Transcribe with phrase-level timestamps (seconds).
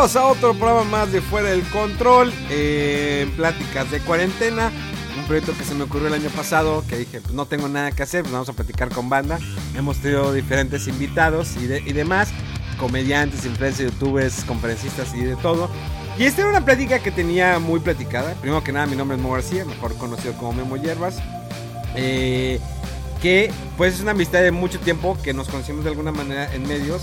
[0.00, 4.70] Bienvenidos a otro programa más de Fuera del Control, eh, Pláticas de Cuarentena,
[5.18, 7.90] un proyecto que se me ocurrió el año pasado, que dije, pues no tengo nada
[7.90, 9.40] que hacer, pues vamos a platicar con banda.
[9.76, 12.28] Hemos tenido diferentes invitados y, de- y demás,
[12.78, 15.68] comediantes, influencers, youtubers, conferencistas y de todo.
[16.16, 18.34] Y esta era una plática que tenía muy platicada.
[18.34, 21.16] Primero que nada, mi nombre es Mo García, mejor conocido como Memo Hierbas.
[21.96, 22.60] Eh,
[23.20, 26.68] que pues es una amistad de mucho tiempo que nos conocimos de alguna manera en
[26.68, 27.02] medios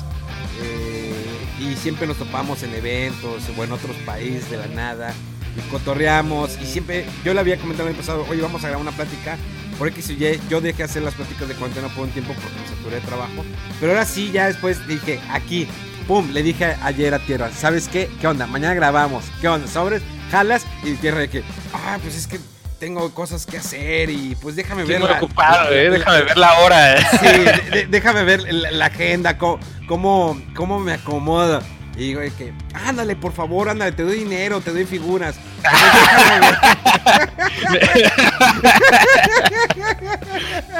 [1.59, 5.13] y siempre nos topamos en eventos o en otros países de la nada
[5.57, 8.81] y cotorreamos y siempre yo le había comentado el año pasado oye vamos a grabar
[8.87, 9.37] una plática
[9.77, 12.59] por X y Y yo dejé hacer las pláticas de cuarentena por un tiempo porque
[12.59, 13.45] me saturé de trabajo
[13.79, 15.67] pero ahora sí ya después dije aquí
[16.07, 18.09] pum le dije ayer a Tierra ¿sabes qué?
[18.19, 18.47] ¿qué onda?
[18.47, 19.67] mañana grabamos ¿qué onda?
[19.67, 20.01] ¿sobres?
[20.31, 22.39] jalas y Tierra de que ah pues es que
[22.79, 26.37] tengo cosas que hacer y pues déjame Estoy ver la- ocupado, la- eh, déjame ver
[26.37, 26.97] la hora.
[26.97, 27.05] eh.
[27.21, 31.61] Sí, de- de- déjame ver la, la agenda, cómo, cómo, cómo me acomodo.
[31.97, 35.35] Y digo que, ándale, por favor, ándale, te doy dinero, te doy figuras.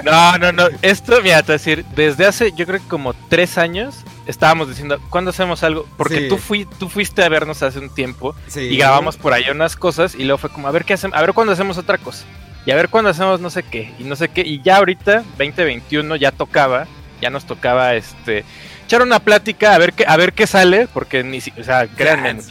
[0.03, 0.67] No, no, no.
[0.81, 4.67] Esto, mira, te voy a decir, desde hace, yo creo que como tres años, estábamos
[4.69, 5.87] diciendo, ¿cuándo hacemos algo?
[5.97, 6.27] Porque Sí.
[6.29, 8.61] tú, fui, tú fuiste a vernos hace un tiempo Sí.
[8.61, 11.21] y grabamos por ahí unas cosas y luego fue como, a ver qué hacemos, a
[11.21, 12.25] ver cuándo hacemos otra cosa.
[12.65, 14.41] Y a ver cuándo hacemos no sé qué, y no sé qué.
[14.41, 16.87] Y ya ahorita, 2021, ya tocaba,
[17.21, 18.43] ya nos tocaba este
[18.85, 21.87] echar una plática a ver qué, a ver qué sale, porque ni si- o sea,
[21.87, 22.41] créanme,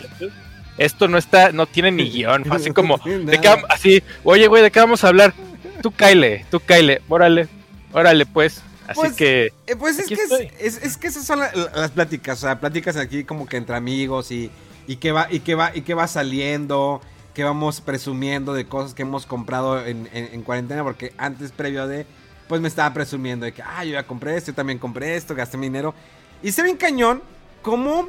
[0.78, 4.62] esto no está, no tiene ni guion, así como, ¿De qué, vam- así, oye, güey,
[4.62, 5.32] ¿de qué vamos a hablar?
[5.82, 7.48] Tú caile, tú caile, órale,
[7.92, 8.62] órale, pues.
[8.86, 10.50] Así Pues, que, Eh, pues es que, es, estoy.
[10.60, 13.76] es- es que esas son la- las pláticas, o sea, pláticas aquí como que entre
[13.76, 14.50] amigos y,
[14.86, 17.00] y que va, y que va, y que va saliendo,
[17.34, 21.86] que vamos presumiendo de cosas que hemos comprado en, en- en cuarentena, porque antes, previo
[21.86, 22.04] de,
[22.46, 25.34] pues me estaba presumiendo de que, ah, yo ya compré esto, yo también compré esto,
[25.34, 25.94] gasté mi dinero.
[26.44, 27.22] Y se bien cañón
[27.62, 28.08] cómo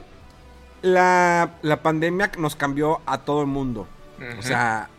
[0.82, 3.88] la, la pandemia nos cambió a todo el mundo.
[4.38, 4.90] O sea,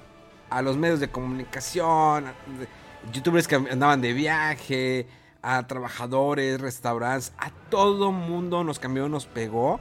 [0.50, 2.68] a los medios de comunicación, a- de-
[3.12, 5.06] youtubers que andaban de viaje,
[5.42, 9.80] a trabajadores, restaurantes, a todo mundo nos cambió, nos pegó.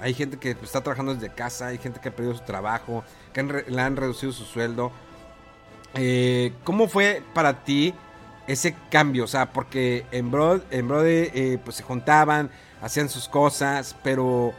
[0.00, 3.02] Hay gente que está trabajando desde casa, hay gente que ha perdido su trabajo,
[3.32, 4.92] que han le han reducido su sueldo.
[5.94, 7.94] Eh, ¿Cómo fue para ti
[8.46, 9.24] ese cambio?
[9.24, 12.50] O sea, porque en Broad, en Brode eh, pues se juntaban,
[12.86, 14.54] hacían sus cosas, pero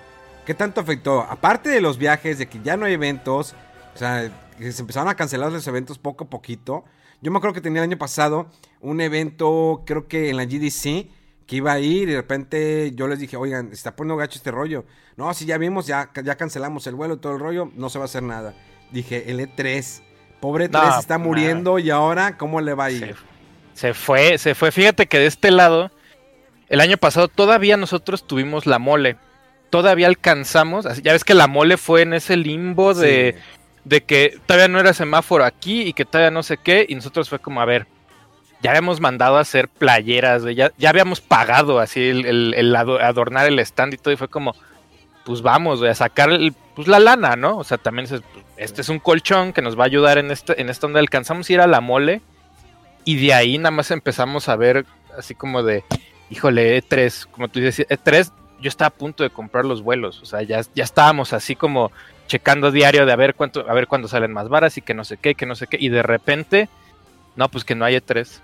[0.45, 1.21] ¿qué tanto afectó?
[1.21, 3.55] Aparte de los viajes, de que ya no hay eventos,
[3.95, 6.83] o sea, que se empezaron a cancelar los eventos poco a poquito.
[7.21, 8.47] Yo me acuerdo que tenía el año pasado
[8.81, 11.09] un evento, creo que en la GDC,
[11.47, 14.37] que iba a ir y de repente yo les dije, oigan, se está poniendo gacho
[14.37, 14.85] este rollo.
[15.15, 17.97] No, si ya vimos, ya, ya cancelamos el vuelo y todo el rollo, no se
[17.97, 18.53] va a hacer nada.
[18.91, 20.03] Dije, el E3,
[20.39, 21.27] pobre No, 3 está nada.
[21.27, 23.15] muriendo y ahora, ¿cómo le va a se, ir?
[23.73, 24.71] se fue, se fue.
[24.71, 25.91] Fíjate que de este lado,
[26.69, 29.15] el año pasado todavía nosotros tuvimos la mole.
[29.69, 33.59] Todavía alcanzamos, ya ves que la mole fue en ese limbo de, Sí.
[33.83, 37.27] de que todavía no era semáforo aquí y que todavía no sé qué, y nosotros
[37.29, 37.85] fue como, a ver,
[38.61, 42.99] ya habíamos mandado a hacer playeras, ya, ya habíamos pagado así el, el- el ado-
[42.99, 44.55] adornar el stand y todo, y fue como,
[45.25, 47.57] pues vamos, a sacar el- pues la lana, ¿no?
[47.57, 48.21] O sea, también pues,
[48.55, 51.49] este es un colchón que nos va a ayudar en este, en esta donde alcanzamos
[51.49, 52.21] a ir a la mole,
[53.03, 54.85] y de ahí nada más empezamos a ver
[55.17, 55.83] así como de,
[56.29, 60.25] híjole, E3, como tú dices, E3, yo estaba a punto de comprar los vuelos, o
[60.25, 61.91] sea, ya, ya estábamos así como
[62.27, 65.03] checando diario de a ver cuánto, a ver cuándo salen más varas y que no
[65.03, 66.67] sé qué, que no sé qué, y de repente,
[67.35, 68.41] no, pues que no hay E3,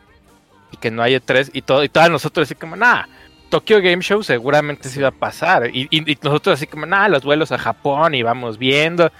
[0.71, 3.03] y que no hay E3, y todo, y todos nosotros así como, nah,
[3.49, 7.07] Tokyo Game Show seguramente se iba a pasar, y, y- y nosotros así como, nah,
[7.07, 9.11] los vuelos a Japón, y vamos viendo,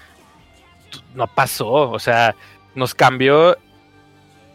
[1.14, 2.34] no pasó, o sea,
[2.74, 3.56] nos cambió,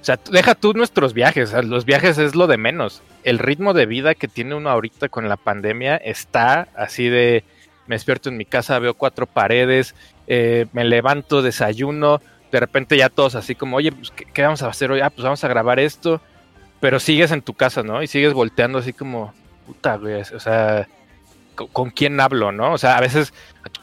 [0.01, 3.86] o sea, deja tú nuestros viajes, los viajes es lo de menos, el ritmo de
[3.86, 7.44] vida que tiene uno ahorita con la pandemia está así de,
[7.88, 9.96] me despierto en mi casa, veo cuatro paredes,
[10.28, 14.68] eh, me levanto, desayuno, de repente ya todos así como, oye, pues, ¿qué, vamos a
[14.68, 15.01] hacer hoy?
[15.01, 16.22] Ah, pues vamos a grabar esto.
[16.80, 18.01] pero sigues en tu casa, ¿no?
[18.01, 19.34] Y sigues volteando así como,
[19.66, 20.88] puta, güey, o sea,
[21.56, 22.74] ¿con, quién hablo, no?
[22.74, 23.34] O sea, a veces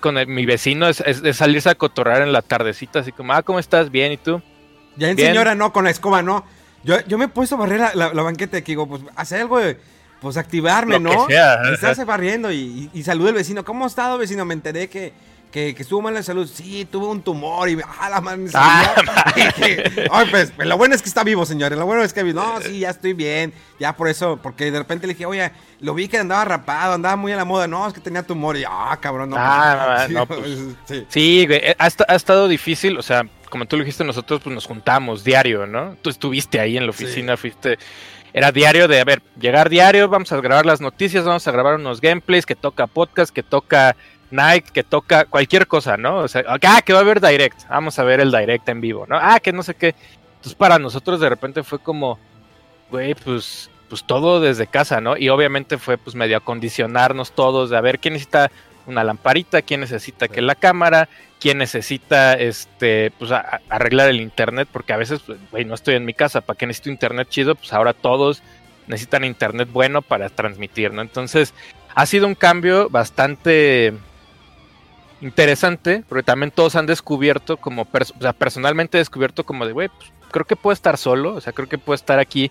[0.00, 1.02] con mi vecino es,
[1.34, 3.90] salirse a cotorrar en la tardecita, así como, ah, ¿cómo estás?
[3.90, 4.40] Bien, ¿y tú?
[4.96, 6.44] Ya en señora, no, con la escoba, no.
[6.84, 9.58] Yo, yo me he puesto a barrer la, la, banqueta aquí, digo, pues, hacer algo
[9.58, 9.78] de,
[10.20, 11.26] pues, activarme, ¿no?
[11.26, 13.64] Que barriendo y, y, y al vecino.
[13.64, 14.44] ¿Cómo ha estado, vecino?
[14.44, 15.12] Me enteré que
[15.50, 16.48] que, que, estuvo mal de salud.
[16.52, 18.94] Sí, tuvo un tumor y ah, la man, ah,
[19.34, 21.78] Ay, pues, pues, lo bueno es que está vivo, señores.
[21.78, 23.52] Lo bueno es que no, sí, ya estoy bien.
[23.78, 25.50] Ya por eso, porque de repente le dije, oye,
[25.80, 27.66] lo vi que andaba rapado, andaba muy a la moda.
[27.66, 28.56] No, es que tenía tumor.
[28.56, 29.36] Y ah, cabrón, no.
[29.38, 31.06] Ah, pues, no, pues, sí.
[31.08, 32.98] sí, güey, ha, ha, estado difícil.
[32.98, 35.96] O sea, como tú lo dijiste, nosotros pues nos juntamos diario, ¿no?
[36.02, 37.78] Tú estuviste ahí en la oficina, fuiste
[38.32, 41.76] era diario de, a ver, llegar diario, vamos a grabar las noticias, vamos a grabar
[41.76, 43.96] unos gameplays, que toca podcast, que toca
[44.30, 46.18] Nike que toca cualquier cosa, ¿no?
[46.18, 49.06] O sea, ah, que va a haber direct, vamos a ver el direct en vivo,
[49.08, 49.16] ¿no?
[49.20, 49.94] Ah, que no sé qué.
[50.34, 52.18] Entonces para nosotros de repente fue como,
[52.90, 55.16] güey, pues, pues todo desde casa, ¿no?
[55.16, 58.50] Y obviamente fue pues medio acondicionarnos todos de a ver quién necesita
[58.86, 61.08] una lamparita, quién necesita que la cámara,
[61.40, 66.04] quién necesita este pues arreglar el internet, porque a veces, pues, güey, no estoy en
[66.04, 67.54] mi casa, ¿para qué necesito internet chido?
[67.54, 68.42] Pues ahora todos
[68.86, 71.02] necesitan internet bueno para transmitir, ¿no?
[71.02, 71.54] Entonces,
[71.94, 73.94] ha sido un cambio bastante
[75.20, 79.88] interesante, porque también todos han descubierto como, o sea, personalmente he descubierto como de, güey,
[79.88, 82.50] pues, creo que puedo estar solo, o sea, creo que puedo estar aquí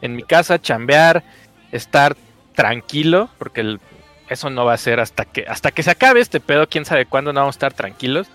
[0.00, 1.24] en mi casa, chambear,
[1.72, 2.16] estar
[2.54, 3.78] tranquilo, porque
[4.28, 7.06] eso no va a ser hasta que, hasta que se acabe este pedo, quién sabe
[7.06, 8.28] cuándo no vamos a estar tranquilos.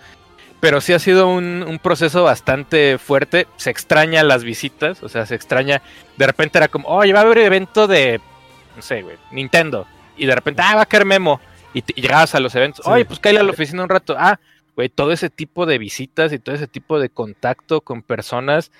[0.60, 3.48] Pero sí ha sido un, un proceso bastante fuerte.
[3.56, 5.82] Se extraña las visitas, o sea, se extraña.
[6.18, 8.20] De repente era como, oye, va a haber evento de,
[8.76, 9.88] no sé, güey, Nintendo.
[10.18, 11.40] Y de repente, ah, va a caer Memo
[11.74, 14.16] y, llegabas a los eventos, oye, pues cállate a la oficina un rato.
[14.18, 14.40] Ah,
[14.76, 18.72] güey, todo ese tipo de visitas y todo ese tipo de contacto con personas,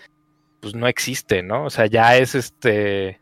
[0.60, 1.66] pues no existe, ¿no?
[1.66, 3.20] O sea, ya es este.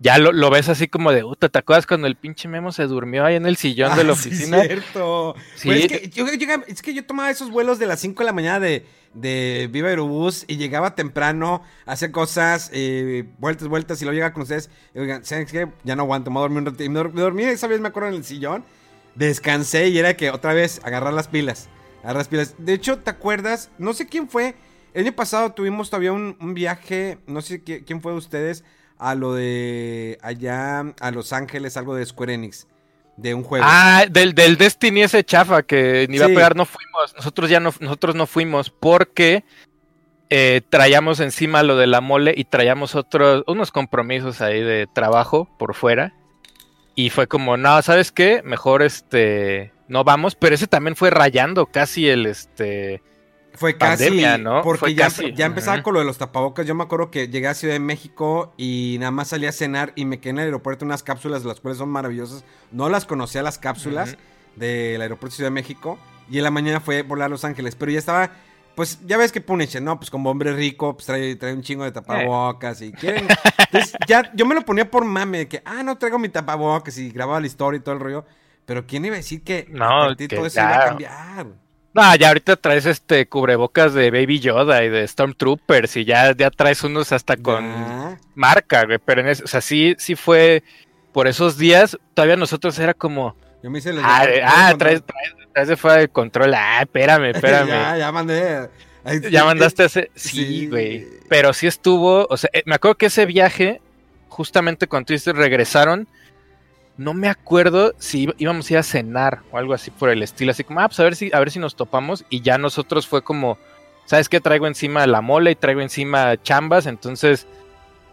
[0.00, 3.24] Ya lo, ves así como de, puta, ¿te acuerdas cuando el pinche Memo se durmió
[3.24, 4.60] ahí en el sillón de la oficina?
[4.60, 5.34] Sí, cierto.
[5.56, 5.70] Sí.
[5.70, 6.26] es, que yo,
[6.66, 9.88] es que yo tomaba esos vuelos de las 5 de la mañana de, de Viva
[9.88, 14.70] Aerobús y llegaba temprano, hacía cosas, eh, vueltas, vueltas, y luego llegaba con ustedes.
[14.94, 15.66] Y oigan, ¿sabes qué?
[15.82, 16.84] Ya no aguanto, me dormí un rato.
[16.84, 18.64] Y me, dormí, esa vez me acuerdo en el sillón
[19.18, 21.68] descansé y era que otra vez agarrar las pilas.
[22.02, 22.54] Agarrar las pilas.
[22.58, 23.70] De hecho, ¿te acuerdas?
[23.78, 24.54] No sé quién fue.
[24.94, 28.64] El año pasado tuvimos todavía un, viaje, no sé quién fue de ustedes,
[28.98, 32.66] a lo de allá a Los Ángeles, algo de Square Enix.
[33.16, 33.64] De un juego.
[33.66, 37.16] Ah, del, del Destiny ese chafa que ni iba a pegar, no fuimos.
[37.16, 39.44] Nosotros ya no, nosotros no fuimos porque
[40.30, 45.48] eh, traíamos encima lo de la mole y traíamos otros, unos compromisos ahí de trabajo
[45.58, 46.14] por fuera.
[46.94, 48.42] Y fue como, no, ¿sabes qué?
[48.44, 53.02] Mejor este no vamos, pero ese también fue rayando casi el este
[53.58, 54.62] fue casi, ¿no?
[54.62, 56.66] Porque ya, ya empezaba con lo de los tapabocas.
[56.66, 59.92] Yo me acuerdo que llegué a Ciudad de México y nada más salí a cenar
[59.96, 62.44] y me quedé en el aeropuerto unas cápsulas, las cuales son maravillosas.
[62.70, 64.16] No las conocía las cápsulas
[64.56, 65.98] del aeropuerto de Ciudad de México.
[66.30, 67.74] Y en la mañana fue volar a Los Ángeles.
[67.74, 68.30] Pero ya estaba
[68.78, 69.98] pues ya ves que Punisher, ¿no?
[69.98, 73.26] Pues como hombre rico, pues trae, trae un chingo de tapabocas y quieren.
[73.58, 76.96] Entonces, ya yo me lo ponía por mame, de que, ah, no traigo mi tapabocas
[76.96, 78.24] y grababa la historia y todo el rollo.
[78.66, 81.46] Pero ¿quién iba a decir que no, todo eso iba a cambiar?
[81.94, 86.50] No, ya ahorita traes este cubrebocas de Baby Yoda y de Stormtroopers y ya, ya
[86.50, 87.64] traes unos hasta con
[88.34, 88.98] marca, güey.
[89.04, 90.62] Pero en eso, o sea, sí, sí fue
[91.12, 93.34] por esos días, todavía nosotros era como.
[93.62, 95.02] Yo me hice el Ah, ah traes,
[95.52, 96.54] traes, se fue de control.
[96.54, 97.68] Ah, espérame, espérame.
[97.68, 98.68] ya, ya mandé.
[99.30, 100.10] ya mandaste ese.
[100.14, 101.06] Sí, güey.
[101.28, 102.26] Pero sí estuvo.
[102.30, 103.80] O sea, eh, me acuerdo que ese viaje,
[104.28, 106.06] justamente cuando tú regresaron.
[106.98, 110.50] No me acuerdo si íbamos a ir a cenar o algo así por el estilo.
[110.50, 112.24] Así como, ah, pues a ver si, a ver si nos topamos.
[112.28, 113.56] Y ya nosotros fue como.
[114.04, 114.40] ¿Sabes qué?
[114.40, 116.86] Traigo encima la mole y traigo encima chambas.
[116.86, 117.46] Entonces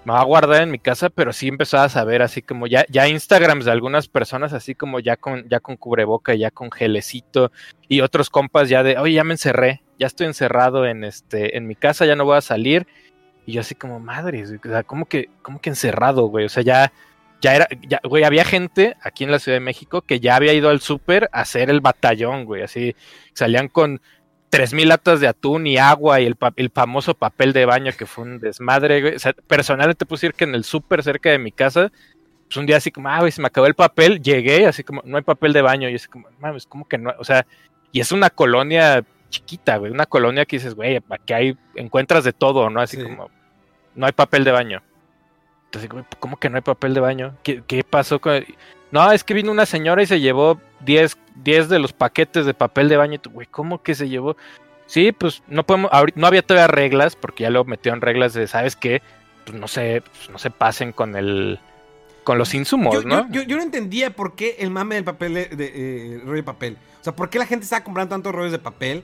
[0.06, 2.86] me va a guardar en mi casa, pero sí empezó a saber así como ya,
[2.90, 7.52] ya Instagrams de algunas personas, así como ya con, ya con cubreboca, ya con gelecito,
[7.90, 11.66] y otros compas ya de, oye, ya me encerré, ya estoy encerrado en este, en
[11.66, 12.86] mi casa, ya no voy a salir.
[13.48, 16.46] Y yo así como, madre, o sea, ¿cómo que, cómo que encerrado, güey?
[16.46, 16.94] O sea, ya,
[17.42, 20.54] ya era, ya, güey, había gente aquí en la Ciudad de México que ya había
[20.54, 22.96] ido al súper a hacer el batallón, güey, así,
[23.34, 24.02] salían con
[24.52, 28.24] 3.000 latas de atún y agua y el, el, famoso papel de baño que fue
[28.24, 29.16] un desmadre, güey.
[29.16, 31.92] O sea, personalmente puse ir que en el súper cerca de mi casa,
[32.46, 35.02] pues un día así como, ah, güey, se me acabó el papel, llegué, así como,
[35.04, 37.14] no hay papel de baño, y así como, mames, ¿cómo que no?
[37.20, 37.46] O sea,
[37.92, 42.34] y es una colonia chiquita, güey, una colonia que dices, güey, aquí hay, encuentras de
[42.34, 42.80] todo, ¿no?
[42.80, 43.30] Así como,
[43.96, 44.84] no hay papel de baño.
[45.76, 47.36] Entonces, ¿cómo que no hay papel de baño?
[47.44, 48.46] ¿Qué, qué pasó con...?
[48.92, 52.54] No, es que vino una señora y se llevó 10, 10 de los paquetes de
[52.54, 53.20] papel de baño.
[53.32, 54.38] Güey, ¿cómo que se llevó?
[54.86, 58.76] Sí, pues no podemos, no había todavía reglas, porque ya lo metieron reglas de, ¿sabes
[58.76, 59.02] qué?
[59.46, 61.60] pues, no se, pues, no se pasen con el
[62.24, 63.30] con los insumos, yo, ¿no?
[63.30, 66.44] Yo, yo, no entendía por qué el mame del papel de, de eh, rollo de
[66.44, 66.78] papel.
[67.00, 69.04] O sea, ¿por qué la gente estaba comprando tantos rollos de papel?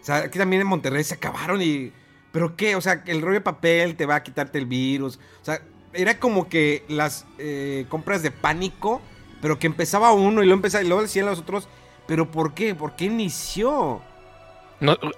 [0.00, 1.92] O sea, aquí también en Monterrey se acabaron y.
[2.30, 2.76] ¿Pero qué?
[2.76, 5.18] O sea, el rollo de papel te va a quitarte el virus.
[5.42, 5.60] O sea,
[5.92, 9.00] era como que las eh, compras de pánico,
[9.40, 11.68] pero que empezaba uno y luego empezaba y los otros.
[12.06, 12.74] ¿Pero por qué?
[12.74, 14.02] ¿Por qué inició?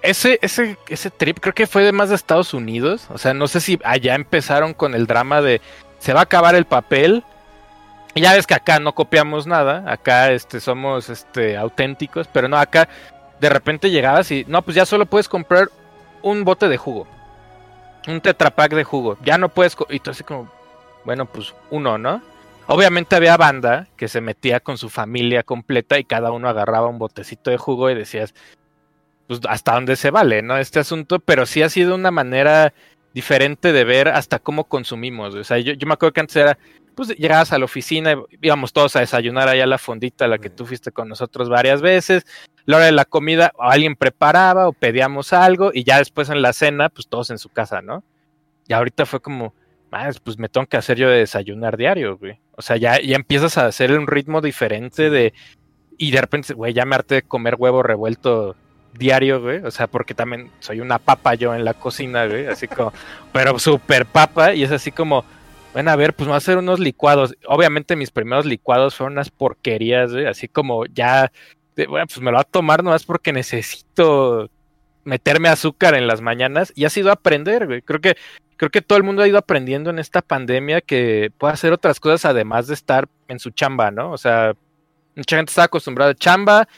[0.01, 3.07] Ese, ese, ese trip creo que fue de más de Estados Unidos.
[3.09, 5.61] O sea, no sé si allá empezaron con el drama de
[5.99, 7.23] se va a acabar el papel.
[8.13, 9.83] Y ya ves que acá no copiamos nada.
[9.91, 12.27] Acá este, somos este, auténticos.
[12.31, 12.87] Pero no, acá
[13.39, 15.69] de repente llegabas y no, pues ya solo puedes comprar
[16.21, 17.07] un bote de jugo.
[18.07, 19.17] Un tetrapack de jugo.
[19.23, 19.75] Ya no puedes.
[19.89, 20.51] Y tú así como,
[21.05, 22.21] bueno, pues uno, ¿no?
[22.67, 26.97] Obviamente había banda que se metía con su familia completa y cada uno agarraba un
[26.97, 28.33] botecito de jugo y decías,
[29.27, 30.57] pues hasta dónde se vale, ¿no?
[30.57, 32.73] Este asunto, pero sí ha sido una manera
[33.13, 35.35] diferente de ver hasta cómo consumimos.
[35.35, 36.57] O sea, yo, yo me acuerdo que antes era,
[36.95, 40.37] pues llegabas a la oficina, íbamos todos a desayunar allá a la fondita a la
[40.37, 42.25] que tú fuiste con nosotros varias veces.
[42.65, 46.41] La hora de la comida, o alguien preparaba o pedíamos algo y ya después en
[46.41, 48.03] la cena, pues todos en su casa, ¿no?
[48.67, 49.53] Y ahorita fue como,
[50.23, 52.39] pues me tengo que hacer yo de desayunar diario, güey.
[52.55, 55.33] O sea, ya, ya empiezas a hacer un ritmo diferente de...
[55.97, 58.55] Y de repente, güey, ya me harté de comer huevo revuelto
[58.97, 59.59] diario, güey.
[59.59, 62.47] O sea, porque también soy una papa yo en la cocina, güey.
[62.47, 62.91] Así como,
[63.31, 64.53] pero súper papa.
[64.53, 65.23] Y es así como,
[65.73, 67.35] bueno, a ver, pues vamos a hacer unos licuados.
[67.47, 70.25] Obviamente mis primeros licuados fueron unas porquerías, güey.
[70.25, 71.31] Así como ya,
[71.75, 74.49] bueno, pues me lo voy a tomar nomás porque necesito
[75.03, 76.73] meterme azúcar en las mañanas.
[76.75, 77.81] Y ha sido aprender, güey.
[77.83, 78.17] Creo que
[78.63, 81.99] creo que todo el mundo ha ido aprendiendo en esta pandemia que puede hacer otras
[81.99, 84.13] cosas además de estar en su chamba, ¿no?
[84.13, 84.53] O sea,
[85.17, 86.69] mucha gente está acostumbrada a chamba,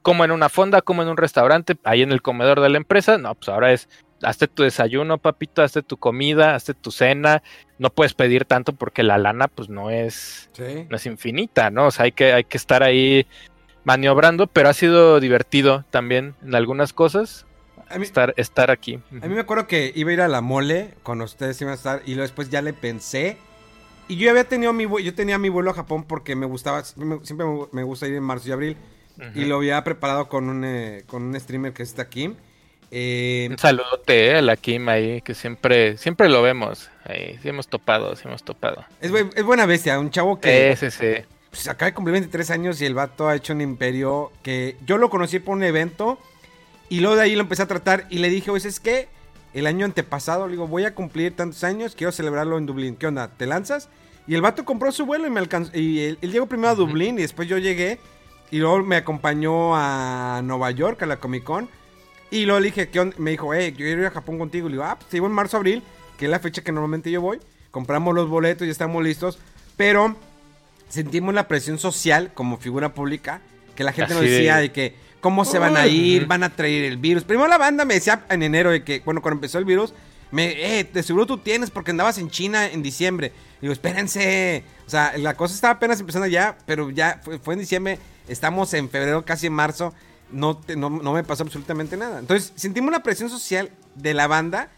[0.00, 3.18] como en una fonda, como en un restaurante, ahí en el comedor de la empresa.
[3.18, 3.86] No, pues ahora es,
[4.22, 7.42] hazte tu desayuno, papito, hazte tu comida, hazte tu cena.
[7.78, 10.86] No puedes pedir tanto porque la lana, pues no es, Sí.
[10.88, 11.88] no es infinita, ¿no?
[11.88, 13.26] O sea, hay que, hay que estar ahí
[13.84, 17.44] maniobrando, pero ha sido divertido también en algunas cosas
[17.98, 19.00] mí, estar, estar aquí.
[19.22, 21.76] a mí me acuerdo que iba a ir a la mole con ustedes iban a
[21.76, 23.36] estar y después ya le pensé.
[24.08, 27.46] Y yo había tenido mi yo tenía mi vuelo a Japón porque me gustaba, siempre
[27.72, 28.76] me- gusta ir en marzo y abril.
[29.34, 32.34] Y lo había preparado con un, eh, con un streamer que está aquí.
[32.90, 36.90] Eh, Un saludote eh, a la Kim ahí, que siempre, siempre lo vemos.
[37.04, 38.84] Ahí, sí hemos topado, sí hemos topado.
[39.00, 41.24] es, es buena bestia, un chavo que Ese sí.
[41.50, 44.98] pues, acaba de cumplir 23 años y el vato ha hecho un imperio que yo
[44.98, 46.18] lo conocí por un evento
[46.88, 49.08] y luego de ahí lo empecé a tratar y le dije, oye, es que
[49.54, 52.96] el año antepasado, le digo, voy a cumplir tantos años, quiero celebrarlo en Dublín.
[52.96, 53.28] ¿Qué onda?
[53.28, 53.88] ¿Te lanzas?
[54.26, 55.70] Y el vato compró su vuelo y me alcanzó.
[55.76, 57.98] Y él, él llegó primero a Dublín y después yo llegué
[58.50, 61.68] y luego me acompañó a Nueva York, a la Comic Con.
[62.30, 63.16] Y luego le dije, ¿qué onda?
[63.18, 64.68] Me dijo, hey, yo quiero ir a Japón contigo.
[64.68, 65.82] Le digo, ah, pues te en marzo, abril,
[66.18, 67.38] que es la fecha que normalmente yo voy.
[67.70, 69.38] Compramos los boletos, ya estamos listos.
[69.76, 70.16] Pero
[70.88, 73.40] sentimos la presión social como figura pública,
[73.74, 74.94] que la gente nos de- decía de que
[75.26, 77.24] cómo se van a ir, van a traer el virus.
[77.24, 79.92] Primero la banda me decía en enero de que, bueno, cuando empezó el virus,
[80.30, 83.32] me, eh, de seguro tú tienes porque andabas en China en diciembre.
[83.60, 84.62] Digo, espérense.
[84.86, 88.72] O sea, la cosa estaba apenas empezando ya, pero ya fue, fue en diciembre, estamos
[88.74, 89.92] en febrero, casi en marzo.
[90.30, 92.18] No, te- no, no me pasó absolutamente nada.
[92.20, 94.70] Entonces, sentimos la presión social de la banda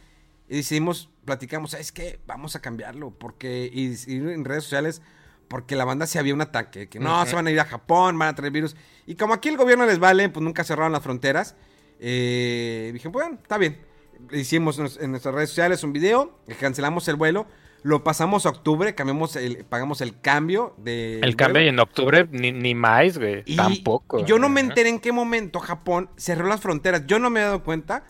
[0.48, 2.20] y decidimos, platicamos, ¿sabes qué?
[2.26, 3.10] Vamos a cambiarlo.
[3.10, 5.02] Porque, y, y en redes sociales,
[5.48, 6.88] porque la banda se había un ataque.
[6.88, 8.76] Que no, se van a ir a Japón, van a traer virus.
[9.08, 11.56] Y como aquí el gobierno les vale, pues nunca cerraron las fronteras.
[11.98, 13.78] Eh, dije, bueno, está bien.
[14.32, 17.46] Hicimos en- nuestras redes sociales un video, cancelamos el vuelo,
[17.82, 21.20] lo pasamos a octubre, cambiamos el, pagamos el cambio de.
[21.20, 23.42] El cambio y en octubre ni, ni más, güey.
[23.46, 24.24] Y Tampoco.
[24.26, 27.06] Yo no me enteré en qué momento Japón cerró las fronteras.
[27.06, 28.04] Yo no me he dado cuenta,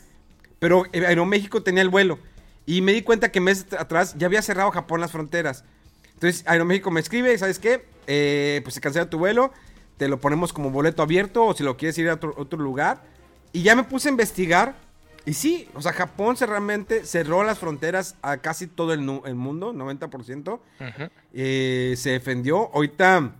[0.58, 2.18] pero eh, Aeroméxico tenía el vuelo.
[2.66, 5.64] Y me di cuenta que meses atrás ya había cerrado Japón las fronteras.
[6.14, 7.84] Entonces Aeroméxico me escribe, ¿sabes qué?
[8.08, 9.52] Eh, pues se cancela tu vuelo,
[9.98, 13.02] te lo ponemos como boleto abierto o si lo quieres ir a otro, otro lugar.
[13.52, 14.74] Y ya me puse a investigar.
[15.26, 19.74] Y sí, o sea, Japón se realmente cerró las fronteras a casi todo el, mundo,
[19.74, 20.52] 90%.
[20.54, 20.60] Ujú.
[21.34, 22.70] Eh, se defendió.
[22.72, 23.32] Ahorita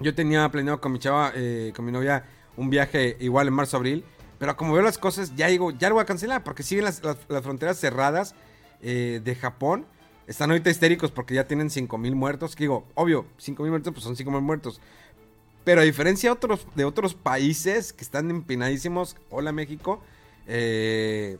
[0.00, 2.24] yo tenía planeado con mi chava, eh, con mi novia,
[2.56, 4.04] un viaje igual en marzo-abril.
[4.38, 6.42] Pero como veo las cosas, ya digo, ya lo voy a cancelar.
[6.42, 8.34] Porque siguen las, las- las fronteras cerradas
[8.82, 9.86] eh, de Japón.
[10.26, 12.56] Están ahorita histéricos porque ya tienen 5.000 muertos.
[12.56, 14.80] Que digo, obvio, 5.000 muertos, pues son 5.000 muertos.
[15.64, 20.02] Pero a diferencia de otros, de otros países que están empinadísimos, hola México,
[20.46, 21.38] eh,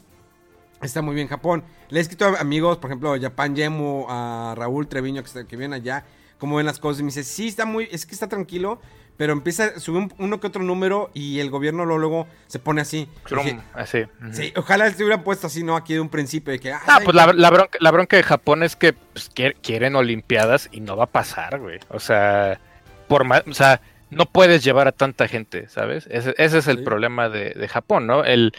[0.83, 1.63] Está muy bien Japón.
[1.91, 5.45] Le he escrito a amigos, por ejemplo, a Japan Yemu, a Raúl Treviño, que, está-
[5.47, 6.05] que viene allá,
[6.39, 7.01] cómo ven las cosas.
[7.01, 8.81] Y me dice, sí, está muy, es que está tranquilo,
[9.19, 12.61] pero empieza a subir un- uno que otro número y el gobierno luego, luego se
[12.61, 13.11] pone así.
[13.29, 13.99] Dije, así.
[14.33, 15.77] sí, ojalá se hubiera puesto así, ¿no?
[15.77, 16.73] Aquí de un principio, de que...
[16.73, 19.57] ah, Ah, ¿saben pues la, la bronca, la bronca de Japón es que pues, quier-
[19.63, 21.79] quieren Olimpiadas y no va a pasar, güey.
[21.91, 22.59] O sea,
[23.07, 26.07] por más, o sea, no puedes llevar a tanta gente, ¿sabes?
[26.11, 26.85] Ese, ese es el Sí.
[26.85, 28.25] problema de, de Japón, ¿no?
[28.25, 28.53] El,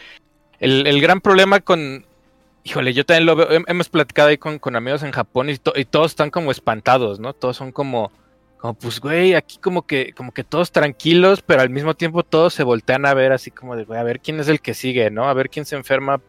[0.60, 2.04] el, el gran problema con,
[2.64, 5.56] híjole, yo también lo veo, hem- hemos platicado ahí con, con amigos en Japón y,
[5.58, 7.32] to- y todos están como espantados, ¿no?
[7.34, 8.12] Todos son como,
[8.58, 12.54] como pues, güey, aquí como que, como que todos tranquilos, pero al mismo tiempo todos
[12.54, 15.10] se voltean a ver así como de, güey, a ver quién es el que sigue,
[15.10, 15.28] ¿no?
[15.28, 16.20] A ver quién se enferma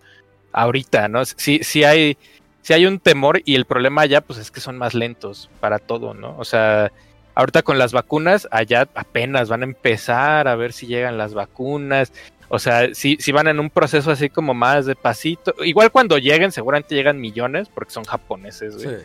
[0.51, 1.23] ahorita, ¿no?
[1.25, 2.17] Sí, sí hay,
[2.61, 5.79] sí hay un temor y el problema allá, pues es que son más lentos para
[5.79, 6.35] todo, ¿no?
[6.37, 6.91] O sea,
[7.35, 12.11] ahorita con las vacunas, allá apenas van a empezar a ver si llegan las vacunas.
[12.49, 15.55] O sea, si, si van en un proceso así como más de pasito.
[15.63, 18.97] Igual cuando lleguen, seguramente llegan millones, porque son japoneses, güey.
[18.97, 19.03] Sí.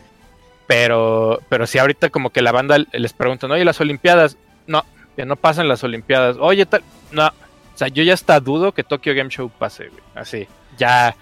[0.67, 4.85] Pero, pero si ahorita como que la banda les preguntan, oye, las Olimpiadas, no,
[5.17, 7.27] que no pasan las Olimpiadas, oye, tal, no.
[7.29, 10.03] O sea, yo ya hasta dudo que Tokyo Game Show pase, güey.
[10.15, 11.15] Así, ya,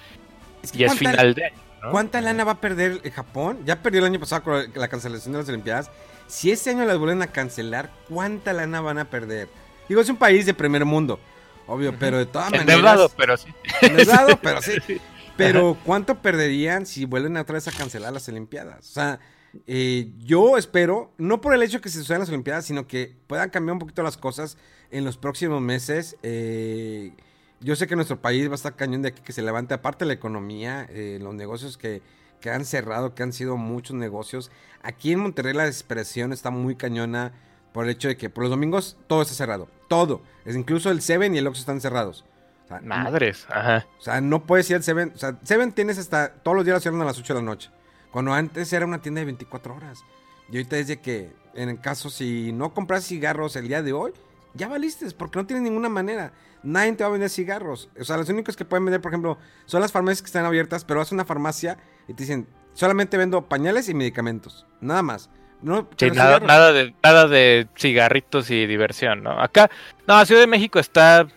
[0.62, 1.90] Es que ya es ¿cuánta- final de año, ¿no?
[1.92, 3.58] ¿Cuánta lana va a perder Japón?
[3.64, 5.90] Ya perdió el año pasado con la cancelación de las Olimpiadas.
[6.26, 9.48] Si este año las vuelven a cancelar, ¿cuánta lana van a perder?
[9.88, 11.20] Digo, es un país de primer mundo,
[11.66, 13.14] obvio, pero de todas Endeudado, maneras...
[13.16, 13.48] pero sí.
[13.82, 14.72] Endeudado, pero sí.
[15.36, 18.88] Pero ¿cuánto perderían si vuelven otra vez a cancelar las Olimpiadas?
[18.88, 19.20] O sea,
[19.66, 23.50] eh, yo espero, no por el hecho que se sucedan las Olimpiadas, sino que puedan
[23.50, 24.56] cambiar un poquito las cosas
[24.90, 26.16] en los próximos meses.
[26.22, 27.12] Eh,
[27.60, 30.04] yo sé que nuestro país va a estar cañón de aquí que se levante, aparte
[30.04, 32.00] la economía, eh, los negocios que,
[32.40, 34.50] que han cerrado, que han sido muchos negocios.
[34.82, 37.32] Aquí en Monterrey la desesperación está muy cañona
[37.72, 39.68] por el hecho de que por los domingos todo está cerrado.
[39.88, 40.22] Todo.
[40.44, 42.24] Es incluso el Seven y el Oxxo están cerrados.
[42.64, 43.86] O sea, Madres, ajá.
[43.98, 45.12] o sea, no puedes ir al Seven.
[45.14, 46.32] O sea, Seven tienes hasta.
[46.32, 47.70] Todos los días lo cierran a las 8 de la noche.
[48.10, 50.02] Cuando antes era una tienda de 24 horas.
[50.50, 53.92] Y ahorita es de que, en el caso, si no compras cigarros el día de
[53.92, 54.12] hoy,
[54.54, 56.32] ya valiste, porque no tienes ninguna manera.
[56.66, 57.88] Nadie te va a vender cigarros.
[57.96, 60.84] O sea, los únicos que pueden vender, por ejemplo, son las farmacias que están abiertas,
[60.84, 64.66] pero vas a una farmacia y te dicen, solamente vendo pañales y medicamentos.
[64.80, 65.30] Nada más.
[65.62, 69.40] No, Sí, nada, de, nada de cigarritos y diversión, ¿no?
[69.40, 69.70] Acá,
[70.08, 71.28] no, Ciudad de México está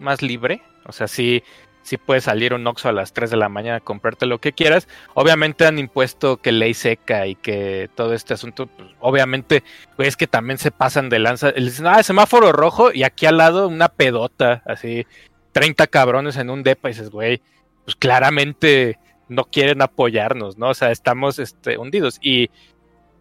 [0.00, 0.62] más libre.
[0.86, 1.42] O sea, sí,
[1.84, 4.52] sí puedes salir un Oxxo a las 3 de la mañana a comprarte lo que
[4.52, 4.88] quieras.
[5.12, 9.62] Obviamente han impuesto que ley seca y que todo este asunto, pues, obviamente,
[9.94, 11.52] pues es que también se pasan de lanza.
[11.52, 15.06] Dicen, ah, semáforo rojo y aquí al lado una pedota, así,
[15.52, 17.42] 30 cabrones en un depa y dices, güey,
[17.84, 20.70] pues claramente no quieren apoyarnos, ¿no?
[20.70, 22.18] O sea, estamos este, hundidos.
[22.22, 22.50] Y,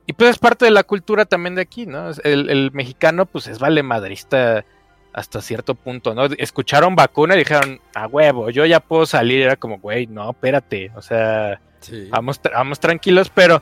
[0.07, 2.11] y pues es parte de la cultura también de aquí, ¿no?
[2.23, 4.65] El, el mexicano, pues es vale madrista
[5.13, 6.25] hasta cierto punto, ¿no?
[6.37, 9.41] Escucharon vacuna y dijeron, a huevo, yo ya puedo salir.
[9.43, 12.07] Era como, güey, no, espérate, o sea, Sí.
[12.09, 13.61] vamos, tra- vamos tranquilos, pero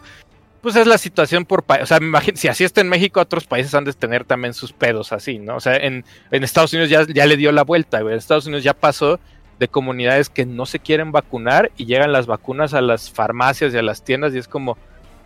[0.62, 1.82] pues es la situación por país.
[1.84, 4.54] O sea, me imagino, si así está en México, otros países han de tener también
[4.54, 5.56] sus pedos así, ¿no?
[5.56, 8.14] O sea, en, en Estados Unidos ya, ya le dio la vuelta, güey.
[8.14, 9.20] En Estados Unidos ya pasó
[9.58, 13.78] de comunidades que no se quieren vacunar y llegan las vacunas a las farmacias y
[13.78, 14.78] a las tiendas y es como,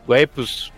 [0.07, 0.71] güey, pues,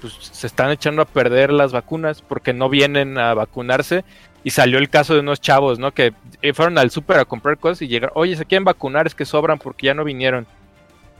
[0.00, 4.04] pues se están echando a perder las vacunas porque no vienen a vacunarse.
[4.44, 5.92] Y salió el caso de unos chavos, ¿no?
[5.92, 9.14] Que eh, fueron al súper a comprar cosas y llegaron, oye, se quieren vacunar, es
[9.14, 10.46] que sobran porque ya no vinieron.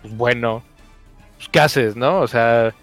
[0.02, 0.62] Pues bueno,
[1.36, 2.18] pues, ¿qué haces, no?
[2.20, 2.74] O sea,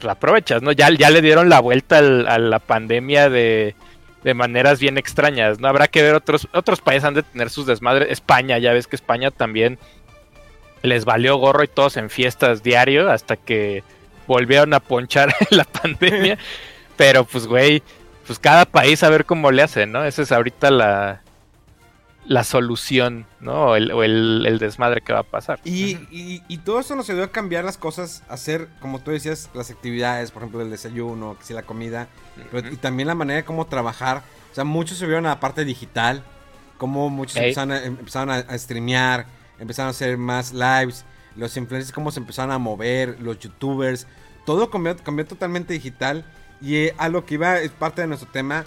[0.00, 0.72] pues aprovechas, ¿no?
[0.72, 3.76] Ya, ya le dieron la vuelta al- a la pandemia de,
[4.24, 5.68] de maneras bien extrañas, ¿no?
[5.68, 8.10] Habrá que ver otros, otros países han de tener sus desmadres.
[8.10, 9.78] España, ya ves que España también
[10.82, 13.84] les valió gorro y todos en fiestas diario hasta que
[14.26, 16.38] volvieron a ponchar la pandemia.
[16.96, 17.82] Pero pues, güey,
[18.30, 20.04] pues cada país a ver cómo le hace, ¿no?
[20.04, 21.20] Esa es ahorita la,
[22.26, 23.70] la solución, ¿no?
[23.70, 25.58] O el, o el- el desmadre que va a pasar.
[25.64, 29.10] Y, y, y todo eso nos ayudó a cambiar las cosas, a hacer, como tú
[29.10, 32.06] decías, las actividades, por ejemplo, el desayuno, que si la comida,
[32.52, 34.22] pero- y también la manera de cómo trabajar.
[34.52, 36.22] O sea, muchos se vieron a la parte digital,
[36.78, 37.46] como muchos Ey.
[37.48, 39.26] empezaron, a, empezaron a, a streamear,
[39.58, 44.06] empezaron a hacer más lives, los influencers cómo se empezaron a mover, los youtubers,
[44.46, 46.24] todo cambió, cambió totalmente digital.
[46.60, 48.64] Y eh, a lo que iba es parte de nuestro tema.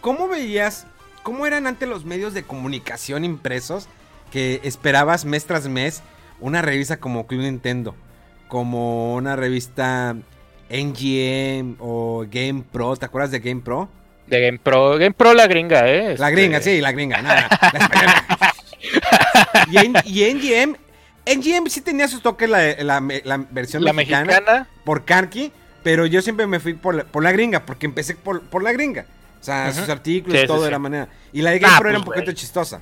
[0.00, 0.86] ¿Cómo veías,
[1.22, 3.88] cómo eran antes los medios de comunicación impresos
[4.30, 6.02] que esperabas mes tras mes
[6.40, 7.94] una revista como Club Nintendo,
[8.48, 10.16] como una revista
[10.70, 12.96] NGM o Game Pro?
[12.96, 13.88] ¿Te acuerdas de Game Pro?
[14.26, 16.16] De Game Pro, Game Pro la gringa, ¿eh?
[16.18, 17.20] La Este, gringa, sí, la gringa.
[17.22, 17.48] no, la
[19.70, 20.76] y, en- y NGM,
[21.26, 25.52] NGM sí tenía sus toques la, la- la versión La mexicana, mexicana, por Karki,
[25.82, 28.72] pero yo siempre me fui por la, por la gringa, porque empecé por, por la
[28.72, 29.06] gringa.
[29.40, 30.64] O sea, sus artículos, Sí, todo sí.
[30.66, 31.08] de la manera.
[31.32, 32.80] Y la de Ah, Game Pro era pues, un poquito chistosa.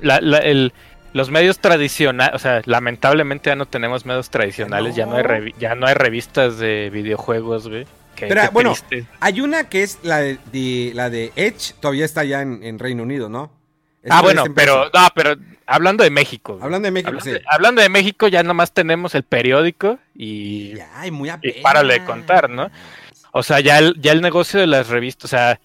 [0.00, 0.72] la- la- el,
[1.12, 5.54] los medios tradicionales, o sea, lamentablemente ya no tenemos medios tradicionales, ya no hay revi-
[5.58, 7.86] ya no hay revistas de videojuegos, güey.
[8.18, 9.06] Pero bueno, triste.
[9.20, 12.78] hay una que es la de, de- la de Edge, todavía está ya en, en
[12.78, 13.50] Reino Unido, ¿no?
[14.02, 16.54] Es ah, bueno, pero no, pero hablando de México.
[16.54, 16.64] güey.
[16.64, 17.30] Hablando de México, hablando, sí.
[17.32, 22.04] de, hablando de México, ya nomás tenemos el periódico y Ya, muy y párale de
[22.04, 22.70] contar, ¿no?
[23.32, 25.60] O sea, ya el, ya el negocio de las revistas, o sea,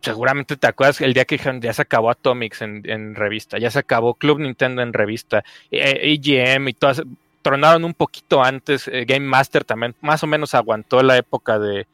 [0.00, 3.78] seguramente te acuerdas el día que ya se acabó Atomics en, en revista, ya se
[3.78, 7.02] acabó Club Nintendo en revista, eh, EGM y todas,
[7.42, 11.86] tronaron un poquito antes, eh, Game Master también, más o menos aguantó la época de,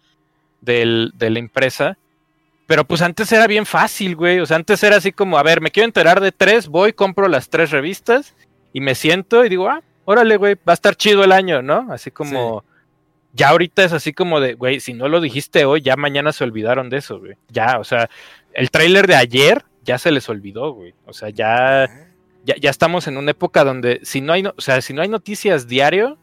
[0.60, 1.98] de la empresa.
[2.68, 4.40] Pero pues antes era bien fácil, güey.
[4.40, 7.26] O sea, antes era así como, a ver, me quiero enterar de tres, voy, compro
[7.26, 8.34] las tres revistas
[8.74, 11.86] y me siento y digo, ah, órale, güey, va a estar chido el año, ¿no?
[11.90, 12.64] Así como,
[13.32, 16.44] ya ahorita es así como de, güey, si no lo dijiste hoy, ya mañana se
[16.44, 17.36] olvidaron de eso, güey.
[17.48, 18.10] Ya, o sea,
[18.52, 20.92] el tráiler de ayer ya se les olvidó, güey.
[21.06, 21.88] O sea, ya,
[22.44, 25.00] ya, ya estamos en una época donde si no hay, no- o sea, si no
[25.00, 26.18] hay noticias diario,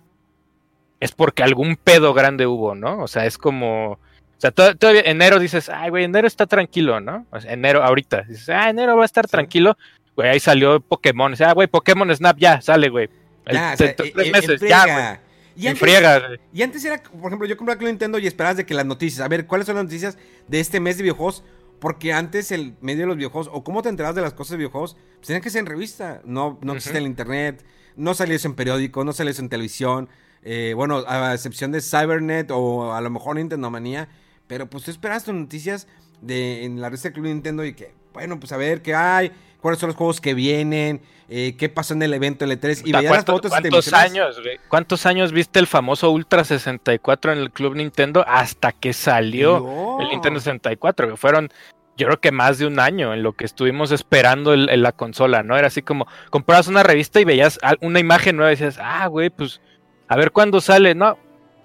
[0.99, 3.01] es porque algún pedo grande hubo, ¿no?
[3.01, 3.97] O sea, es como,
[4.45, 7.25] sea, to- todavía enero dices, ay, güey, enero está tranquilo, ¿no?
[7.31, 9.31] O sea, enero, ahorita, dices, ah, enero va a estar Sí.
[9.31, 9.77] tranquilo.
[10.15, 11.33] Güey, ahí salió Pokémon.
[11.33, 13.09] O sea, ah, güey, Pokémon Snap ya, sale, güey.
[13.51, 15.25] Ya, o sea, tres meses, ya, güey.
[15.57, 18.85] Y antes, y antes era, por ejemplo, yo compraba Nintendo y esperabas de que las
[18.85, 21.43] noticias, a ver, ¿cuáles son las noticias de este mes de videojuegos?
[21.79, 24.57] Porque antes el medio de los videojuegos, o cómo te enterabas de las cosas de
[24.57, 26.21] videojuegos, pues tenían que ser en revista.
[26.25, 27.63] No, no existía el internet,
[27.95, 30.09] no salía eso en periódico, no salía eso en televisión.
[30.47, 34.07] eh, bueno, a excepción de Cybernet o a lo mejor Nintendo Manía.
[34.47, 35.87] Pero pues tú esperabas tus noticias
[36.21, 39.31] de, en la revista Club Nintendo y que, bueno, pues a ver qué hay,
[39.61, 42.79] cuáles son los juegos que vienen, eh, qué pasó en el evento L3.
[42.81, 44.59] Y Puta, veías las ¿cuánto- fotos y te ¿Cuántos años, güey?
[44.69, 49.97] ¿Cuántos años viste el famoso Ultra 64 en el Club Nintendo hasta que salió No.
[50.01, 51.07] el Nintendo 64?
[51.07, 51.17] güey?
[51.17, 51.49] Fueron,
[51.97, 54.91] yo creo que más de un año en lo que estuvimos esperando el- en la
[54.91, 55.57] consola, ¿no?
[55.57, 59.31] Era así como, comprabas una revista y veías una imagen nueva y decías, ah, güey,
[59.31, 59.59] pues,
[60.07, 60.93] a ver cuándo sale.
[60.93, 61.17] No,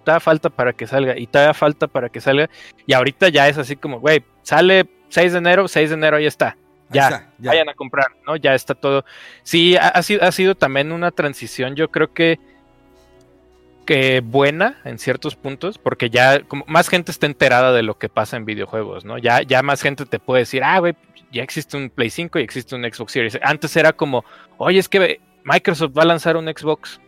[0.05, 2.49] todavía falta para que salga y todavía falta para que salga.
[2.87, 6.27] Y ahorita ya es así como, güey, sale 6 de enero, 6 de enero, ahí
[6.27, 6.49] está.
[6.49, 6.57] Ahí
[6.97, 7.51] Ya, está, ya.
[7.51, 8.37] vayan a comprar, ¿no?
[8.37, 9.05] Ya está todo.
[9.43, 12.39] Sí, ha, ha sido, ha sido también una transición, yo creo que,
[13.87, 18.09] que buena en ciertos puntos, porque ya como más gente está enterada de lo que
[18.09, 19.19] pasa en videojuegos, ¿no?
[19.19, 20.95] Ya, ya más gente te puede decir, ah, güey,
[21.33, 23.39] ya existe un Play 5 y existe un Xbox Series.
[23.43, 24.25] Antes era como,
[24.59, 27.01] oye, es que Microsoft va a lanzar un Xbox.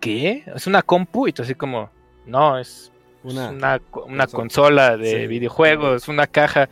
[0.00, 0.44] ¿Qué?
[0.54, 1.28] ¿Es una compu?
[1.28, 1.90] Y tú así como,
[2.26, 2.90] no, es
[3.22, 4.96] Una- una, una, co- una consola.
[4.96, 5.26] de Sí.
[5.26, 6.68] videojuegos, una caja.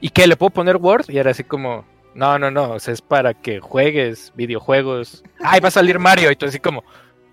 [0.00, 0.26] ¿Y qué?
[0.26, 1.06] ¿Le puedo poner Word?
[1.08, 5.24] Y era así como, no, no, no, o sea, es para que juegues videojuegos.
[5.40, 6.30] Ay, va a salir Mario.
[6.30, 6.84] Y tú así como,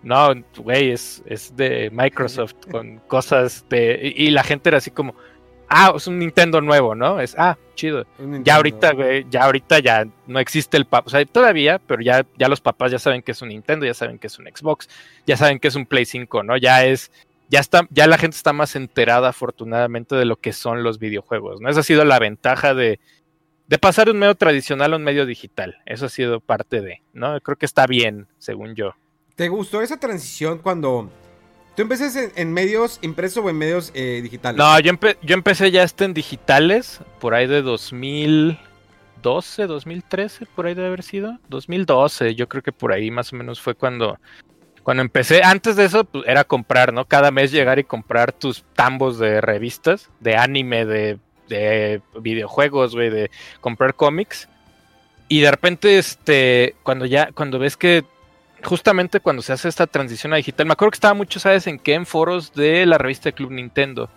[0.04, 4.14] no, güey, es, es de Microsoft con cosas de...
[4.16, 5.16] Y, y la gente era así como,
[5.70, 7.20] ah, es un Nintendo nuevo, ¿no?
[7.20, 8.06] Es, ah, chido.
[8.44, 12.26] Ya ahorita, güey, ya ahorita ya no existe el papá, o sea, todavía, pero ya,
[12.38, 14.88] ya los papás ya saben que es un Nintendo, ya saben que es un Xbox,
[15.28, 16.56] ya saben que es un Play 5, ¿no?
[16.58, 17.12] Ya es,
[17.50, 21.62] ya está, ya la gente está más enterada afortunadamente de lo que son los videojuegos,
[21.62, 21.70] ¿no?
[21.70, 23.00] Esa ha sido la ventaja de,
[23.68, 25.78] de pasar de un medio tradicional a un medio digital.
[25.86, 27.40] Eso ha sido parte de, ¿no?
[27.42, 28.94] Creo que está bien, según yo.
[29.36, 31.12] ¿Te gustó esa transición cuando
[31.76, 31.82] tú
[32.16, 34.58] en, en medios impresos o en medios eh, digitales?
[34.58, 40.68] No, yo, empe- yo empecé ya este en digitales, por ahí de 2012, 2013, por
[40.68, 41.38] ahí debe haber sido.
[41.50, 44.18] 2012, yo creo que por ahí más o menos fue cuando,
[44.86, 45.42] cuando empecé.
[45.44, 47.06] Antes de eso, pues, era comprar, ¿no?
[47.06, 51.18] Cada mes llegar y comprar tus tambos de revistas, de anime, de,
[51.50, 54.48] de videojuegos, güey, de comprar cómics.
[55.28, 58.06] Y de repente, este, cuando ya, cuando ves que
[58.64, 61.80] justamente cuando se hace esta transición a digital, me acuerdo que estaba mucho, ¿sabes en
[61.80, 61.96] qué?
[61.96, 64.08] En foros de la revista de Club Nintendo.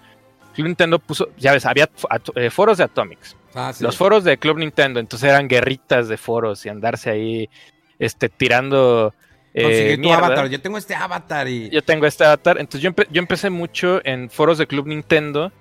[0.55, 1.89] Club Nintendo puso, ya ves, había
[2.35, 3.83] eh, foros de Atomics, Ah, sí.
[3.83, 7.49] los foros de Club Nintendo, entonces eran guerritas de foros y andarse ahí,
[7.99, 9.15] este, tirando
[9.59, 10.27] eh, Conseguir tu mierda.
[10.27, 10.49] avatar.
[10.49, 11.71] Yo tengo este avatar y.
[11.71, 15.53] Yo tengo este avatar, entonces yo, empe- yo empecé mucho en foros de Club Nintendo,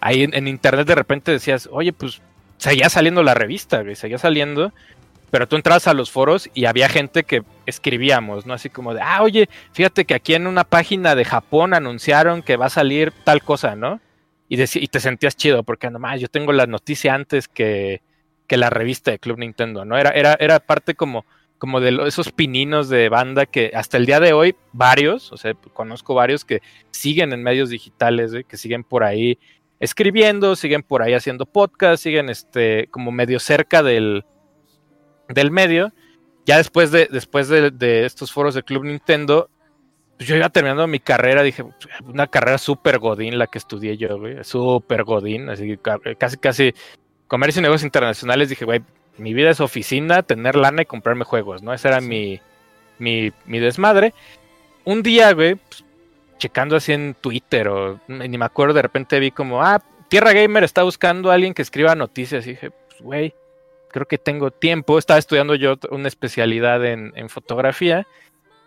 [0.00, 2.20] ahí en, en internet de repente decías, oye, pues
[2.56, 4.72] seguía saliendo la revista, güey, seguía saliendo,
[5.30, 8.54] pero tú entrabas a los foros y había gente que escribíamos, ¿no?
[8.54, 12.56] Así como de, ah, oye, fíjate que aquí en una página de Japón anunciaron que
[12.56, 14.00] va a salir tal cosa, ¿no?
[14.48, 18.00] Y, y te sentías chido, porque nomás yo tengo la noticia antes que,
[18.46, 19.98] que la revista de Club Nintendo, ¿no?
[19.98, 21.26] Era, era, era parte como,
[21.58, 25.54] como de esos pininos de banda que hasta el día de hoy, varios, o sea,
[25.72, 29.38] conozco varios que siguen en medios digitales, que siguen por ahí
[29.80, 34.24] escribiendo, siguen por ahí haciendo podcast, siguen este, como medio cerca del,
[35.28, 35.92] del medio.
[36.46, 39.50] Ya después de, después de, estos foros de Club Nintendo,
[40.16, 41.64] pues yo iba terminando mi carrera, dije,
[42.04, 46.36] una carrera súper godín la que estudié yo, güey, súper godín, así que ca- casi,
[46.38, 46.74] casi
[47.26, 48.80] comercio y negocios internacionales, dije, güey,
[49.18, 51.72] mi vida es oficina, tener lana y comprarme juegos, ¿no?
[51.72, 52.40] Ese era mi,
[52.98, 54.14] mi, mi desmadre.
[54.84, 55.84] Un día, güey, pues,
[56.38, 60.64] checando así en Twitter o ni me acuerdo, de repente vi como, ah, Tierra Gamer
[60.64, 62.46] está buscando a alguien que escriba noticias.
[62.46, 63.34] Y dije, pues, güey,
[63.90, 64.98] creo que tengo tiempo.
[64.98, 68.06] Estaba estudiando yo una especialidad en, en fotografía.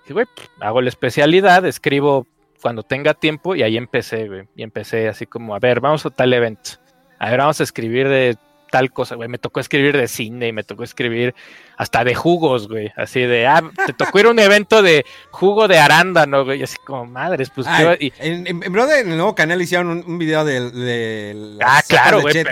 [0.07, 2.27] Y, güey, pues, hago la especialidad, escribo
[2.61, 4.43] cuando tenga tiempo y ahí empecé, güey.
[4.55, 6.71] Y empecé así como, a ver, vamos a tal evento.
[7.17, 8.37] A ver, vamos a escribir de
[8.71, 9.29] tal cosa, güey.
[9.29, 11.35] Me tocó escribir de cine y me tocó escribir
[11.77, 12.91] hasta de jugos, güey.
[12.95, 16.61] Así de, ah, te tocó ir a un evento de jugo de arándano, güey.
[16.61, 17.67] Y así como, madres, pues.
[17.67, 17.97] Ay.
[17.99, 21.83] Y, en, en, en, en el nuevo canal hicieron un, un video de, de ah,
[21.87, 22.43] claro, güey.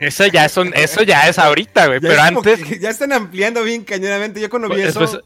[0.00, 2.00] Eso, ya son, eso ya es ahorita, güey.
[2.00, 2.80] Pero antes.
[2.80, 4.40] ya están ampliando bien cañonamente.
[4.40, 4.98] Yo cuando vi Pues, eso.
[4.98, 5.18] pues,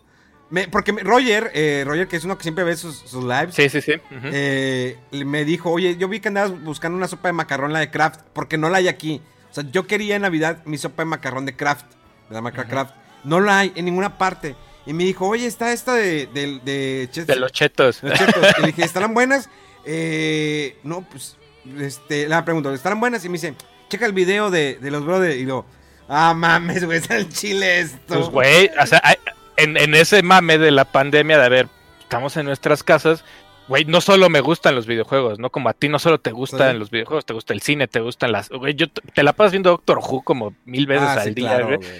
[0.50, 3.68] me- porque Roger, eh, Roger, que es uno que siempre ve sus, sus lives, sí,
[3.68, 3.92] sí, sí.
[4.24, 7.90] eh, me dijo, oye, yo vi que andabas buscando una sopa de macarrón, la de
[7.90, 9.20] Kraft, porque no la hay aquí.
[9.50, 11.86] O sea, yo quería en Navidad mi sopa de macarrón de Kraft,
[12.28, 12.94] de la marca Kraft.
[13.24, 14.54] No la hay en ninguna parte.
[14.86, 18.00] Y me dijo, oye, está esta de, de, de, los chetos.
[18.00, 18.46] de Chetos.
[18.58, 19.50] Y le dije, ¿estarán buenas?
[19.84, 21.36] Eh, no, pues,
[21.78, 23.24] este, le pregunto, ¿estarán buenas?
[23.24, 23.54] Y me dice,
[23.90, 25.36] checa el video de, de los brothers.
[25.36, 25.66] Y lo,
[26.08, 27.98] ah, mames, güey, es el chile esto.
[28.06, 29.16] Pues, güey, o sea, hay-
[29.56, 31.68] en, en ese mame de la pandemia de, a ver,
[32.00, 33.24] estamos en nuestras casas,
[33.68, 35.50] güey, no solo me gustan los videojuegos, ¿no?
[35.50, 36.78] Como a ti no solo te gustan Sí.
[36.78, 38.48] los videojuegos, te gusta el cine, te gustan las...
[38.48, 41.48] Güey, yo te, la pasas viendo Doctor Who como mil veces Ah, al sí, día,
[41.48, 41.76] claro, güey.
[41.78, 41.90] güey.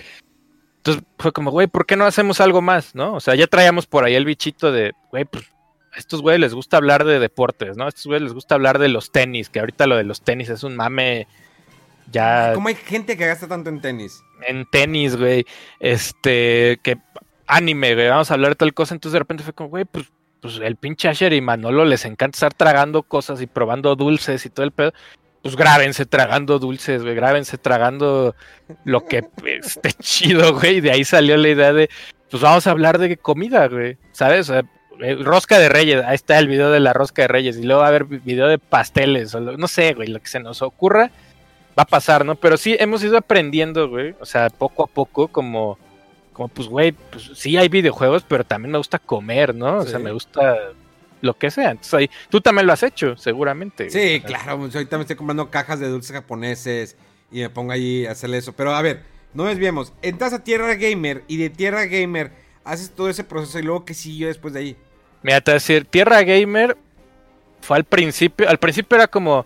[0.78, 3.14] Entonces fue como, güey, ¿por qué no hacemos algo más, no?
[3.14, 5.44] O sea, ya traíamos por ahí el bichito de, güey, pues
[5.92, 7.84] a estos güeyes les gusta hablar de deportes, ¿no?
[7.84, 10.48] A estos güeyes les gusta hablar de los tenis, que ahorita lo de los tenis
[10.48, 11.26] es un mame
[12.10, 14.22] ya ¿Cómo hay gente que gasta tanto en tenis?
[14.46, 15.44] en tenis, güey,
[15.80, 16.96] este, que
[17.46, 20.06] anime, güey, vamos a hablar de tal cosa, entonces de repente fue como, güey, pues,
[20.40, 24.50] pues el pinche Asher y Manolo les encanta estar tragando cosas y probando dulces y
[24.50, 24.92] todo el pedo,
[25.42, 28.34] pues grábense tragando dulces, güey, grábense tragando
[28.84, 29.24] lo que
[29.62, 31.88] esté chido, güey, de ahí salió la idea de,
[32.30, 34.52] pues vamos a hablar de comida, güey, ¿sabes?
[35.20, 37.86] Rosca de reyes, ahí está el video de la rosca de reyes, y luego va
[37.86, 41.10] a haber video de pasteles, no sé, güey, lo que se nos ocurra
[41.78, 42.34] va a pasar, ¿no?
[42.34, 44.14] Pero sí hemos ido aprendiendo, güey.
[44.20, 45.78] O sea, poco a poco, como,
[46.38, 49.78] como pues, güey, pues sí hay videojuegos, pero también me gusta comer, ¿no?
[49.78, 50.56] O sea, me gusta
[51.20, 51.72] lo que sea.
[51.72, 53.90] Entonces ahí, tú también lo has hecho, seguramente.
[53.90, 54.56] Sí, claro.
[54.56, 56.96] pues, Ahorita me estoy comprando cajas de dulces japoneses
[57.32, 58.52] y me pongo ahí a hacerle eso.
[58.52, 59.02] Pero a ver,
[59.34, 59.92] no desviemos.
[60.00, 62.30] Entras a Tierra Gamer y de Tierra Gamer
[62.62, 64.76] haces todo ese proceso y luego que siguió después de ahí.
[65.24, 66.76] Mira, te voy a decir, Tierra Gamer
[67.62, 69.44] fue al principio, al principio era como,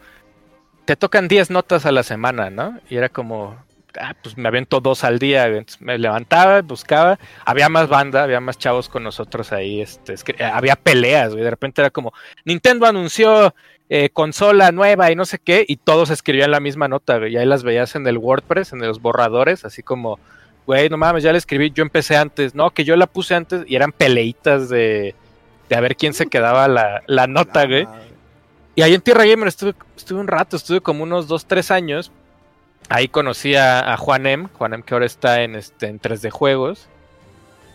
[0.84, 2.78] te tocan 10 notas a la semana, ¿no?
[2.90, 3.56] Y era como,
[4.00, 5.46] ah, pues me aviento dos al día.
[5.46, 10.44] Entonces me levantaba, buscaba, había más banda, había más chavos con nosotros ahí, este, eh,
[10.44, 11.44] había peleas, güey.
[11.44, 12.12] De repente era como,
[12.44, 13.54] Nintendo anunció
[13.88, 17.34] eh, consola nueva y no sé qué, y todos escribían la misma nota, güey.
[17.34, 20.18] Y ahí las veías en el WordPress, en los borradores, así como,
[20.66, 23.64] güey, no mames, ya la escribí, yo empecé antes, no, que yo la puse antes,
[23.66, 25.14] y eran peleitas de,
[25.68, 27.86] de a ver quién se quedaba la, la nota, güey.
[28.74, 32.10] Y ahí en Tierra Gamer estuve, estuve un rato, estuve como unos 2, 3 años.
[32.92, 36.30] Ahí conocí a, a Juan M, Juan M que ahora está en, este, en 3D
[36.30, 36.88] Juegos.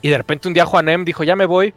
[0.04, 1.74] Y de repente un día Juan M dijo, ya me voy.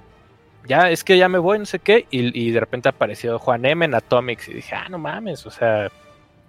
[0.67, 2.07] Ya, es que ya me voy, no sé qué.
[2.11, 4.47] Y, y de repente apareció Juan M en Atomics.
[4.49, 5.89] Y dije, ah, no mames, o sea,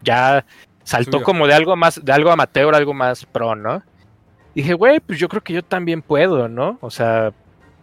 [0.01, 0.43] ya
[0.83, 1.25] saltó Subió.
[1.25, 3.81] como de algo más, de algo amateur, algo más pro, ¿no?
[4.53, 6.77] Dije, güey, pues yo creo que yo también puedo, ¿no?
[6.81, 7.31] O sea,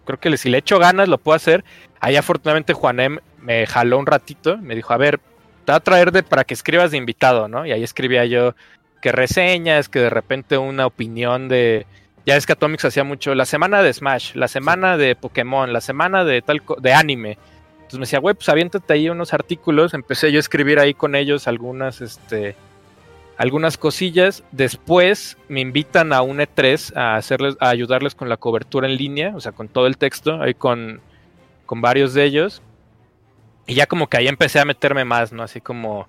[0.04, 1.64] creo que si le echo ganas lo puedo hacer.
[1.98, 5.18] Ahí afortunadamente Juanem me jaló un ratito, me dijo, a ver,
[5.64, 7.64] te voy a traer de, para que escribas de invitado, ¿no?
[7.64, 8.54] Y ahí escribía yo
[9.00, 11.86] que reseñas, que de repente una opinión de...
[12.26, 15.80] Ya es que Atomics hacía mucho la semana de Smash, la semana de Pokémon, la
[15.80, 17.38] semana de tal de anime.
[17.88, 19.94] Entonces me decía, güey, pues aviéntate ahí unos artículos.
[19.94, 22.54] Empecé yo a escribir ahí con ellos algunas, este,
[23.38, 24.44] algunas cosillas.
[24.52, 29.32] Después me invitan a un E3 a hacerles, a ayudarles con la cobertura en línea,
[29.34, 31.00] o sea, con todo el texto, ahí con,
[31.64, 32.60] con varios de ellos.
[33.66, 35.42] Y ya como que ahí empecé a meterme más, ¿no?
[35.42, 36.08] Así como,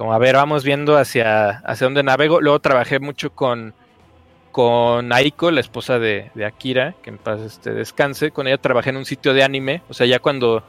[0.00, 2.40] como a ver, vamos viendo hacia, hacia dónde navego.
[2.40, 3.74] Luego trabajé mucho con,
[4.50, 8.30] con Aiko, la esposa de, de Akira, que en paz este, descanse.
[8.30, 9.82] Con ella trabajé en un sitio de anime.
[9.90, 10.62] O sea, ya cuando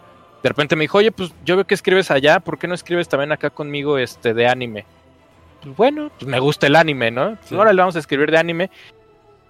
[0.43, 3.07] de repente me dijo, oye, pues yo veo que escribes allá, ¿por qué no escribes
[3.07, 4.83] también acá conmigo este de anime?
[5.63, 7.37] Pues bueno, pues me gusta el anime, ¿no?
[7.37, 7.55] Pues Sí.
[7.55, 8.69] ahora le vamos a escribir de anime.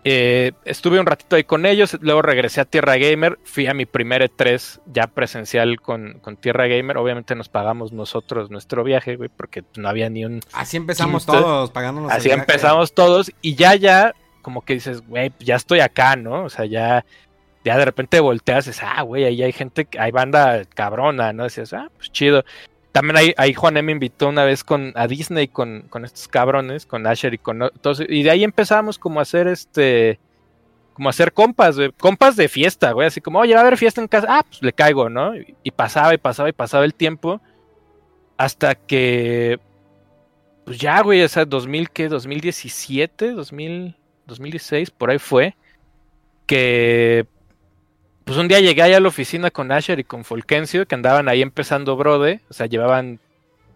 [0.04, 3.86] Eh, estuve un ratito ahí con ellos, luego regresé a Tierra Gamer, fui a mi
[3.86, 9.30] primer E3 ya presencial con, con Tierra Gamer, obviamente nos pagamos nosotros nuestro viaje, güey,
[9.30, 10.42] porque no había ni un...
[10.54, 11.42] Así empezamos Quinto.
[11.42, 12.42] todos, pagándonos el Así viaje.
[12.42, 16.46] empezamos todos y ya, ya, como que dices, güey, pues ya estoy acá, ¿no?
[16.46, 17.06] O sea, ya,
[17.64, 21.44] ya de repente volteas y dices, ah, güey, ahí hay gente, hay banda cabrona, ¿no?
[21.44, 22.44] Decías, ah, pues chido.
[22.92, 26.86] También ahí, ahí Juan me invitó una vez con, a Disney con, con estos cabrones,
[26.86, 28.02] con Asher y con todos.
[28.08, 30.20] Y de ahí empezamos como a hacer este.
[30.94, 31.92] Como hacer compas, güey.
[31.94, 33.08] Compas de fiesta, güey.
[33.08, 34.28] Así como, oye, va a haber fiesta en casa.
[34.30, 35.34] Ah, pues le caigo, ¿no?
[35.36, 37.42] Y, pasaba y pasaba y pasaba el tiempo.
[38.36, 39.60] Hasta que.
[40.66, 42.10] Pues ya, güey, o sea, 2000, ¿qué?
[42.10, 43.96] 2017, 2000,
[44.28, 45.56] 2016, por ahí fue.
[46.46, 47.26] Que
[48.26, 51.28] pues un día llegué ahí a la oficina con Asher y con Fulgencio, que andaban
[51.28, 53.20] ahí empezando Brode, o sea, llevaban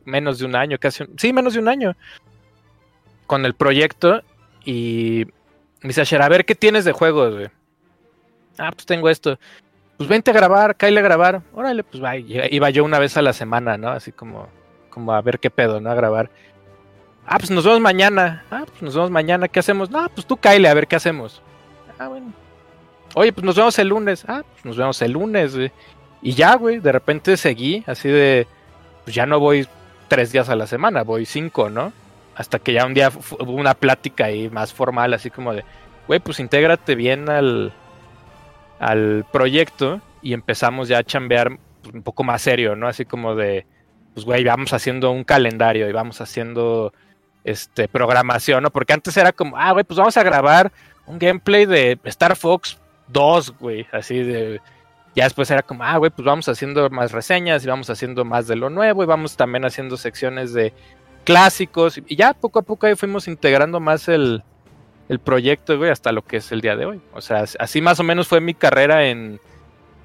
[0.05, 1.95] menos de un año, casi, sí, menos de un año
[3.25, 4.21] con el proyecto
[4.63, 5.25] y
[5.81, 7.47] me dice Asher, a ver, ¿qué tienes de juegos, güey?
[8.57, 9.37] Ah, pues tengo esto.
[9.97, 11.41] Pues vente a grabar, caile a grabar.
[11.53, 12.17] Órale, pues va.
[12.17, 13.89] Iba yo una vez a la semana, ¿no?
[13.89, 14.47] Así como,
[14.89, 15.89] como a ver qué pedo, ¿no?
[15.89, 16.29] A grabar.
[17.25, 18.43] Ah, pues nos vemos mañana.
[18.51, 19.47] Ah, pues nos vemos mañana.
[19.47, 19.89] ¿Qué hacemos?
[19.89, 21.41] No, pues tú caile a ver qué hacemos.
[21.97, 22.33] Ah, bueno.
[23.15, 24.25] Oye, pues nos vemos el lunes.
[24.27, 25.71] Ah, pues nos vemos el lunes, güey.
[26.21, 28.45] Y ya, güey, de repente seguí así de,
[29.03, 29.67] pues ya no voy
[30.09, 31.93] tres días a la semana, voy cinco, ¿no?
[32.35, 35.63] Hasta que ya un día hubo una plática ahí más formal, así como de,
[36.07, 37.71] güey, pues intégrate bien al,
[38.79, 42.87] al proyecto y empezamos ya a chambear pues, un poco más serio, ¿no?
[42.87, 43.65] Así como de,
[44.13, 46.91] pues, güey, vamos haciendo un calendario y vamos haciendo,
[47.45, 48.71] este, programación, ¿no?
[48.71, 50.71] Porque antes era como, ah, güey, pues vamos a grabar
[51.05, 54.61] un gameplay de Star Fox dos, güey, así de...
[55.15, 58.47] Ya después era como, ah, güey, pues vamos haciendo más reseñas y vamos haciendo más
[58.47, 60.73] de lo nuevo y vamos también haciendo secciones de
[61.23, 64.43] clásicos y ya poco a poco ahí fuimos integrando más el,
[65.09, 67.01] el proyecto, güey, hasta lo que es el día de hoy.
[67.13, 69.39] O sea, así más o menos fue mi carrera en,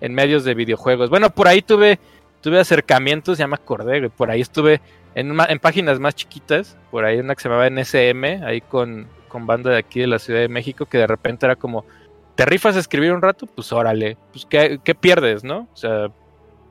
[0.00, 1.10] en medios de videojuegos.
[1.10, 1.98] Bueno, por ahí tuve,
[2.40, 4.80] tuve acercamientos, ya me acordé, güey, por ahí estuve
[5.14, 9.46] en, en páginas más chiquitas, por ahí una que se llamaba NSM, ahí con, con
[9.46, 11.84] banda de aquí de la Ciudad de México, que de repente era como,
[12.34, 13.46] ¿Te rifas a escribir un rato?
[13.46, 14.16] Pues órale.
[14.32, 15.68] Pues ¿qué, pierdes, no?
[15.72, 16.08] O sea,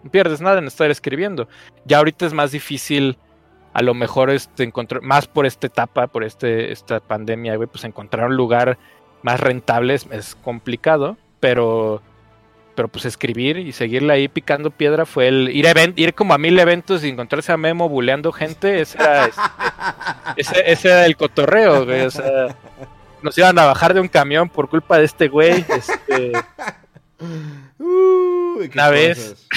[0.04, 1.48] no pierdes nada en estar escribiendo.
[1.86, 3.18] Ya ahorita es más difícil,
[3.74, 7.84] a lo mejor, este, encontrar, más por esta etapa, por este, esta pandemia, güey, pues
[7.84, 8.78] encontrar un lugar
[9.22, 12.02] más rentable es, complicado, pero
[12.76, 15.66] pero pues escribir y seguirle ahí picando piedra fue el ir
[15.98, 19.42] ir como a mil eventos y encontrarse a Memo buleando gente, ese era, este,
[20.38, 22.56] ese, ese, era el cotorreo, güey, o sea,
[23.22, 25.66] nos iban a bajar de un camión por culpa de este güey.
[27.20, 29.48] Este, una vez.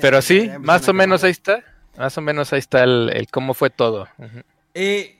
[0.00, 1.64] Pero sí, más o menos ahí está.
[1.96, 4.08] Más o menos ahí está el, cómo fue todo.
[4.74, 5.18] Eh,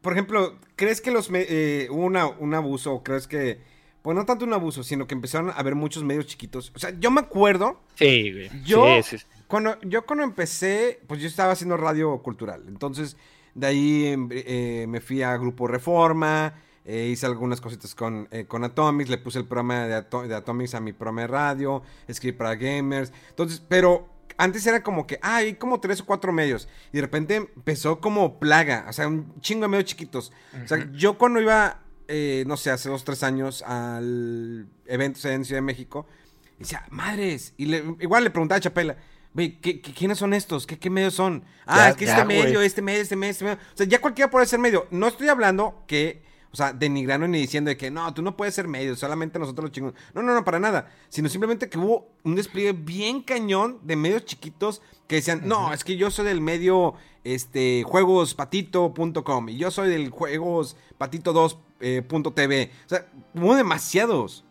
[0.00, 2.94] por ejemplo, ¿crees que los eh, hubo un abuso?
[2.94, 3.60] ¿O crees que.?
[4.02, 6.72] Pues no tanto un abuso, sino que empezaron a haber muchos medios chiquitos.
[6.74, 7.80] O sea, yo me acuerdo.
[7.96, 8.64] Sí, güey.
[8.64, 8.84] Yo,
[9.48, 12.62] Cuando, yo cuando empecé, pues yo estaba haciendo radio cultural.
[12.68, 13.16] Entonces,
[13.58, 18.44] de ahí em, eh, me fui a Grupo Reforma, eh, hice algunas cositas con, eh,
[18.46, 22.54] con Atomics, le puse el programa de, Atomics a mi programa de radio, escribí para
[22.54, 23.12] gamers.
[23.30, 26.68] Entonces, pero antes era como que, ah, hay como tres o cuatro medios.
[26.92, 30.32] Y de repente empezó como plaga, o sea, un chingo de medios chiquitos.
[30.64, 31.80] O sea, yo cuando iba,
[32.46, 36.06] no sé, hace dos, tres años al evento en Ciudad de México,
[36.58, 37.54] decía, madres.
[37.56, 38.96] Y igual le preguntaba a Chapela,
[39.38, 40.66] quiénes son estos?
[40.66, 41.44] ¿Qué, medios son?
[41.66, 43.56] Ah, es que este medio, este medio, este medio, este medio.
[43.56, 44.86] O sea, ya cualquiera puede ser medio.
[44.90, 48.54] No estoy hablando que, o sea, denigrando ni diciendo de que no, tú no puedes
[48.54, 49.94] ser medio, solamente nosotros los chingos.
[50.14, 50.90] No, no, no, para nada.
[51.08, 55.84] Sino simplemente que hubo un despliegue bien cañón de medios chiquitos que decían, no, es
[55.84, 61.58] que yo soy del medio este, juegospatito.com y yo soy del juegospatito2.tv.
[61.80, 64.44] Eh, o sea, hubo demasiados.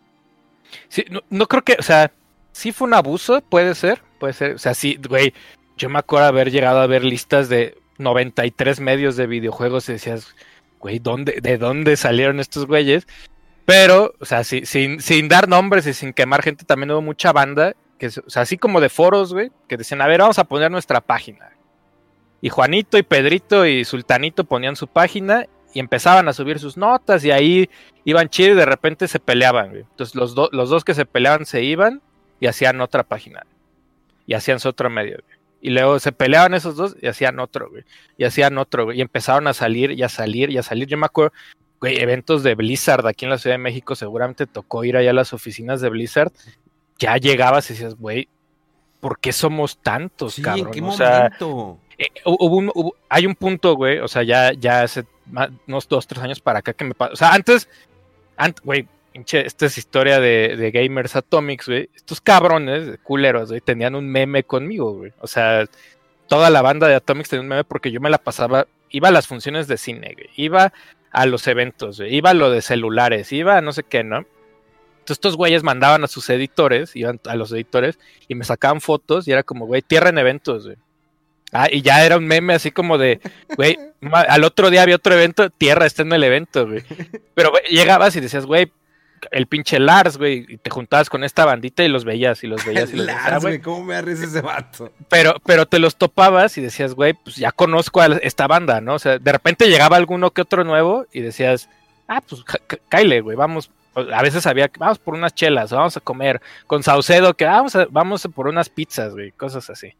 [0.88, 2.12] Sí, no, no creo que, o sea,
[2.52, 4.54] sí fue un abuso, puede ser, puede ser.
[4.54, 5.32] O sea, sí, güey,
[5.76, 10.34] yo me acuerdo haber llegado a ver listas de 93 medios de videojuegos y decías,
[10.78, 13.06] güey, ¿dónde, ¿de dónde salieron estos güeyes?
[13.64, 17.74] Pero, o sea, sin, sin dar nombres y sin quemar gente, también hubo mucha banda,
[17.98, 20.70] que, o sea, así como de foros, güey, que decían, a ver, vamos a poner
[20.70, 21.52] nuestra página.
[22.40, 27.24] Y Juanito y Pedrito y Sultanito ponían su página y empezaban a subir sus notas
[27.24, 27.68] y ahí
[28.04, 29.74] iban chido y de repente se peleaban.
[29.74, 32.00] Entonces los, los dos que se peleaban se iban
[32.40, 33.44] y hacían otra página
[34.28, 35.18] y hacían su otro medio,
[35.60, 37.82] Y luego se peleaban esos dos y hacían otro, güey.
[38.18, 38.98] Y hacían otro, güey.
[38.98, 40.86] Y empezaron a salir y a salir y a salir.
[40.86, 41.32] Yo me acuerdo,
[41.80, 45.14] güey, eventos de Blizzard aquí en la Ciudad de México, seguramente tocó ir allá a
[45.14, 46.30] las oficinas de Blizzard.
[46.98, 48.28] Ya llegabas y decías, güey,
[49.00, 50.66] ¿por qué somos tantos, cabrón?
[50.66, 51.78] ¿en qué momento?
[51.96, 55.04] Eh, hubo hay un punto, güey, o sea, ya, ya hace
[55.66, 57.12] unos dos, tres años para acá que me pasa.
[57.14, 57.66] O sea, antes,
[58.62, 61.90] güey, esta es historia de, Gamers Atomics, güey.
[61.94, 65.12] Estos cabrones, culeros, güey, tenían un meme conmigo, güey.
[65.20, 65.64] O sea,
[66.28, 69.12] toda la banda de Atomics tenía un meme porque yo me la pasaba, iba a
[69.12, 70.30] las funciones de cine, güey.
[70.36, 70.72] Iba
[71.10, 72.14] a los eventos, güey.
[72.14, 74.18] Iba a lo de celulares, iba a no sé qué, ¿no?
[74.18, 77.98] Entonces estos güeyes mandaban a sus editores, iban a los editores,
[78.28, 80.76] y me sacaban fotos y era como, güey, tierra en eventos, güey.
[81.50, 83.20] Ah, y ya era un meme así como de,
[83.56, 83.78] güey,
[84.12, 86.82] al otro día había otro evento, tierra está en el evento, güey.
[87.34, 88.70] Pero llegabas y decías, güey,
[89.30, 92.64] el pinche Lars, güey, y te juntabas con esta bandita y los veías y los
[92.64, 94.92] veías y los Lars, ah, güey, ¿cómo me arriesga ese vato?
[95.08, 98.94] Pero, pero te los topabas y decías, güey, pues ya conozco a esta banda, ¿no?
[98.94, 101.68] O sea, de repente llegaba alguno que otro nuevo y decías,
[102.08, 102.42] ah, pues
[102.88, 103.70] Kyle, güey, vamos.
[103.94, 106.40] A veces había, vamos por unas chelas, vamos a comer.
[106.66, 109.94] Con Saucedo, que vamos, a, vamos por unas pizzas, güey, cosas así.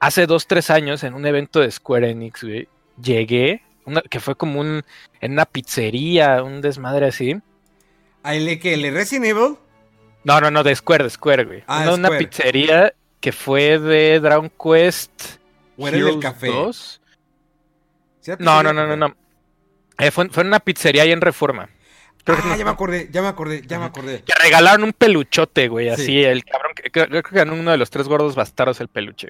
[0.00, 2.68] Hace dos, tres años, en un evento de Square Enix, güey,
[3.02, 3.62] llegué,
[4.10, 4.82] que fue como un,
[5.20, 7.40] en una pizzería, un desmadre así
[8.24, 9.56] ¿El que el Resident Evil?
[10.24, 11.64] No, no, no, de Square, de Square, güey.
[11.66, 15.38] Ah, una, pizzería que fue de Dragon Quest.
[15.76, 16.48] ¿O era el café?
[18.38, 19.14] No, no, no, no, no.
[19.98, 21.68] Eh, fue, fue, una pizzería ahí en Reforma.
[22.26, 24.22] ah, ya me acordé, ya me acordé, ya me acordé.
[24.22, 27.90] Que regalaron un peluchote, güey, así, el cabrón, creo, creo que ganó uno de los
[27.90, 29.28] tres gordos bastardos el peluche.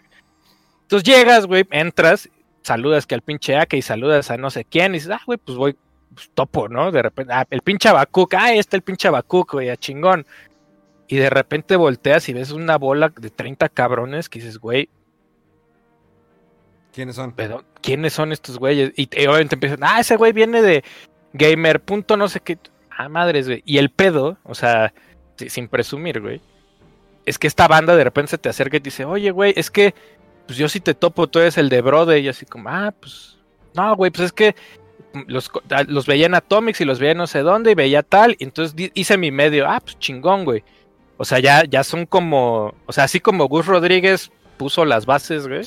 [0.83, 2.29] Entonces llegas, güey, entras,
[2.63, 5.39] saludas que al pinche Ake y saludas a no sé quién, y dices, ah, güey,
[5.39, 5.77] pues voy
[6.15, 6.91] pues, topo, ¿no?
[6.91, 10.27] De repente, ah, el pinche Bakuk, ah, está el pinche Bakuk, güey, a chingón.
[11.07, 14.89] Y de repente volteas y ves una bola de 30 cabrones que dices, güey.
[16.93, 17.33] ¿Quiénes son?
[17.33, 18.93] Pero, ¿quiénes son estos güeyes?
[18.97, 20.85] Y, obviamente empiezan, ah, ese güey viene de
[21.33, 22.59] gamer, punto no sé qué.
[22.97, 23.63] Ah, madres, güey.
[23.67, 24.95] Y el pedo, o sea,
[25.37, 26.41] sin presumir, güey.
[27.27, 29.71] Es que esta banda de repente se te acerca y te dice, oye, güey, es
[29.71, 29.95] que,
[30.47, 32.21] pues yo sí te topo, tú eres el de Brode.
[32.21, 33.39] Y así como, ah, pues,
[33.75, 34.55] no, güey, pues es que
[35.27, 35.51] los,
[35.87, 38.91] los veía en Atomics y los veía no sé dónde y veía tal, y entonces
[38.95, 40.65] hice mi medio, ah, pues chingón, güey.
[41.17, 45.47] O sea, ya, ya son como, o sea, así como Gus Rodríguez puso las bases,
[45.47, 45.63] güey.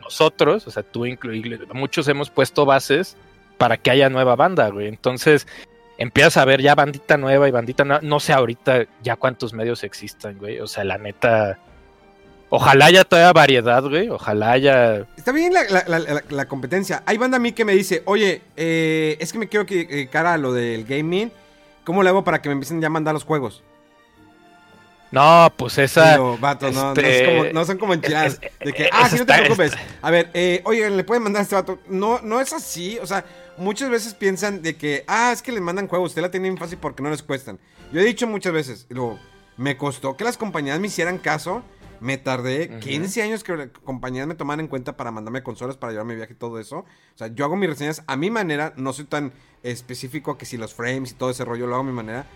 [0.00, 3.16] Nosotros, o sea, tú incluido, muchos hemos puesto bases
[3.56, 4.88] para que haya nueva banda, güey.
[4.88, 5.46] Entonces,
[5.96, 8.02] empiezas a ver ya bandita nueva y bandita nueva.
[8.02, 10.60] No sé ahorita ya cuántos medios existan, güey.
[10.60, 11.58] O sea, la neta,
[12.54, 14.10] Ojalá haya toda variedad, güey.
[14.10, 15.06] Ojalá haya.
[15.16, 17.02] Está bien la, competencia.
[17.06, 20.34] Hay banda a mí que me dice, oye, eh, es que me quiero que cara
[20.34, 21.32] a lo del gaming.
[21.82, 23.62] ¿Cómo le hago para que me empiecen ya a mandar los juegos?
[25.10, 26.18] No, pues esa.
[26.18, 28.38] no, vato, no, este, no, son como enchiladas.
[28.38, 29.72] de que, ah, sí, no te preocupes.
[30.02, 31.78] A ver, eh, oye, le pueden mandar a este vato.
[31.88, 32.98] No, no es así.
[32.98, 33.24] O sea,
[33.56, 36.10] muchas veces piensan de que, ah, es que les mandan juegos.
[36.10, 37.58] Usted la tienen fácil porque no les cuestan.
[37.92, 39.18] Yo he dicho muchas veces, luego,
[39.56, 41.62] me costó que las compañías me hicieran caso
[42.02, 46.16] me tardé 15 años que compañías me tomaran en cuenta para mandarme consolas, para llevarme
[46.16, 46.78] viaje y todo eso.
[46.78, 49.32] O sea, yo hago mis reseñas a mi manera, no soy tan
[49.62, 52.26] específico que si los frames y todo ese rollo lo hago a mi manera,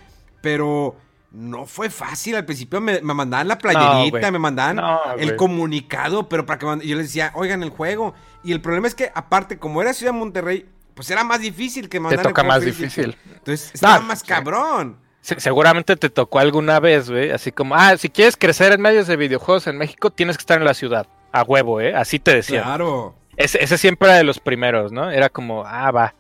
[0.41, 0.95] pero
[1.33, 2.37] no fue fácil.
[2.37, 4.81] Al principio me, mandaban la playerita, me mandaban
[5.19, 8.14] el comunicado, pero para que yo les decía, oigan el juego.
[8.45, 10.64] Y el problema es que, aparte, como era Ciudad Monterrey,
[10.95, 13.17] pues era más difícil que mandar Te toca más difícil.
[13.35, 15.05] Entonces, estaba más cabrón
[15.39, 19.16] seguramente te tocó alguna vez, güey, así como, ah, si quieres crecer en medios de
[19.16, 21.95] videojuegos en México, tienes que estar en la ciudad, a huevo, ¿eh?
[21.95, 22.62] Así te decía.
[22.62, 23.14] Claro.
[23.37, 25.11] Ese, ese siempre era de los primeros, ¿no?
[25.11, 26.14] Era como, ah, va.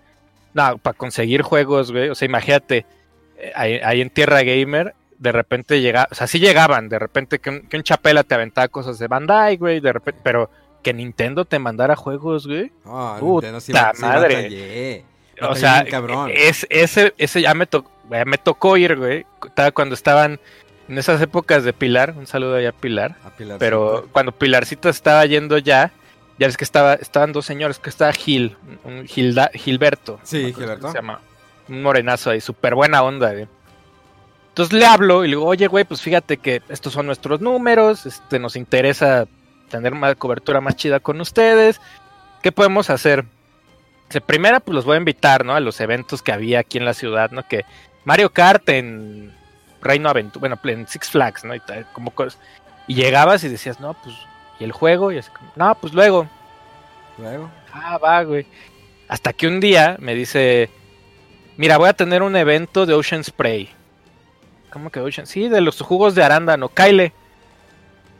[0.54, 2.86] No, para conseguir juegos, güey, o sea, imagínate,
[3.38, 3.52] eh,
[3.84, 7.82] ahí, en Tierra Gamer, de repente llega, o sea, sí llegaban, de repente que un,
[7.82, 10.50] Chapela te aventaba cosas de Bandai, güey, de repente, pero
[10.82, 12.72] que Nintendo te mandara juegos, güey.
[12.84, 13.52] Ah, Puta
[14.00, 15.04] madre.
[15.42, 16.30] o sea, cabrón.
[16.34, 19.26] Es, ese, ese ya me tocó me tocó ir, güey,
[19.74, 20.40] cuando estaban
[20.88, 23.16] en esas épocas de Pilar, un saludo allá a Pilar,
[23.58, 25.92] pero cuando Pilarcito estaba yendo ya,
[26.38, 30.20] ya ves que estaba, estaban dos señores, que estaba Gil, un Gilberto.
[30.22, 30.88] Sí, Gilberto.
[30.90, 31.20] Se llama,
[31.68, 33.48] un morenazo ahí, súper buena onda, güey.
[34.48, 38.06] Entonces le hablo y le digo, oye, güey, pues fíjate que estos son nuestros números,
[38.06, 39.26] este, nos interesa
[39.68, 41.80] tener más cobertura más chida con ustedes.
[42.42, 43.26] ¿Qué podemos hacer?
[44.10, 45.54] De primera, pues los voy a invitar, ¿no?
[45.54, 47.46] A los eventos que había aquí en la ciudad, ¿no?
[47.46, 47.64] Que
[48.06, 49.34] Mario Kart en
[49.82, 51.56] Reino Aventura, bueno, en Six Flags, ¿no?
[51.56, 51.60] Y
[51.92, 52.38] como cosas.
[52.86, 54.14] Y llegabas y decías, no, pues,
[54.60, 55.10] ¿y el juego?
[55.10, 56.28] Y así como, no, pues luego.
[57.18, 57.50] Luego.
[57.72, 58.46] Ah, va, güey.
[59.08, 60.70] Hasta que un día me dice,
[61.56, 63.70] mira, voy a tener un evento de Ocean Spray.
[64.70, 65.26] ¿Cómo que Ocean?
[65.26, 66.68] Sí, de los jugos de arándano.
[66.68, 67.12] Kyle.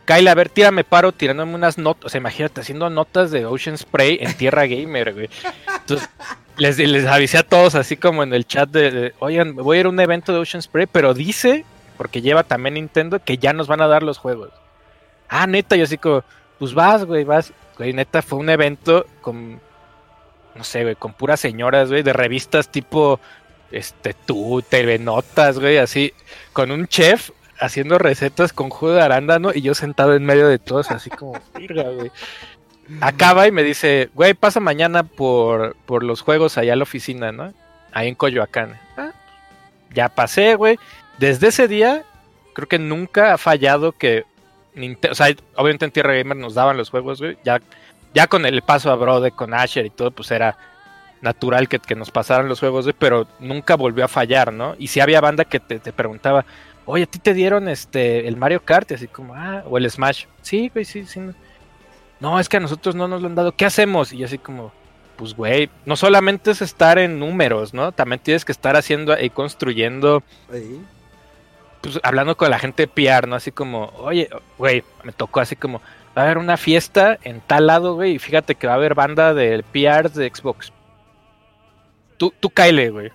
[0.03, 2.07] Kyle, a ver, tírame paro tirándome unas notas.
[2.07, 5.29] O sea, imagínate, haciendo notas de Ocean Spray en Tierra Gamer, güey.
[5.79, 6.09] Entonces,
[6.57, 9.85] les, les avisé a todos así como en el chat de, oigan, voy a ir
[9.85, 11.65] a un evento de Ocean Spray, pero dice,
[11.97, 14.49] porque lleva también Nintendo, que ya nos van a dar los juegos.
[15.29, 16.23] Ah, neta, yo así como,
[16.59, 17.53] pues vas, güey, vas.
[17.77, 19.61] Güey, neta, fue un evento con,
[20.55, 23.19] no sé, güey, con puras señoras, güey, de revistas tipo,
[23.71, 26.11] este, tú, TV Notas, güey, así,
[26.53, 27.29] con un chef
[27.59, 31.33] haciendo recetas con jugo de arándano y yo sentado en medio de todos, así como,
[31.53, 32.11] güey
[33.01, 37.53] acaba y me dice, güey, pasa mañana por, los juegos allá a la oficina, ¿no?
[37.91, 38.79] Ahí en Coyoacán.
[38.97, 39.11] Ah,
[39.93, 40.77] ya pasé, güey.
[41.17, 42.03] desde ese día,
[42.53, 44.25] creo que nunca ha fallado que
[44.75, 47.61] Nintendo, o sea, obviamente en Tierra Gamer nos daban los juegos, güey, ya,
[48.13, 50.57] ya con el paso a Brode, con Asher y todo, pues era
[51.21, 54.75] natural que, que nos pasaran los juegos, güey, pero nunca volvió a fallar, ¿no?
[54.77, 56.45] Y si había banda que te, te preguntaba,
[56.85, 59.89] oye, a ti te dieron este el Mario Kart, y así como, ah, o el
[59.89, 60.25] Smash.
[60.41, 61.19] Sí, güey, sí, sí.
[61.19, 61.33] No,
[62.39, 63.55] es que a nosotros no nos lo han dado.
[63.55, 64.13] ¿Qué hacemos?
[64.13, 64.71] Y así como,
[65.17, 67.91] pues, güey, no solamente es estar en números, ¿no?
[67.91, 70.23] También tienes que estar haciendo y construyendo.
[71.81, 73.35] Pues hablando con la gente de PR, ¿no?
[73.35, 75.79] Así como, oye, güey, me tocó así como,
[76.17, 78.95] va a haber una fiesta en tal lado, güey, y fíjate que va a haber
[78.95, 80.73] banda de PR de Xbox.
[82.17, 83.11] Tú, tú caile, güey.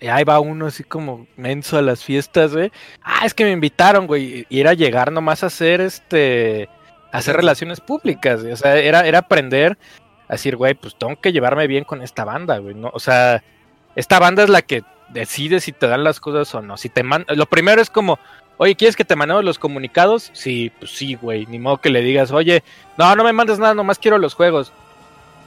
[0.00, 2.70] Y ahí va uno así como menso a las fiestas, güey.
[3.02, 4.46] Ah, es que me invitaron, güey.
[4.48, 6.68] Y era llegar nomás a hacer este.
[7.14, 8.40] Hacer relaciones públicas.
[8.42, 9.78] O sea, era, era aprender
[10.28, 12.74] a decir, güey, pues tengo que llevarme bien con esta banda, güey.
[12.74, 12.90] ¿no?
[12.92, 13.44] O sea,
[13.94, 16.76] esta banda es la que decide si te dan las cosas o no.
[16.76, 17.24] Si te man...
[17.28, 18.18] Lo primero es como,
[18.56, 20.30] oye, ¿quieres que te mandemos los comunicados?
[20.32, 21.46] Sí, pues sí, güey.
[21.46, 22.64] Ni modo que le digas, oye,
[22.98, 24.72] no, no me mandes nada, nomás quiero los juegos.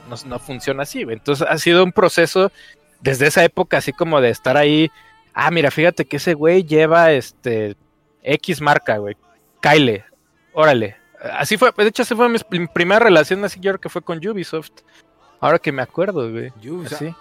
[0.08, 1.16] No, no funciona así, güey.
[1.16, 2.50] Entonces ha sido un proceso
[3.00, 4.90] desde esa época, así como de estar ahí.
[5.34, 7.76] Ah, mira, fíjate que ese güey lleva este
[8.22, 9.16] X marca, güey.
[9.60, 10.04] Kyle,
[10.54, 10.96] órale.
[11.20, 14.18] Así fue, de hecho, esa fue mi, primera relación, así yo creo que fue con
[14.18, 14.70] Ubisoft.
[15.40, 16.52] Ahora que me acuerdo, güey.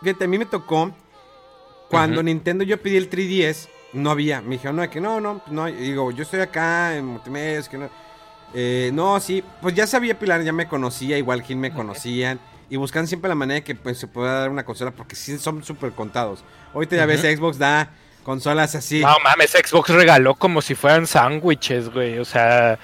[0.01, 0.91] fíjate, a mí me tocó
[1.89, 4.41] cuando Nintendo yo pedí el 3DS, no había.
[4.41, 5.65] Me dijeron, no, que no, no, no.
[5.65, 7.89] digo, yo estoy acá en multimedia, que no.
[8.53, 12.39] Eh, no, sí, pues ya sabía Pilar, ya me conocía, igual Gil me conocían
[12.69, 15.37] y buscan siempre la manera de que pues, se pueda dar una consola porque sí
[15.37, 16.43] son súper contados.
[16.73, 17.91] Ahorita ya ves, Xbox da
[18.23, 19.01] consolas así.
[19.01, 22.19] No mames, Xbox regaló como si fueran sándwiches, güey.
[22.19, 22.77] O sea,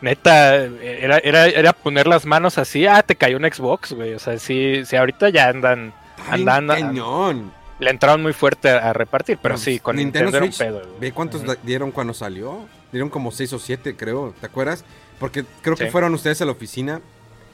[0.00, 4.14] neta, era, era, era poner las manos así, ah, te cayó un Xbox, güey.
[4.14, 5.92] O sea, sí, sí ahorita ya andan,
[6.28, 6.74] andando.
[6.74, 7.52] Cañón.
[7.78, 10.96] Le entraron muy fuerte a, repartir, pero sí, con Nintendo, Nintendo Switch, era un pedo.
[10.98, 12.66] Ve cuántos dieron cuando salió.
[12.90, 14.34] Dieron como 6 o 7, creo.
[14.40, 14.82] ¿Te acuerdas?
[15.18, 17.02] Porque creo que fueron ustedes a la oficina.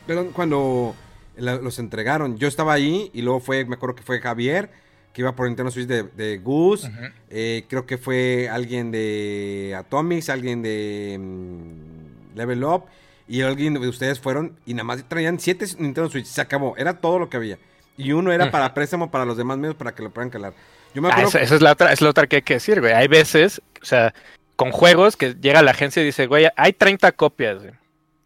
[0.07, 0.95] Perdón, cuando
[1.37, 2.39] los entregaron.
[2.39, 4.71] Yo estaba ahí y luego fue, me acuerdo que fue Javier,
[5.13, 6.91] que iba por Nintendo Switch de, de Goose.
[7.31, 12.02] Eh, creo que fue alguien de Atomics, alguien de mm,
[12.35, 12.85] Level Up.
[13.29, 16.27] Y alguien de ustedes fueron y nada más traían siete Nintendo Switch.
[16.27, 16.77] Se acabó.
[16.77, 17.59] Era todo lo que había.
[17.97, 20.55] Y uno era para préstamo para los demás medios para que lo puedan calar.
[20.95, 21.39] Yo me ah, acuerdo...
[21.39, 22.93] esa, es la otra, es la otra que hay que decir, güey.
[22.93, 24.13] Hay veces, o sea,
[24.57, 27.63] con juegos que llega la agencia y dice, güey, hay 30 copias,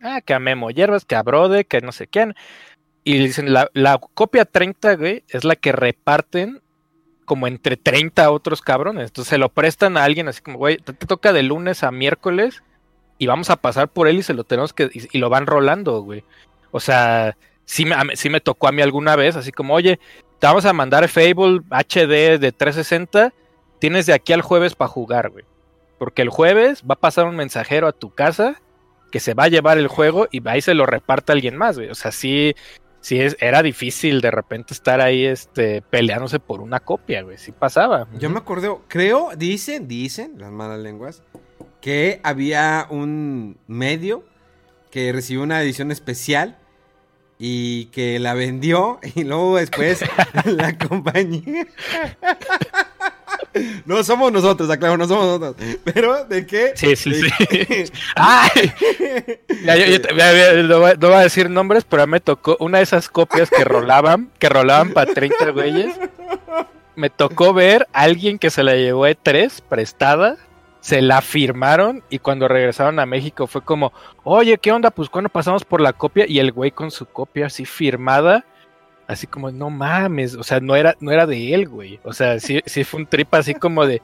[0.03, 2.35] Ah, que a Memo Hierbas, que a Brode, que no sé quién.
[3.03, 6.61] Y dicen, la, copia 30, güey, es la que reparten
[7.25, 9.09] como entre 30 otros cabrones.
[9.09, 12.63] Entonces se lo prestan a alguien así como, güey, te, toca de lunes a miércoles
[13.19, 14.91] y vamos a pasar por él y se lo tenemos que...
[14.93, 16.25] Y, lo van rolando, güey.
[16.71, 19.99] O sea, sí me, sí me tocó a mí alguna vez, así como, oye,
[20.39, 23.33] te vamos a mandar Fable HD de 360,
[23.79, 25.45] tienes de aquí al jueves para jugar, güey.
[25.99, 28.61] Porque el jueves va a pasar un mensajero a tu casa
[29.11, 31.77] que se va a llevar el juego y ahí se lo reparte a alguien más,
[31.77, 31.89] güey.
[31.89, 32.55] O sea, sí,
[33.01, 37.39] sí es, era difícil de repente estar ahí este, peleándose por una copia, güey.
[37.39, 38.09] Sí pasaba.
[38.19, 41.23] Yo me acuerdo, creo, dicen, dicen las malas lenguas,
[41.81, 44.25] que había un medio
[44.91, 46.59] que recibió una edición especial
[47.39, 50.05] y que la vendió y luego después
[50.45, 51.67] la compañía
[53.85, 55.79] no somos nosotros, aclaro, no somos nosotros.
[55.85, 56.73] Pero, ¿de qué?
[56.75, 57.93] Sí, sí, sí.
[58.15, 58.73] ¡Ay!
[60.69, 64.49] no, voy a decir nombres, pero me tocó una de esas copias que rolaban, que
[64.49, 65.95] rolaban para 30 güeyes.
[66.95, 70.37] Me tocó ver a alguien que se la llevó de 3 prestada,
[70.87, 74.93] se la firmaron y cuando regresaron a México fue como, oye, ¿qué onda?
[74.93, 78.45] Pues cuando pasamos por la copia y el güey con su copia así firmada
[79.09, 81.99] así como, no mames, o sea, no era, no era de él, güey.
[82.05, 84.01] O sea, sí, sí fue un trip así como de.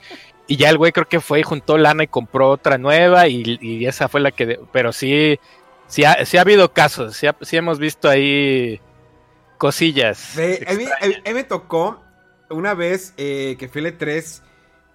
[0.49, 3.87] Y ya el güey creo que fue y juntó lana y compró otra nueva y,
[3.87, 4.59] esa fue la que...
[4.73, 5.39] pero sí,
[5.87, 8.81] sí ha, sí ha habido casos, sí, sí, hemos visto ahí
[9.57, 10.37] cosillas.
[10.37, 10.85] a, mí,
[11.33, 12.03] me tocó
[12.51, 14.43] una vez eh, que fui 3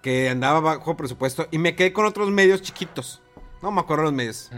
[0.02, 3.22] que andaba bajo presupuesto y me quedé con otros medios chiquitos.
[3.62, 4.50] No me acuerdo los medios.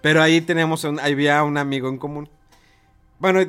[0.00, 2.28] Pero ahí tenemos había un amigo en común
[3.22, 3.40] bueno,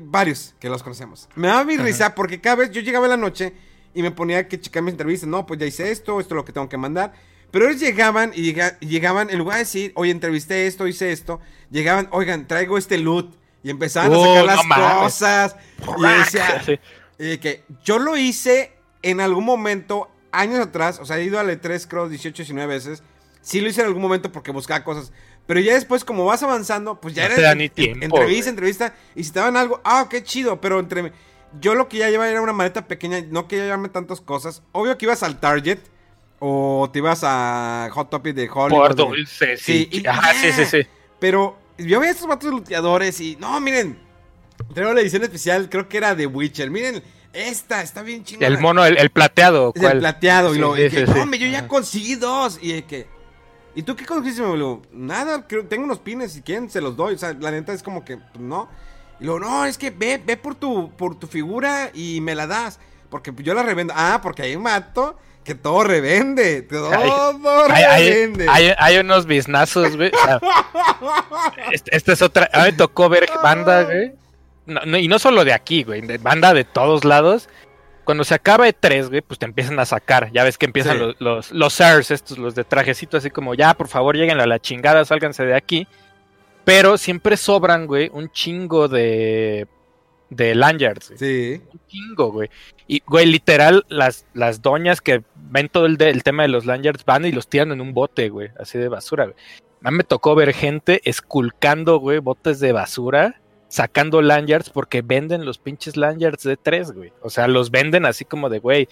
[0.00, 1.28] varios que los conocemos.
[1.36, 3.52] Me daba mi risa porque cada vez yo llegaba en la noche
[3.94, 5.28] y me ponía que checar mis entrevistas.
[5.28, 7.12] No, pues ya hice esto, esto es lo que tengo que mandar.
[7.52, 11.38] Pero ellos llegaban y llegaban, en lugar de decir, oye, entrevisté esto, hice esto,
[11.70, 13.32] llegaban, oigan, traigo este loot.
[13.62, 15.56] Y empezaban a sacar las cosas.
[15.96, 18.72] Y decía, que yo lo hice
[19.02, 23.02] en algún momento, años atrás, o sea, he ido a E3, creo, 18, 19 veces.
[23.40, 25.12] Sí lo hice en algún momento porque buscaba cosas.
[25.46, 27.34] Pero ya después, como vas avanzando, pues ya era
[28.06, 28.94] entrevista, entrevista.
[29.16, 30.60] Y si te daban algo, ah, qué chido.
[30.60, 31.12] Pero entre.
[31.60, 34.62] Yo lo que ya llevaba era una maleta pequeña, no quería llevarme tantas cosas.
[34.72, 35.80] Obvio que ibas al Target
[36.38, 38.80] O te ibas a Hot Topic de Hollywood.
[38.80, 39.88] Por dulce, sí.
[39.92, 40.86] Sí, y- Ajá, sí, sí, sí.
[41.18, 43.36] Pero yo veía estos vatos luteadores y.
[43.36, 43.98] No, miren.
[44.74, 46.70] Traigo la edición especial, creo que era de Witcher.
[46.70, 47.02] Miren,
[47.32, 48.46] esta está bien chingona.
[48.46, 49.72] El mono, el, el plateado.
[49.74, 50.54] El plateado.
[50.54, 50.76] y lo.
[50.76, 51.12] sí, y que, sí.
[51.18, 52.58] "Hombre, yo ya conseguí dos.
[52.62, 53.06] Y de que.
[53.74, 54.42] ¿Y tú qué conseguiste?
[54.42, 56.32] Me digo, nada, creo, tengo unos pines.
[56.32, 57.14] Si quieren, se los doy.
[57.14, 58.68] O sea, la neta es como que, pues, no.
[59.18, 62.46] Y luego, no, es que ve, ve por tu, por tu figura y me la
[62.46, 62.78] das.
[63.08, 63.94] Porque yo la revendo.
[63.96, 66.62] Ah, porque hay un mato que todo revende.
[66.62, 66.90] Todo
[67.70, 68.46] Hay, revende.
[68.48, 70.10] hay- hay unos biznazos, güey.
[70.14, 70.40] O sea,
[71.72, 72.48] este- esta es otra.
[72.52, 74.12] A mí me tocó ver banda, güey.
[74.66, 76.00] No, no, y no solo de aquí, güey.
[76.02, 77.48] De banda de todos lados.
[78.04, 80.30] Cuando se acaba de tres, güey, pues te empiezan a sacar.
[80.32, 81.00] Ya ves que empiezan Sí.
[81.00, 84.46] los, los, los sirs, estos, los de trajecito, así como, ya, por favor, lleguen a
[84.46, 85.86] la chingada, sálganse de aquí.
[86.64, 89.66] Pero siempre sobran, güey, un chingo de.
[90.30, 91.08] de lanyards.
[91.10, 91.18] güey.
[91.18, 91.62] Sí.
[91.72, 92.48] Un chingo, güey.
[92.88, 96.66] Y, güey, literal, las, las doñas que ven todo el, de- el tema de los
[96.66, 99.36] lanyards van y los tiran en un bote, güey, así de basura, güey.
[99.84, 103.40] A mí me tocó ver gente esculcando, güey, botes de basura,
[103.72, 107.10] sacando lanyards porque venden los pinches lanyards de tres, güey.
[107.22, 108.86] O sea, los venden así como de, güey.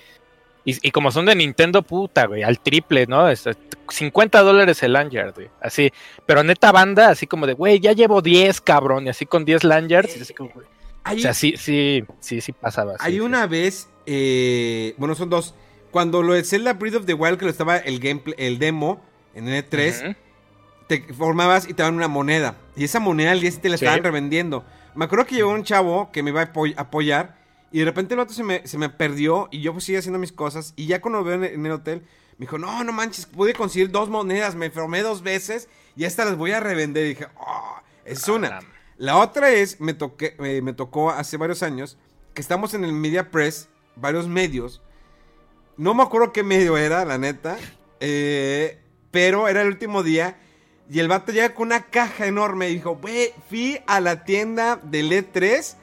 [0.65, 3.29] Y, y como son de Nintendo, puta, güey, al triple, ¿no?
[3.29, 3.53] Es, eh,
[3.91, 5.49] 50 dólares el lanyard, güey.
[5.61, 5.93] Así.
[6.25, 9.07] Pero neta banda, así como de, güey, ya llevo 10, cabrón.
[9.07, 10.17] Y así con 10 lanyards.
[10.17, 10.67] Y así como, güey.
[11.05, 12.93] Hay, O sea, sí, sí, sí, sí pasaba.
[12.93, 13.21] sí, hay sí.
[13.21, 13.91] una vez.
[14.07, 15.55] eh, bueno, son dos.
[15.91, 19.03] Cuando lo de Zelda Breath of the Wild, que lo estaba el gameplay, el demo
[19.35, 20.05] en N3.
[20.05, 20.15] Ujú.
[20.99, 22.57] Te formabas y te daban una moneda.
[22.77, 23.85] Y esa moneda al día siguiente la Sí.
[23.85, 24.65] estaban revendiendo.
[24.97, 27.39] Me acuerdo que llegó un chavo que me iba a apoy- apoyar.
[27.73, 29.49] Y de repente el vato se me, se me perdió.
[29.53, 30.73] Y yo pues seguía haciendo mis cosas.
[30.77, 32.01] Y ya cuando lo veo en, en el hotel,
[32.39, 34.57] me dijo: No, no manches, pude conseguir dos monedas.
[34.57, 35.69] Me formé dos veces.
[35.97, 37.05] Y estas las voy a revender.
[37.07, 38.49] Y dije: Oh, es una.
[38.59, 38.61] Ah,
[38.97, 41.97] La otra es: me, toqué, eh, me tocó hace varios años.
[42.35, 43.69] Que estamos en el Media Press.
[43.95, 44.83] Varios medios.
[45.77, 47.57] No me acuerdo qué medio era, la neta.
[48.01, 48.79] eh,
[49.13, 50.37] pero era el último día.
[50.93, 54.81] Y el vato llega con una caja enorme y dijo, güey, fui a la tienda
[54.83, 55.77] del E3,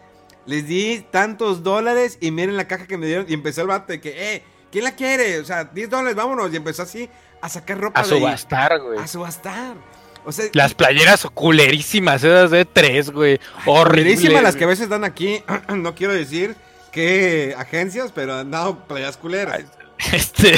[0.45, 3.26] les di tantos dólares y miren la caja que me dieron.
[3.30, 5.39] Y empezó el vato de que, eh, ¿quién la quiere?
[5.39, 6.51] O sea, 10 dólares, vámonos.
[6.51, 7.10] Y empezó así
[7.41, 8.99] a sacar ropa A subastar, güey.
[8.99, 9.78] A subastar.
[10.26, 13.39] O sea, Las playeras culerísimas, esas de tres, güey.
[13.66, 14.03] Horrible.
[14.03, 15.41] culerísimas las que a veces dan aquí.
[15.70, 16.58] no quiero decir
[16.91, 19.64] qué agencias, pero han dado playas culeras.
[20.13, 20.51] Este,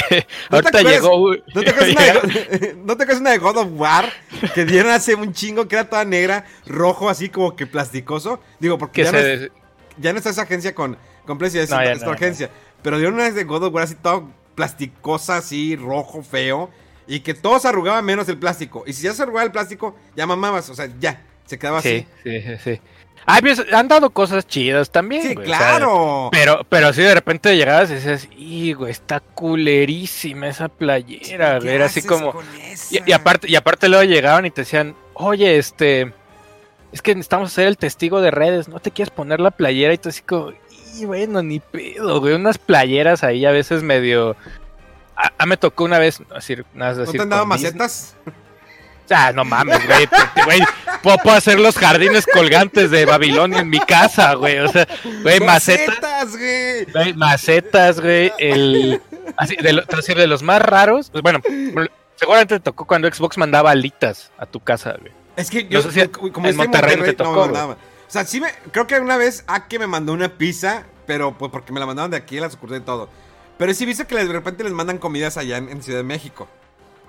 [0.50, 1.02] ¿No te ahorita acuerdas?
[1.02, 1.30] llegó.
[1.54, 4.12] ¿No te, de, ¿No te acuerdas una de God of War?
[4.54, 8.40] Que dieron hace un chingo que era toda negra, rojo, así como que plasticoso.
[8.58, 9.50] Digo, porque que ya, no, es-
[9.98, 12.50] ya no está esa agencia con, con Play, es No, otra agencia.
[12.82, 16.70] Pero dieron una de God of War así todo plasticosa, así, rojo, feo.
[17.06, 18.84] Y que todo se arrugaba menos el plástico.
[18.86, 20.68] Y si ya se arrugaba el plástico, ya mamabas.
[20.70, 22.06] O sea, ya, se quedaba sí, así.
[22.22, 22.80] sí, sí, sí.
[23.26, 25.22] Ay, pues, han dado cosas chidas también.
[25.22, 26.28] Sí, güey, o sea, claro.
[26.32, 31.60] pero, pero sí, de repente llegabas y decías, y güey, está culerísima esa playera, ¿Qué
[31.60, 31.74] güey.
[31.74, 32.34] Era así como.
[32.90, 36.12] Y, aparte, y aparte luego llegaban y te decían, oye, este,
[36.92, 39.92] es que necesitamos hacer el testigo de redes, ¿no te quieres poner la playera?
[39.92, 40.52] Y tú así como,
[40.98, 44.36] y bueno, ni pedo, güey, unas playeras ahí a veces medio...
[45.14, 48.16] A, a me tocó una vez, decir, nada, ¿No te han dado macetas?
[49.12, 50.08] Ah, no mames, güey,
[50.44, 50.60] güey,
[51.02, 54.86] puedo, hacer los jardines colgantes de Babilonia en mi casa, güey, o sea,
[55.22, 56.84] güey, macetas, ¡Macetas, güey!
[56.92, 59.00] Güey, macetas, güey, el...
[59.36, 59.84] Así, de, lo-
[60.26, 61.40] los más raros, pues bueno,
[62.16, 65.12] seguramente te tocó cuando Xbox mandaba alitas a tu casa, güey.
[65.36, 67.72] Es que yo, No sé si como en estoy Monterrey te no tocó, mandaba.
[67.74, 67.76] O
[68.12, 71.72] sea, sí me, creo que una vez Ake me mandó una pizza, pero pues porque
[71.72, 73.08] me la mandaron de aquí, la sucursal y todo.
[73.56, 76.04] Pero sí he visto que de repente les mandan comidas allá en, en Ciudad de
[76.04, 76.48] México.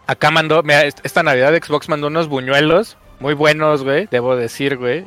[0.06, 4.78] Acá mandó, mira, est- esta Navidad Xbox mandó unos buñuelos muy buenos, güey, debo decir,
[4.78, 5.06] güey.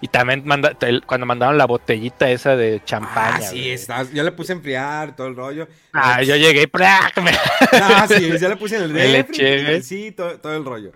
[0.00, 3.36] Y también manda, cuando mandaron la botellita esa de champaña.
[3.36, 4.02] ah, sí, está.
[4.12, 5.68] Yo le puse a enfriar todo el rollo.
[5.92, 6.70] Ah, yo llegué y
[7.72, 9.26] Ah, sí, ya le puse en el
[9.64, 9.82] güey.
[9.82, 10.90] Sí, todo, todo el rollo.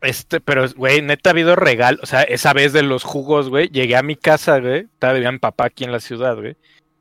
[0.00, 2.00] Este, pero, güey, neta ha habido regal.
[2.02, 4.80] O sea, esa vez de los jugos, güey, llegué a mi casa, güey.
[4.80, 6.56] Estaba vivía mi papá aquí en la ciudad, güey.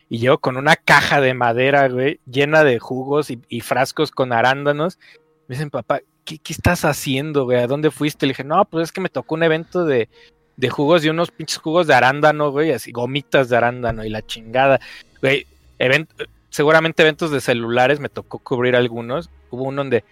[0.08, 4.34] Y llego con una caja de madera, güey, llena de jugos y, y frascos con
[4.34, 5.00] arándanos.
[5.48, 7.60] Me dicen, papá, ¿qué, qué estás haciendo, güey?
[7.60, 8.26] ¿A dónde fuiste?
[8.26, 10.10] Le dije, no, pues es que me tocó un evento de,
[10.58, 14.26] de jugos y unos pinches jugos de arándano, güey, así, gomitas de arándano y la
[14.26, 14.80] chingada.
[15.22, 15.46] Güey,
[15.80, 16.10] event-
[16.50, 19.30] seguramente eventos de celulares me tocó cubrir algunos.
[19.52, 20.04] Hubo uno donde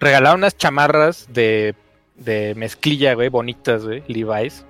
[0.00, 1.74] regalaron unas chamarras de,
[2.16, 4.64] de mezclilla, güey, bonitas, güey, Levi's.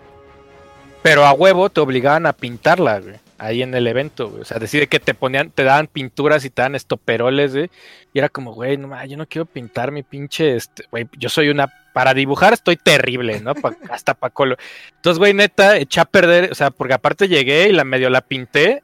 [1.03, 3.17] Pero a huevo te obligaban a pintarla, güey.
[3.39, 4.43] Ahí en el evento, güey.
[4.43, 7.71] O sea, decide que te ponían, te daban pinturas y te daban estoperoles, güey.
[8.13, 11.49] Y era como, güey, no, yo no quiero pintar mi pinche, este, güey, yo soy
[11.49, 13.53] una, para dibujar estoy terrible, ¿no?
[13.91, 14.57] Hasta pa' colo.
[14.97, 18.23] Entonces, güey, neta, eché a perder, o sea, porque aparte llegué y la medio la
[18.23, 18.83] pinté,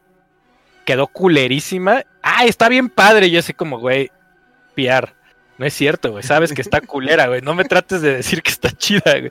[0.85, 2.05] quedó culerísima.
[2.23, 3.31] ¡Ay, está bien padre!
[3.31, 4.11] Yo así como, güey,
[4.75, 5.15] piar.
[5.59, 6.23] No es cierto, güey.
[6.23, 7.41] Sabes que está culera, güey.
[7.41, 9.31] No me trates de decir que está chida, güey.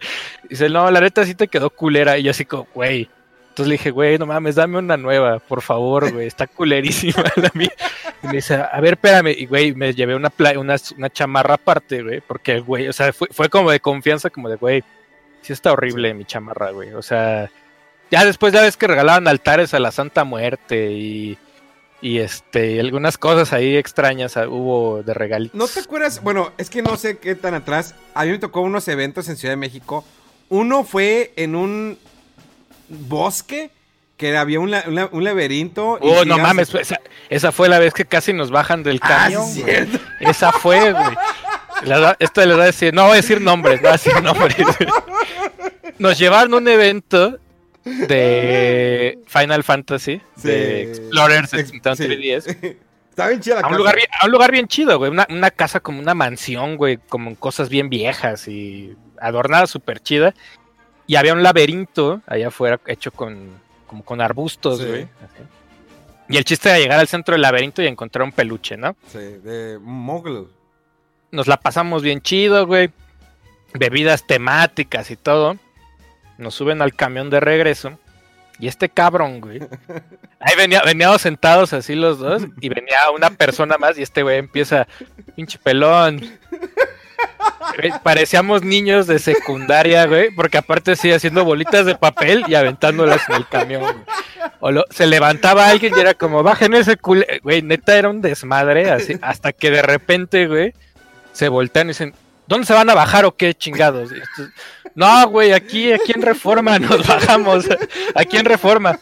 [0.49, 2.17] Dice, no, la neta sí te quedó culera.
[2.17, 3.09] Y yo así como, güey.
[3.53, 6.25] Entonces le dije, güey, no mames, dame una nueva, por favor, güey.
[6.25, 7.71] Está culerísima la mía.
[8.23, 9.27] Y me dice, a ver, espérame.
[9.37, 12.19] Y, güey, me llevé una, una, una chamarra aparte, güey.
[12.21, 14.83] Porque, güey, o sea, fue, fue como de confianza, como de, güey,
[15.43, 16.93] sí está horrible mi chamarra, güey.
[16.93, 17.51] O sea,
[18.09, 21.37] ya después ya ves que regalaban altares a la Santa Muerte y
[22.01, 25.57] y este algunas cosas ahí extrañas ah, hubo de regalitos.
[25.57, 26.21] ¿No te acuerdas?
[26.23, 27.93] Bueno, es que no sé qué tan atrás.
[28.15, 30.03] A mí me tocó unos eventos en Ciudad de México.
[30.49, 31.97] Uno fue en un
[32.93, 33.71] bosque
[34.17, 35.97] que había un, laberinto.
[36.01, 36.71] Oh, no mames,
[37.29, 39.45] esa, fue la vez que casi nos bajan del ah, camión.
[40.19, 41.17] esa fue, güey.
[42.19, 44.55] esto les va a decir, no voy a decir nombres, no voy a decir nombres.
[45.99, 47.37] Nos llevaron a un evento
[47.83, 52.77] de Final Fantasy, de Explorers Ex 3DS.
[53.09, 55.11] Está bien chida la a un, lugar a un lugar bien chido, güey.
[55.11, 60.33] Una, una, casa como una mansión, güey, como cosas bien viejas y adornada súper chida.
[61.07, 63.49] Y había un laberinto allá afuera hecho con,
[63.87, 65.07] como con arbustos, güey.
[66.29, 68.95] Y el chiste era llegar al centro del laberinto y encontrar un peluche, ¿no?
[69.07, 70.49] Sí, de Mogul.
[71.31, 72.91] Nos la pasamos bien chido, güey.
[73.73, 75.57] Bebidas temáticas y todo
[76.37, 77.97] nos suben al camión de regreso.
[78.59, 79.59] Y este cabrón, güey.
[80.39, 82.43] Ahí venía, veníamos sentados así los dos.
[82.61, 83.97] Y venía una persona más.
[83.97, 84.87] Y este güey empieza,
[85.35, 86.21] pinche pelón.
[88.03, 90.31] Parecíamos niños de secundaria, güey.
[90.35, 94.05] Porque aparte sí, haciendo bolitas de papel y aventándolas en el camión.
[94.59, 97.39] O se levantaba alguien y era como, bajen ese culé.
[97.43, 98.91] Güey, neta era un desmadre.
[98.91, 100.73] Así, hasta que de repente, güey,
[101.31, 102.13] se voltean y dicen,
[102.47, 104.11] ¿dónde se van a bajar o qué chingados?
[104.95, 107.65] No, güey, aquí, aquí en Reforma nos bajamos.
[108.15, 108.99] Aquí en Reforma.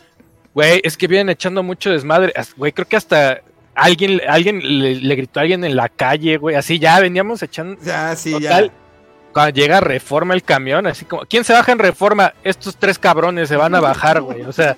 [0.53, 2.33] Güey, es que vienen echando mucho desmadre.
[2.57, 3.41] Güey, creo que hasta
[3.76, 6.55] alguien, alguien le, gritó a alguien en la calle, güey.
[6.55, 7.82] Así ya veníamos echando.
[7.84, 8.69] Ya, sí, ya.
[9.34, 12.34] Cuando llega Reforma el camión, así como, ¿quién se baja en Reforma?
[12.43, 14.41] Estos tres cabrones se van a bajar, güey.
[14.41, 14.76] O sea,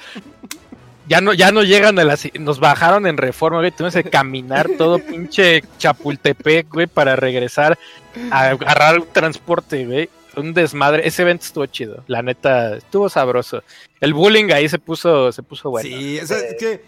[1.07, 2.27] ya no, ya no llegan a las.
[2.39, 3.71] Nos bajaron en Reforma, güey.
[3.71, 7.79] Tuvimos que caminar todo pinche Chapultepec, güey, para regresar
[8.29, 11.07] a agarrar un transporte, güey un desmadre.
[11.07, 12.03] Ese evento estuvo chido.
[12.07, 13.63] La neta, estuvo sabroso.
[13.99, 15.87] El bullying ahí se puso, se puso bueno.
[15.87, 16.83] Sí, es que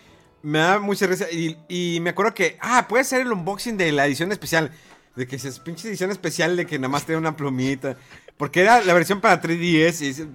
[0.45, 1.25] me da mucha risa.
[1.31, 4.71] Y, me acuerdo que, ah, puede ser el unboxing de la edición especial.
[5.15, 7.97] De que es pinche edición especial de que nada más tenía una plumita.
[8.37, 10.01] Porque era la versión para 3DS.
[10.01, 10.27] Y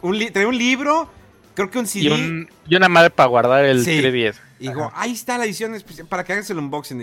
[0.00, 1.10] un traía un libro,
[1.54, 2.46] creo que un CD.
[2.66, 4.36] Y, una madre para guardar el 3DS.
[4.58, 7.02] Y digo, ahí está la edición especial para que hagas el unboxing.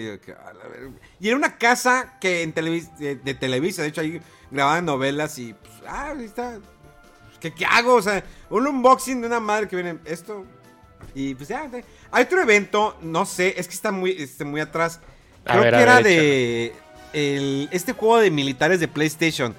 [1.19, 5.53] Y, era una casa que en de, de Televisa, de hecho ahí grababan novelas y
[5.53, 6.57] pues, ah, ahí está.
[7.39, 7.95] ¿Qué, ¿Qué, hago?
[7.95, 10.45] O sea, un unboxing de una madre que viene esto.
[11.13, 11.69] Y pues ya,
[12.11, 14.99] hay otro evento, no sé, es que está muy, este, muy atrás.
[15.45, 16.73] Creo que era de
[17.13, 19.55] el, este juego de militares de PlayStation.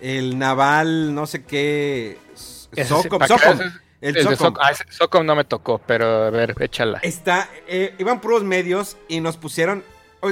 [0.00, 2.18] El naval, no sé qué.
[2.34, 3.26] Socom.
[3.26, 3.60] Socom.
[4.00, 4.54] El, el Socom.
[4.60, 6.98] Ah, Socom no me tocó, pero a ver, échala.
[7.02, 9.84] Está, eh, iban puros medios y nos pusieron.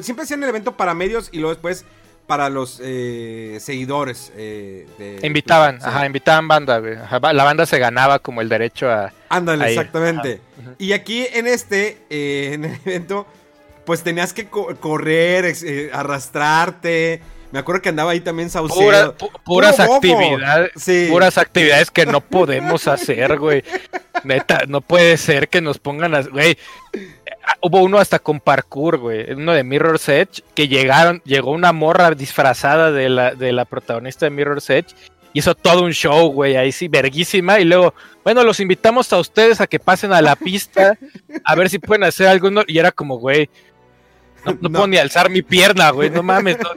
[0.03, 1.85] Siempre hacían el evento para medios y luego después
[2.31, 4.33] para los eh, seguidores.
[4.37, 4.87] Eh,
[5.25, 9.13] invitaban, ajá, invitaban banda, La banda se ganaba como el derecho a.
[9.29, 10.41] Ándale, exactamente.
[10.79, 13.27] Y aquí en este, eh, en el evento,
[13.85, 15.57] pues tenías que correr,
[15.93, 17.21] arrastrarte.
[17.51, 19.17] Me acuerdo que andaba ahí también Saucedo.
[19.45, 21.11] puras actividades.
[21.11, 23.65] Puras actividades que no podemos hacer, güey.
[24.23, 26.23] Neta, no puede ser que nos pongan a.
[26.23, 26.57] Güey,
[27.61, 29.33] hubo uno hasta con parkour, güey.
[29.33, 30.43] Uno de Mirror's Edge.
[30.55, 34.95] Que llegaron, llegó una morra disfrazada de la, de la protagonista de Mirror's Edge.
[35.33, 37.61] Hizo todo un show, güey, ahí sí, verguísima.
[37.61, 37.95] Y luego,
[38.25, 40.99] bueno, los invitamos a ustedes a que pasen a la pista.
[41.45, 42.63] A ver si pueden hacer alguno.
[42.67, 43.49] Y era como, güey.
[44.45, 46.11] No, puedo ni alzar mi pierna, güey.
[46.11, 46.59] No mames.
[46.59, 46.71] No,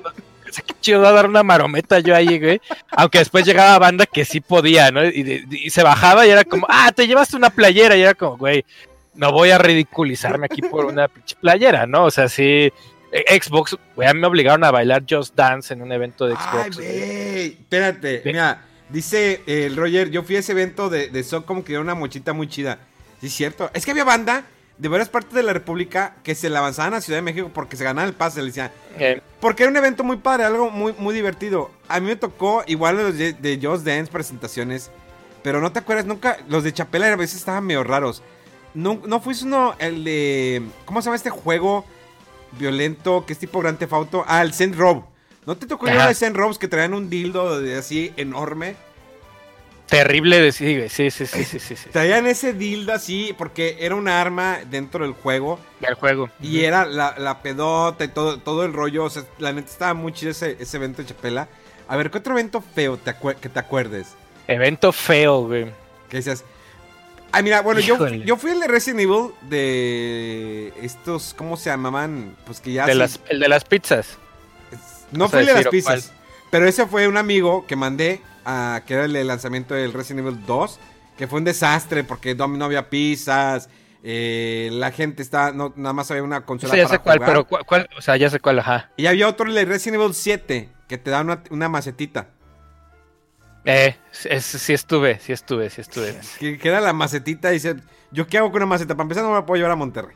[0.61, 2.61] qué chido va a dar una marometa yo ahí, güey.
[2.91, 5.03] Aunque después llegaba banda que sí podía, ¿no?
[5.03, 7.95] Y, y, se bajaba y era como, ah, te llevaste una playera.
[7.95, 8.65] Y era como, güey,
[9.16, 11.07] no voy a ridiculizarme aquí por una
[11.39, 12.05] playera, ¿no?
[12.05, 12.72] O sea, sí.
[13.11, 16.36] E, Xbox, güey, a mí me obligaron a bailar Just Dance en un evento de
[16.36, 16.80] Xbox.
[16.80, 21.74] Ay, espérate, mira, dice el Roger, yo fui a ese evento de, de como que
[21.74, 22.80] era una mochita muy chida.
[23.22, 23.70] Sí, es cierto.
[23.74, 24.45] Es que había banda
[24.78, 27.78] de varias partes de la República que se la avanzaban a Ciudad de México porque
[27.78, 28.72] se ganaba el pase, le decían.
[29.39, 31.72] Porque era un evento muy padre, algo muy, muy divertido.
[31.88, 34.91] A mí me tocó igual los de, de Just Dance presentaciones,
[35.43, 38.24] pero no te acuerdas nunca, los de Chapela a veces estaban medio raros.
[38.74, 40.63] ¿No, no fuiste uno, el de.
[40.86, 41.86] ¿Cómo se llama este juego
[42.53, 44.26] violento que es tipo Grand Theft Auto?
[44.28, 45.03] Ah, el Zen Rob.
[45.45, 48.76] ¿No te tocó uno de Zen Robs que traían un dildo de así enorme?
[49.93, 50.89] terrible de sí.
[50.89, 51.89] Sí, sí, sí, sí, sí.
[51.91, 55.59] Traían ese dildo así, porque era un arma dentro del juego.
[55.80, 56.30] Del juego.
[56.41, 59.05] Y era la, la pedota y todo, todo el rollo.
[59.05, 61.47] O sea, la neta estaba muy chido ese, ese evento de Chapela.
[61.88, 64.15] A ver, ¿qué otro evento feo te que te acuerdes?
[64.47, 65.65] Evento feo, güey.
[66.09, 66.43] Que decías.
[67.36, 68.24] Ay, mira, bueno, yo, Híjole.
[68.26, 72.36] yo fui el de Resident Evil de estos, ¿cómo se llamaban?
[72.46, 72.86] Pues que ya.
[72.86, 74.18] De sí- las, el de las pizzas.
[75.12, 75.72] No fui a el de las ¿o cuál?
[75.72, 76.12] pizzas.
[76.52, 80.28] Pero ese fue un amigo que mandé a que era el de lanzamiento del Resident
[80.28, 80.80] Evil 2.
[81.18, 83.68] Que fue un desastre porque no, no había pizzas.
[84.04, 85.52] eh, la gente está.
[85.52, 87.30] No, nada más había una consola Sí, ya para sé cuál, jugar.
[87.32, 87.90] pero ¿cuál, cuál?
[87.98, 88.92] O sea, ya sé cuál, ajá.
[88.98, 92.28] Y había otro, el de Resident Evil 7, que te da una, una macetita.
[93.66, 93.95] Eh,
[94.26, 96.16] es- sí estuve, sí estuve, sí estuve.
[96.39, 97.76] Que, que era la macetita y dice,
[98.11, 98.95] ¿yo qué hago con una maceta?
[98.95, 100.16] Para empezar no me la puedo llevar a Monterrey.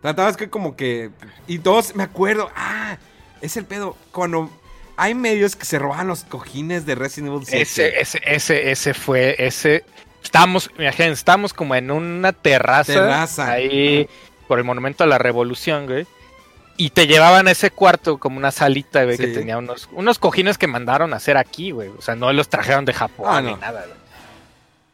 [0.00, 1.10] Tratabas que como que...
[1.48, 2.98] Y todos, me acuerdo, ah,
[3.40, 3.96] es el pedo.
[4.12, 4.48] Cuando
[4.96, 7.62] hay medios que se roban los cojines de Resident Evil 7.
[7.62, 9.84] Ese, ese, ese, ese fue, ese.
[10.22, 12.92] Estábamos, imagínense, estábamos como en una terraza.
[12.92, 13.50] Terraza.
[13.50, 14.08] Ahí,
[14.46, 16.06] por el Monumento a la Revolución, güey.
[16.78, 19.34] Y te llevaban a ese cuarto como una salita, güey, que Sí.
[19.34, 21.88] tenía unos, unos cojines que mandaron a hacer aquí, güey.
[21.90, 23.56] O sea, no los trajeron de Japón Ah, ni no.
[23.58, 23.98] nada, güey.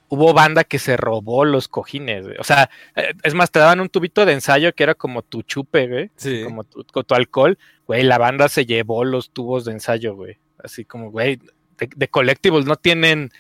[0.09, 2.37] Hubo banda que se robó los cojines, güey.
[2.39, 5.43] O sea, eh, es más, te daban un tubito de ensayo que era como tu
[5.43, 6.11] chupe, güey.
[6.17, 6.43] Sí.
[6.45, 7.59] Como tu, alcohol.
[7.87, 10.39] Güey, la banda se llevó los tubos de ensayo, güey.
[10.63, 11.37] Así como, güey,
[11.79, 13.31] de, de collectibles no tienen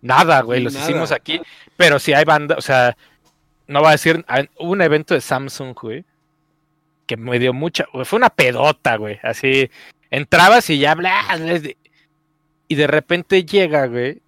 [0.00, 0.60] nada, güey.
[0.60, 0.86] Los Nada.
[0.86, 1.40] hicimos aquí.
[1.76, 2.96] Pero si hay banda, o sea,
[3.68, 4.24] no va a decir,
[4.58, 6.04] hubo un evento de Samsung, güey,
[7.10, 9.18] que me dio mucha, güey, fue una pedota, güey.
[9.24, 9.68] Así,
[10.10, 11.40] entrabas y ya hablas.
[12.68, 14.22] Y de repente llega, güey,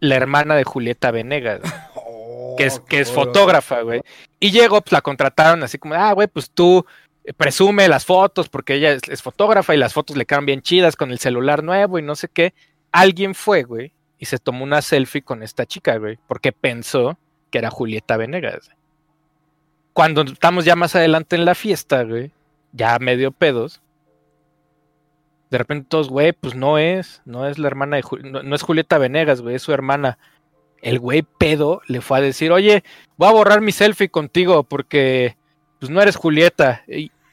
[0.00, 1.60] la hermana de Julieta Venegas,
[1.94, 4.00] Oh, que es, que es fotógrafa, güey.
[4.40, 6.84] Y llegó, pues la contrataron así como, ah, güey, pues tú
[7.22, 10.62] eh, presume las fotos porque ella es, es fotógrafa y las fotos le quedan bien
[10.62, 12.54] chidas con el celular nuevo y no sé qué.
[12.90, 17.20] Alguien fue, güey, y se tomó una selfie con esta chica, güey, porque pensó
[17.52, 18.72] que era Julieta Venegas.
[19.92, 22.32] Cuando estamos ya más adelante en la fiesta, güey,
[22.72, 23.80] ya medio pedos,
[25.50, 28.98] de repente todos, güey, pues no es, no es la hermana de no, es Julieta
[28.98, 30.18] Venegas, güey, es su hermana.
[30.80, 32.84] El güey pedo le fue a decir, oye,
[33.16, 35.36] voy a borrar mi selfie contigo porque
[35.78, 36.84] pues no eres Julieta.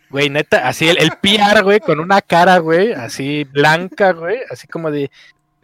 [0.09, 4.65] Güey, neta, así el, el PR, güey, con una cara, güey, así blanca, güey, así
[4.67, 5.11] como de,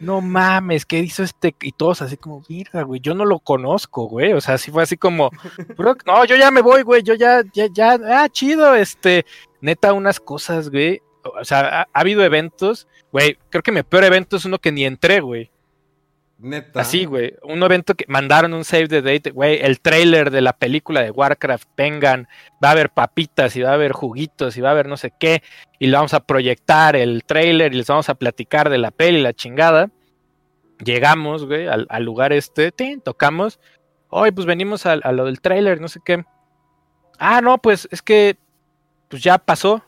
[0.03, 1.55] no mames, ¿qué hizo este?
[1.61, 4.33] Y todos así como, mira, güey, yo no lo conozco, güey.
[4.33, 5.29] O sea, así fue así como,
[5.77, 9.25] "Bro, no, yo ya me voy, güey, yo ya, ya, ya, ah, chido, este,
[9.61, 11.01] neta, unas cosas, güey.
[11.39, 14.71] O sea, ha, ha habido eventos, güey, creo que mi peor evento es uno que
[14.71, 15.52] ni entré, güey.
[16.43, 16.81] Neta.
[16.81, 17.35] Así, güey.
[17.41, 19.59] Un evento que mandaron un save the date, güey.
[19.61, 22.27] El trailer de la película de Warcraft, vengan.
[22.63, 25.13] Va a haber papitas y va a haber juguitos y va a haber no sé
[25.17, 25.41] qué.
[25.79, 29.21] Y le vamos a proyectar el trailer y les vamos a platicar de la peli,
[29.21, 29.89] la chingada.
[30.83, 33.59] Llegamos, güey, al, al lugar este, tin, tocamos.
[34.09, 36.25] Hoy, pues venimos a, a lo del trailer, no sé qué.
[37.19, 38.35] Ah, no, pues es que,
[39.07, 39.81] pues ya pasó.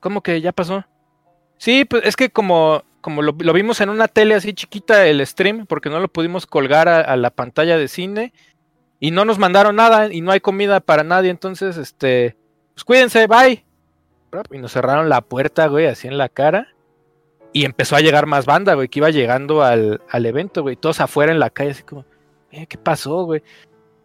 [0.00, 0.84] ¿Cómo que ya pasó?
[1.58, 5.66] Sí, pues es que como, como lo, vimos en una tele así chiquita el stream,
[5.66, 8.32] porque no lo pudimos colgar a, la pantalla de cine,
[9.00, 12.36] y no nos mandaron nada, y no hay comida para nadie, entonces, este,
[12.74, 13.64] pues cuídense, bye.
[14.50, 16.68] Y nos cerraron la puerta, güey, así en la cara.
[17.52, 21.00] Y empezó a llegar más banda, güey, que iba llegando al, al evento, güey, todos
[21.00, 22.04] afuera en la calle, así como,
[22.50, 23.42] eh, ¿qué pasó, güey?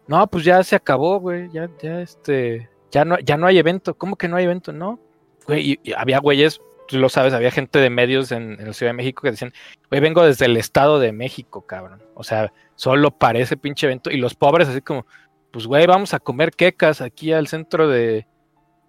[0.06, 3.94] No, pues ya se acabó, güey, ya, ya, este, ya no, ya no hay evento.
[3.94, 4.72] ¿Cómo que no hay evento?
[4.72, 4.98] No,
[5.46, 8.90] güey, y había güeyes, tú lo sabes, había gente de medios en, en la Ciudad
[8.90, 9.52] de México que decían,
[9.90, 12.02] güey, vengo desde el Estado de México, cabrón.
[12.14, 14.10] O sea, solo para ese pinche evento.
[14.10, 15.06] Y los pobres así como,
[15.50, 18.26] pues, güey, vamos a comer quecas aquí al centro de,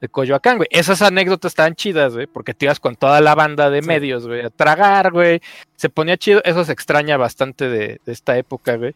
[0.01, 0.67] de Coyoacán, güey.
[0.71, 3.87] Esas anécdotas estaban chidas, güey, porque te ibas con toda la banda de Sí.
[3.87, 5.41] medios, güey, a tragar, güey.
[5.75, 6.41] Se ponía chido.
[6.43, 8.95] Eso se extraña bastante de, de esta época, güey.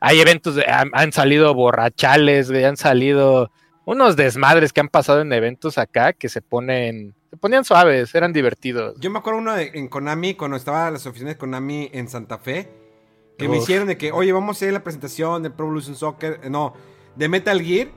[0.00, 3.50] Hay eventos, de, han, han salido borrachales, güey, han salido
[3.84, 8.32] unos desmadres que han pasado en eventos acá que se ponen, se ponían suaves, eran
[8.32, 8.94] divertidos.
[8.98, 12.08] Yo me acuerdo uno de, en Konami, cuando estaba en las oficinas de Konami en
[12.08, 12.68] Santa Fe,
[13.36, 16.40] que me hicieron de que, oye, vamos a hacer la presentación de Pro Evolution Soccer,
[16.42, 16.74] eh, no,
[17.14, 17.88] de Metal Gear.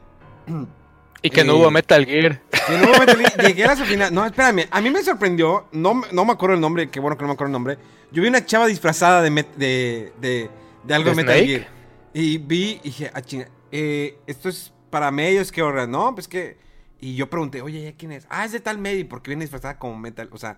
[1.24, 2.42] Y que no Eh, hubo Metal Gear.
[2.70, 5.68] Y en un momento li- llegué a las oficinas, no, espérame, a mí me sorprendió,
[5.72, 7.78] no, me- no me acuerdo el nombre, qué bueno que no me acuerdo el nombre.
[8.12, 10.50] Yo vi una chava disfrazada de, met- de, de,
[10.84, 11.48] de algo ¿De Metal Snake?
[11.48, 11.68] Gear.
[12.14, 16.14] Y vi, y dije, ah, chinga, eh, esto es para medios, qué hora, ¿no?
[16.14, 16.58] Pues que...
[17.02, 18.26] Y yo pregunté, oye, ¿ya quién es?
[18.30, 20.30] Ah, es de tal medio, porque viene disfrazada como metal.
[20.32, 20.58] O sea,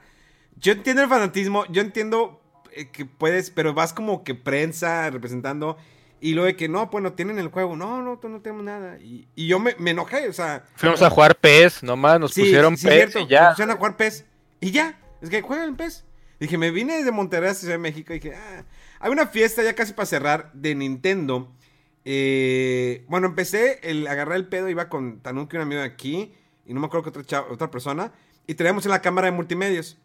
[0.57, 2.41] yo entiendo el fanatismo, yo entiendo
[2.73, 5.77] eh, que puedes, pero vas como que prensa representando.
[6.19, 7.75] Y luego de que no, pues no tienen el juego.
[7.75, 8.97] No, no, no tenemos nada.
[8.99, 10.63] Y, y yo me, me enojé, o sea.
[10.75, 13.41] Fuimos a jugar PES, nomás nos Sí, pusieron sí, PES cierto, y ya.
[13.43, 14.25] nos pusieron a jugar PES.
[14.61, 16.05] Y ya, es que juegan PES.
[16.39, 18.63] Dije, me vine desde Monterrey a Ciudad de México y dije, ah.
[18.99, 21.51] Hay una fiesta ya casi para cerrar de Nintendo.
[22.05, 26.33] Eh, bueno, empecé, el agarrar el pedo, iba con Tanuki, un amigo de aquí,
[26.65, 28.11] y no me acuerdo que otra, chava- otra persona,
[28.47, 29.97] y traíamos en la cámara de multimedios.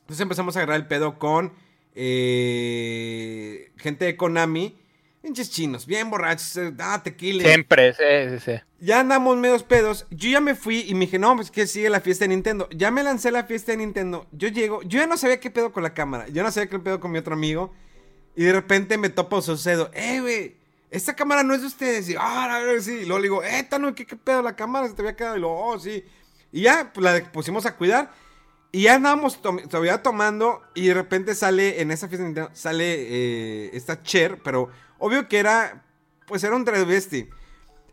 [0.00, 1.52] Entonces empezamos a agarrar el pedo con
[1.94, 4.76] eh, gente de Konami,
[5.22, 7.44] pinches chinos, bien borrachos, eh, ah, tequila.
[7.44, 8.52] Siempre, sí, sí, sí.
[8.80, 10.06] Ya andamos medios pedos.
[10.10, 12.68] Yo ya me fui y me dije, no, pues que sigue la fiesta de Nintendo.
[12.70, 14.26] Ya me lancé la fiesta de Nintendo.
[14.32, 16.26] Yo llego, yo ya no sabía qué pedo con la cámara.
[16.28, 17.72] Yo no sabía qué pedo con mi otro amigo.
[18.34, 19.90] Y de repente me topo sucedo.
[19.92, 20.56] Eh, güey,
[20.90, 22.08] esta cámara no es de ustedes.
[22.08, 22.92] Y, ah, a ver, sí.
[22.92, 24.88] Y luego le digo, eh, Tano, ¿qué, pedo la cámara?
[24.88, 25.36] Se te había quedado.
[25.36, 26.04] Y luego, oh, sí.
[26.52, 28.10] Y ya, pues la pusimos a cuidar.
[28.72, 30.62] Y ya andábamos todavía tomando.
[30.74, 34.40] Y de repente sale, en esa fiesta sale eh, esta Cher.
[34.42, 34.68] Pero
[34.98, 35.84] obvio que era,
[36.26, 37.28] pues era un travesti.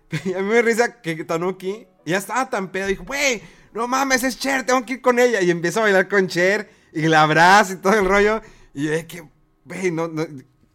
[0.23, 2.87] Y a mí me risa que Tanuki ya estaba tan pedo.
[2.87, 3.43] Dijo, güey,
[3.73, 5.41] no mames, es Cher, tengo que ir con ella.
[5.41, 8.41] Y empieza a bailar con Cher y la abraza y todo el rollo.
[8.73, 9.23] Y yo, de que,
[9.65, 10.09] güey, no,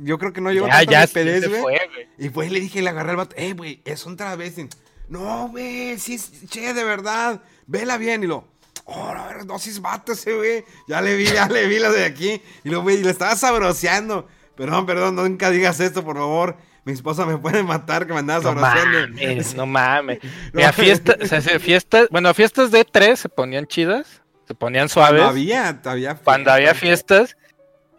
[0.03, 1.61] yo creo que no llegó Ya, ya sí pedez, güey.
[1.61, 2.09] fue, güey.
[2.19, 4.69] Y pues le dije, le agarré al vato, eh, güey, es un travesti.
[5.09, 7.43] No, güey, sí es Cher, de verdad.
[7.67, 8.23] Vela bien.
[8.23, 8.49] Y lo,
[8.85, 10.65] oh, a ver, no, sí es vato ese, güey.
[10.89, 12.41] Ya le vi, ya le vi lo de aquí.
[12.65, 14.27] Y lo, güey, le estaba sabroseando.
[14.57, 16.57] Perdón, perdón, nunca digas esto, por favor.
[16.85, 19.09] Mi esposa me puede matar que me andaba No sabroseando.
[19.17, 20.19] mames, no mames.
[20.23, 20.31] No.
[20.55, 24.89] Mira, fiesta, o sea, se- fiestas, bueno, fiestas de tres se ponían chidas, se ponían
[24.89, 25.21] suaves.
[25.23, 27.37] Cuando había, había Cuando había fiestas,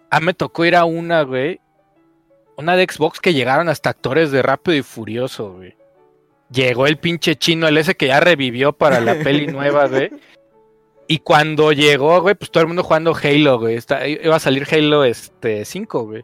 [0.09, 1.59] a mí me tocó ir a una, güey.
[2.57, 5.75] Una de Xbox que llegaron hasta actores de Rápido y Furioso, güey.
[6.51, 10.11] Llegó el pinche chino, el ese que ya revivió para la peli nueva, güey.
[11.07, 13.75] Y cuando llegó, güey, pues todo el mundo jugando Halo, güey.
[13.75, 16.23] Está- iba a salir Halo este 5, güey.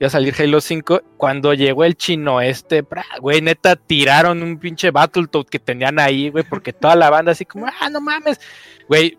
[0.00, 1.02] Iba a salir Halo 5.
[1.16, 2.84] Cuando llegó el chino este,
[3.20, 7.44] güey, neta, tiraron un pinche Battletoad que tenían ahí, güey, porque toda la banda así
[7.44, 8.40] como, ah, no mames.
[8.88, 9.18] Güey,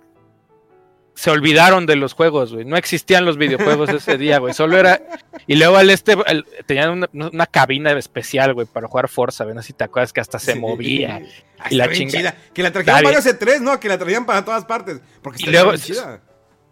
[1.19, 2.63] se olvidaron de los juegos, güey.
[2.63, 4.53] No existían los videojuegos ese día, güey.
[4.53, 5.01] Solo era.
[5.47, 9.61] Y luego al este, el- tenían una, una cabina especial, güey, para jugar Forza, ¿ven?
[9.61, 10.59] Si te acuerdas que hasta se Sí.
[10.59, 11.21] movía.
[11.59, 12.35] Ah, Y la está bien chinga- chida.
[12.53, 13.77] Que la trajeron varios E3, ¿no?
[13.81, 15.01] Que la traían para todas partes.
[15.21, 16.21] Porque Y luego- chida.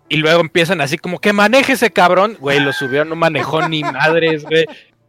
[0.07, 2.37] Y luego empiezan así como que maneje ese cabrón.
[2.39, 4.65] Güey, lo subieron, no manejó ni madres, güey.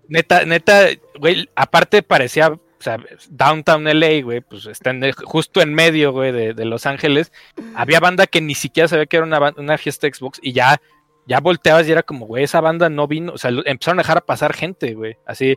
[0.08, 0.86] Neta, neta,
[1.20, 2.98] güey, aparte parecía, o sea,
[3.30, 7.32] Downtown LA, güey, pues está en justo en medio, güey, de, Los Ángeles.
[7.74, 10.80] Había banda que ni siquiera sabía que era una, una fiesta Xbox y ya,
[11.26, 14.24] ya volteabas y era como, güey, esa banda no vino, o sea, empezaron a dejar
[14.24, 15.56] pasar gente, güey, así,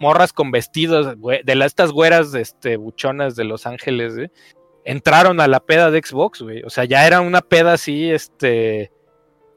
[0.00, 4.30] morras con vestidos, güey, de las, estas güeras, este, buchonas de Los Ángeles, güey
[4.84, 6.62] entraron a la peda de Xbox, güey.
[6.62, 8.92] O sea, ya era una peda así, este,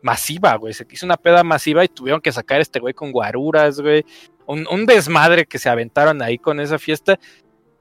[0.01, 0.73] masiva, güey.
[0.73, 4.05] Se hizo una peda masiva y tuvieron que sacar este güey con guaruras, güey.
[4.47, 7.19] Un, desmadre que se aventaron ahí con esa fiesta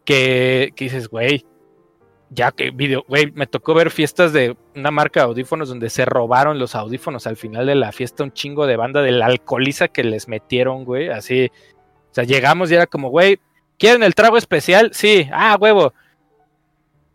[0.04, 1.46] que, que dices, güey,
[2.30, 6.04] ya que video, güey, me tocó ver fiestas de una marca de audífonos donde se
[6.04, 9.88] robaron los audífonos al final de la fiesta, un chingo de banda de la alcoholiza
[9.88, 11.50] que les metieron, güey, así.
[12.10, 13.38] O sea, llegamos y era como, güey,
[13.78, 14.90] ¿quieren el trago especial?
[14.92, 15.92] Sí, ah, huevo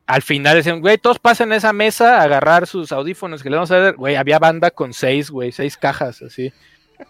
[0.07, 3.55] al final decían, güey, todos pasen a esa mesa a agarrar sus audífonos que le
[3.55, 3.95] vamos a dar.
[3.95, 6.51] Güey, había banda con seis, güey, seis cajas así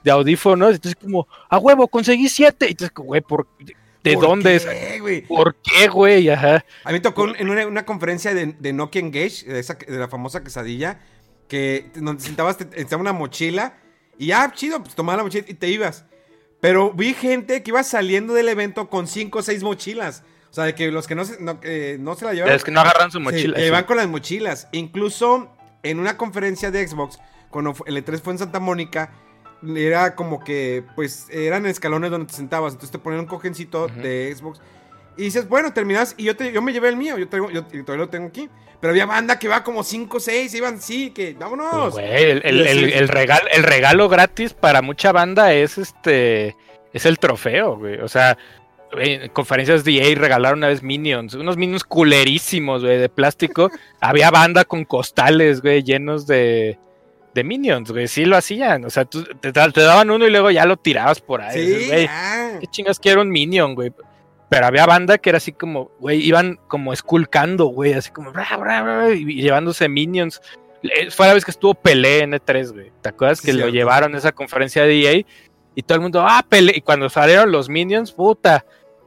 [0.03, 0.75] de audífonos.
[0.75, 2.67] Entonces, como, a huevo, conseguí siete.
[2.67, 3.47] Y entonces, güey, ¿por,
[4.03, 4.65] ¿de ¿Por dónde es?
[4.65, 5.21] qué, güey?
[5.21, 6.29] ¿Por qué, güey?
[6.29, 6.63] Ajá.
[6.83, 10.07] A mí tocó en una, una conferencia de, de Nokia Engage, de, esa, de la
[10.07, 10.99] famosa quesadilla,
[11.47, 13.77] que donde sentabas, te, una mochila,
[14.17, 16.05] y ya, chido, pues tomabas la mochila y te ibas.
[16.59, 20.23] Pero vi gente que iba saliendo del evento con cinco o seis mochilas.
[20.51, 22.55] O sea, de que los que no se, no, que no se la llevaron.
[22.55, 23.57] Es que no agarran su mochila.
[23.57, 23.69] sí.
[23.69, 24.67] van con las mochilas.
[24.73, 25.49] Incluso
[25.81, 27.19] en una conferencia de Xbox,
[27.49, 29.11] cuando el E3 fue en Santa Mónica,
[29.75, 32.73] era como que, pues, eran escalones donde te sentabas.
[32.73, 34.59] Entonces te ponían un cojencito de Xbox.
[35.17, 36.15] Y dices, bueno, terminas.
[36.17, 37.17] Y yo, te, yo me llevé el mío.
[37.17, 38.49] Yo, traigo, yo, todavía lo tengo aquí.
[38.79, 40.53] Pero había banda que va como 5 o 6.
[40.55, 41.93] Iban, sí, que vámonos.
[41.93, 46.55] Güey, el, el- el- el regalo, el regalo gratis para mucha banda es este.
[46.93, 47.99] Es el trofeo, güey.
[47.99, 48.37] O sea,
[48.93, 51.35] en conferencias de EA regalaron una vez Minions.
[51.35, 53.69] Unos Minions culerísimos, güey, de plástico.
[54.01, 56.79] Había banda con costales, güey, llenos de.
[57.33, 58.83] De Minions, güey, sí lo hacían.
[58.85, 61.65] O sea, tú- te, te daban uno y luego ya lo tirabas por ahí.
[61.65, 62.09] sí, güey.
[62.59, 63.93] ¿Qué chingas quiero un Minion, güey?
[64.49, 68.57] Pero había banda que era así como, güey, iban como esculcando, güey, así como, bra,
[68.57, 70.41] bra, bra, y llevándose Minions.
[71.11, 72.91] Fue la vez que estuvo Pelé en E3, güey.
[73.01, 75.25] ¿Te acuerdas Sí, que lo llevaron a esa conferencia de EA?
[75.73, 76.73] Y todo el mundo, ah, Pelé.
[76.75, 78.65] Y cuando salieron los Minions, puta,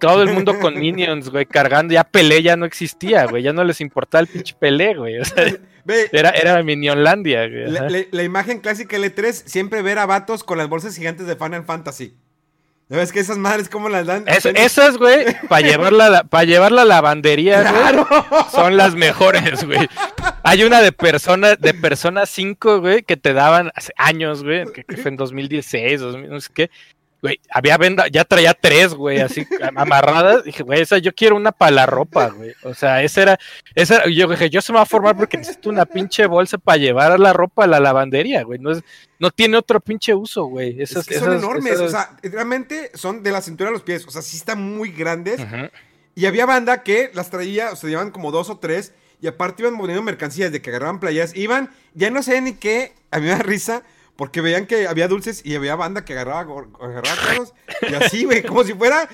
[0.09, 1.92] todo el mundo con Minions, güey, cargando.
[1.94, 5.18] Ya Pelé ya no existía, güey, ya no les importaba el pinche Pelé, güey.
[5.20, 5.44] O sea,
[5.84, 7.70] Ve, era, era Minionlandia, güey.
[7.70, 7.90] la, ajá.
[7.90, 11.64] la- la imagen clásica L3, siempre ver a vatos con las bolsas gigantes de Final
[11.64, 12.14] Fantasy.
[12.90, 14.24] ¿Ya ves que esas madres cómo las dan?
[14.26, 18.05] Es- esas, güey, para llevarla, para llevar la lavandería, güey.
[18.52, 19.88] Son las mejores, güey.
[20.42, 24.84] Hay una de persona, de persona 5, güey, que te daban hace años, güey, que,
[24.84, 26.70] que fue en 2016, 2000, no sé qué.
[27.25, 30.45] Güey, había venda, ya traía tres, güey, así amarradas.
[30.45, 32.53] Dije, güey, esa yo quiero una para la ropa, güey.
[32.64, 33.39] O sea, esa era,
[33.75, 36.59] esa era- yo dije, yo se me va a formar porque necesito una pinche bolsa
[36.59, 38.59] para llevar la ropa a la lavandería, güey.
[38.59, 38.83] No es,
[39.18, 40.83] no tiene otro pinche uso, güey.
[40.83, 43.72] Es Esas, que son esas- enormes, esas- o sea, realmente son de la cintura a
[43.72, 45.41] los pies, o sea, sí están muy grandes.
[46.14, 49.62] Y había banda que las traía, o sea, llevaban como dos o tres, y aparte
[49.62, 53.25] iban poniendo mercancías de que agarraban playas, iban, ya no sé ni qué, a mí
[53.25, 53.83] me da risa,
[54.16, 56.40] porque veían que había dulces y había banda que agarraba,
[56.80, 57.52] agarraba carros,
[57.82, 59.08] y así, güey, como si fuera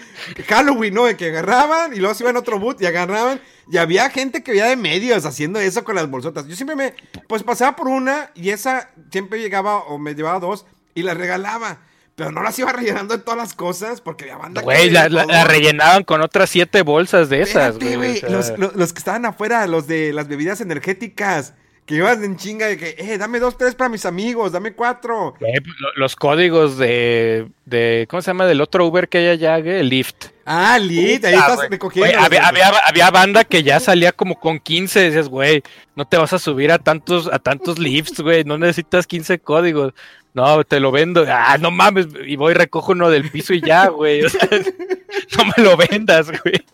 [0.49, 1.17] Halloween, ¿no?
[1.17, 3.41] Que agarraban, y luego se iban a otro boot y agarraban,
[3.71, 6.47] y había gente que veía de medios haciendo eso con las bolsotas.
[6.47, 6.95] Yo siempre me,
[7.29, 11.79] pues pasaba por una, y esa siempre llegaba, o me llevaba dos, y las regalaba.
[12.17, 15.09] Pero no las iba rellenando de todas las cosas porque había banda que Güey, veía
[15.09, 18.09] la, la- la rellenaban con otras siete bolsas de esas, Espérate, güey.
[18.09, 18.21] o güey.
[18.21, 21.55] sea, Los, los- los que estaban afuera, los de las bebidas energéticas,
[21.91, 25.35] que iban en chinga de que, eh, dame dos, tres para mis amigos, dame cuatro.
[25.41, 28.47] güey, pues, lo- los códigos de, de, ¿cómo se llama?
[28.47, 30.27] Del otro Uber que hay allá, el Lyft.
[30.47, 32.17] Ah, Lit, ahí estás recogiendo.
[32.21, 35.65] Había, había, había banda que ya salía como con 15, decías, güey,
[35.97, 39.93] no te vas a subir a tantos, a tantos lifts, güey, no necesitas 15 códigos.
[40.33, 41.25] No, te lo vendo.
[41.29, 44.23] Ah, no mames, y voy recojo uno del piso y ya, güey.
[44.23, 44.49] O sea,
[45.39, 46.65] no me lo vendas, güey.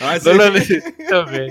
[0.00, 0.28] Ah, sí.
[0.28, 1.50] No lo necesito, güey.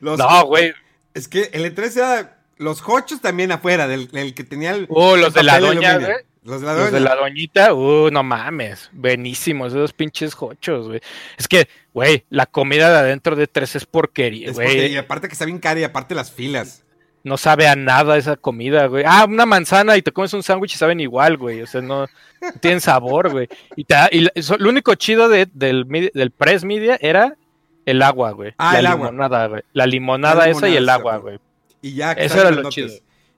[0.00, 0.72] Los- No, güey.
[1.14, 4.86] Es que el E3 era los hochos también afuera, del, del que tenía el.
[4.88, 6.12] Uh, los el de la doña, güey.
[6.42, 6.90] Los de la Los doña.
[6.92, 11.00] de la doñita, uh, no mames, buenísimos esos pinches hochos, güey.
[11.36, 14.92] Es que, güey, la comida de adentro de tres es porquería, güey.
[14.92, 16.82] y aparte que está bien cara y aparte las filas.
[17.22, 19.04] No sabe a nada esa comida, güey.
[19.06, 21.60] Ah, una manzana y te comes un sándwich y saben igual, güey.
[21.60, 22.06] O sea, no,
[22.40, 23.46] no tienen sabor, güey.
[23.76, 24.20] Y, te y
[24.58, 27.36] lo único chido de- del, del press media era
[27.86, 28.52] el agua, güey.
[28.58, 29.06] Ah, la el agua.
[29.10, 29.62] limonada, güey.
[29.72, 31.38] La limonada La esa y el limonada, agua, güey.
[31.82, 32.14] Y ya.
[32.14, 32.88] que Eso era lo chido.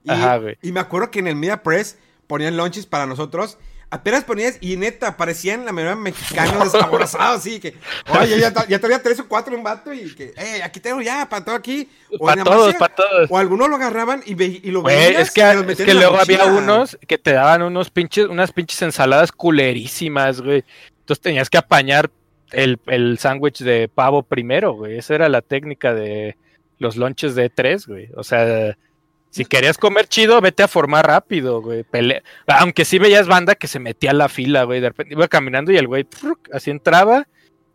[0.03, 0.57] Y, Ajá, güey.
[0.61, 3.57] y me acuerdo que en el Media Press ponían lunches para nosotros.
[3.89, 7.75] Apenas ponías y neta, parecían la mayoría mexicanos descabrozados, así que,
[8.19, 11.29] oye, ya, ya traía tres o cuatro un vato y que, eh, aquí tengo ya,
[11.29, 11.87] para todo aquí.
[12.19, 13.29] O Para todos, para todos.
[13.29, 15.67] O algunos lo agarraban y, ve- y lo Güey, veías es que, y los es
[15.67, 20.63] metían que luego había unos que te daban unos pinches, unas pinches ensaladas culerísimas, güey.
[21.01, 22.09] Entonces tenías que apañar
[22.53, 24.97] el, el sándwich de pavo primero, güey.
[24.97, 26.37] Esa era la técnica de
[26.79, 28.09] los lunches de tres, güey.
[28.15, 28.77] O sea,
[29.29, 31.83] si querías comer chido, vete a formar rápido, güey.
[31.83, 34.79] Pele- Aunque sí veías banda que se metía a la fila, güey.
[34.79, 36.05] De repente iba caminando y el güey
[36.51, 37.27] así entraba.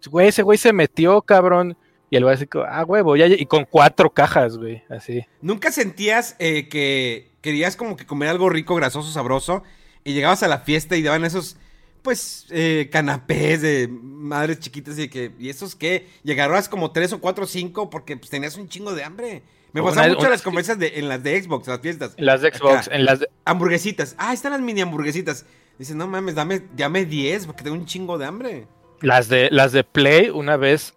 [0.09, 1.77] Güey, ese güey se metió, cabrón.
[2.11, 5.27] Y el güey así, ah, huevo, ya, y con cuatro cajas, güey, así.
[5.43, 9.63] ¿Nunca sentías eh, que querías como que comer algo rico, grasoso, sabroso?
[10.05, 11.59] Y llegabas a la fiesta y daban esos,
[12.03, 16.07] pues, eh, canapés de madres chiquitas y que, ¿y esos qué?
[16.25, 19.43] Y agarrabas como tres o cuatro o cinco porque pues, tenías un chingo de hambre.
[19.73, 22.15] Me Una- pasaba mucho en las conferencias de, en las de Xbox, las fiestas.
[22.17, 22.97] En las de Xbox, Acá.
[22.97, 24.15] en las de- Hamburguesitas.
[24.19, 25.45] Ah, están las mini hamburguesitas.
[25.79, 28.67] Dice, no mames, dame, dame 10 porque tengo un chingo de hambre.
[29.01, 30.95] Las de, las de Play, una vez,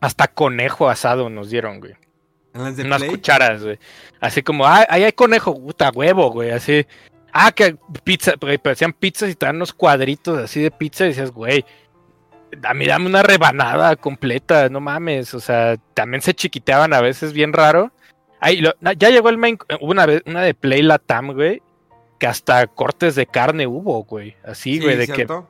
[0.00, 1.94] hasta conejo asado nos dieron, güey.
[2.54, 3.10] En las de Unas Play.
[3.10, 3.78] cucharas, güey.
[4.20, 6.50] Así como, ah, ahí hay conejo, puta huevo, güey.
[6.50, 6.86] Así,
[7.32, 11.64] ah, que pizza, parecían pizzas y traían unos cuadritos así de pizza y decías, güey,
[12.58, 15.34] dame, dame una rebanada completa, no mames.
[15.34, 17.92] O sea, también se chiquiteaban a veces bien raro.
[18.40, 21.62] Ahí, lo- ya llegó el main, hubo una vez, una de Play Latam, güey,
[22.18, 24.36] que hasta cortes de carne hubo, güey.
[24.44, 25.48] Así, güey, de que ¿cierto?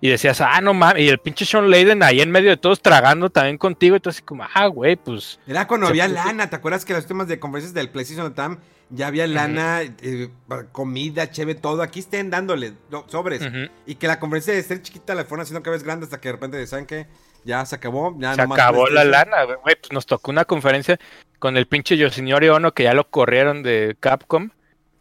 [0.00, 2.82] y decías, ah, no mames, y el pinche Sean Layden ahí en medio de todos
[2.82, 6.50] tragando también contigo, y tú así como, ah, güey, pues, Era cuando había puso- lana,
[6.50, 8.58] ¿te acuerdas que los temas de conferencias del PlayStation Tam
[8.94, 10.28] ya había lana, eh,
[10.70, 11.82] comida, cheve, todo?
[11.82, 13.42] Aquí estén dándole no, sobres.
[13.86, 16.28] Y que la conferencia de ser chiquita la fueron haciendo cada vez grande hasta que
[16.28, 17.06] de repente saben que
[17.44, 18.14] ya se acabó.
[18.18, 20.98] Ya se nomás acabó la lana, güey, pues nos tocó una conferencia
[21.38, 24.50] con el pinche Yoshinori Ono, que ya lo corrieron de Capcom,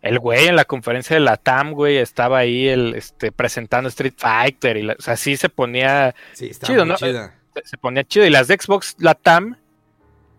[0.01, 4.15] el güey en la conferencia de la TAM, güey, estaba ahí el, este, presentando Street
[4.17, 6.95] Fighter, y la- o sea, sí se ponía, Sí, Chido, ¿no?
[6.95, 7.35] chida.
[7.63, 9.57] se ponía chido, y las de Xbox, la TAM,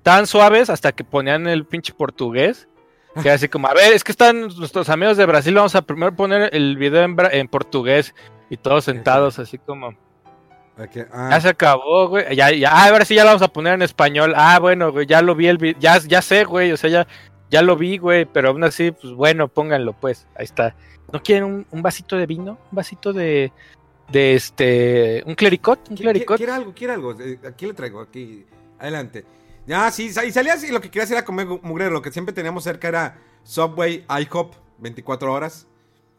[0.03, 2.67] tan suaves hasta que ponían el pinche portugués,
[3.21, 6.15] que así como, a ver, es que están nuestros amigos de Brasil, vamos a primero
[6.15, 8.15] poner el video en, en portugués,
[8.49, 9.95] y todos sentados así como,
[11.13, 13.75] ah, ya se acabó, güey, ya, ya, ah, ahora sí ya lo vamos a poner
[13.75, 16.77] en español, ah, bueno, güey, ya lo vi el video, ya, ya sé, güey, o
[16.77, 17.07] sea, ya,
[17.51, 20.75] ya lo vi, güey, pero aún así, pues bueno, pónganlo, pues, ahí está.
[21.13, 22.53] ¿No quieren un, un vasito de vino?
[22.71, 23.53] ¿Un vasito de,
[24.11, 25.79] de este, un clericot?
[25.91, 26.37] ¿Un ¿qui- qui- clericot?
[26.39, 26.73] ¿Quiere algo?
[26.73, 27.21] ¿Quiere algo?
[27.21, 28.47] Eh, Aquí le traigo, aquí.
[28.79, 29.27] Adelante.
[29.67, 31.91] Ya, sí, y salías y lo que querías era comer mugrero.
[31.93, 35.67] Lo que siempre teníamos cerca era Subway, IHOP, 24 horas.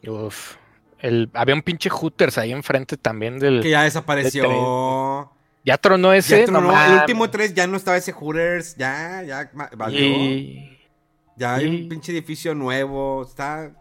[0.07, 0.55] Uf.
[0.99, 3.61] El, había un pinche Hooters ahí enfrente también del.
[3.61, 5.29] Que ya desapareció.
[5.65, 6.39] Ya tronó ese.
[6.39, 9.99] Ya tronó, no el último 3 ya no estaba ese Hooters, ya, ya valió.
[9.99, 10.69] Y-
[11.35, 13.71] Ya hay y- un pinche edificio nuevo, está...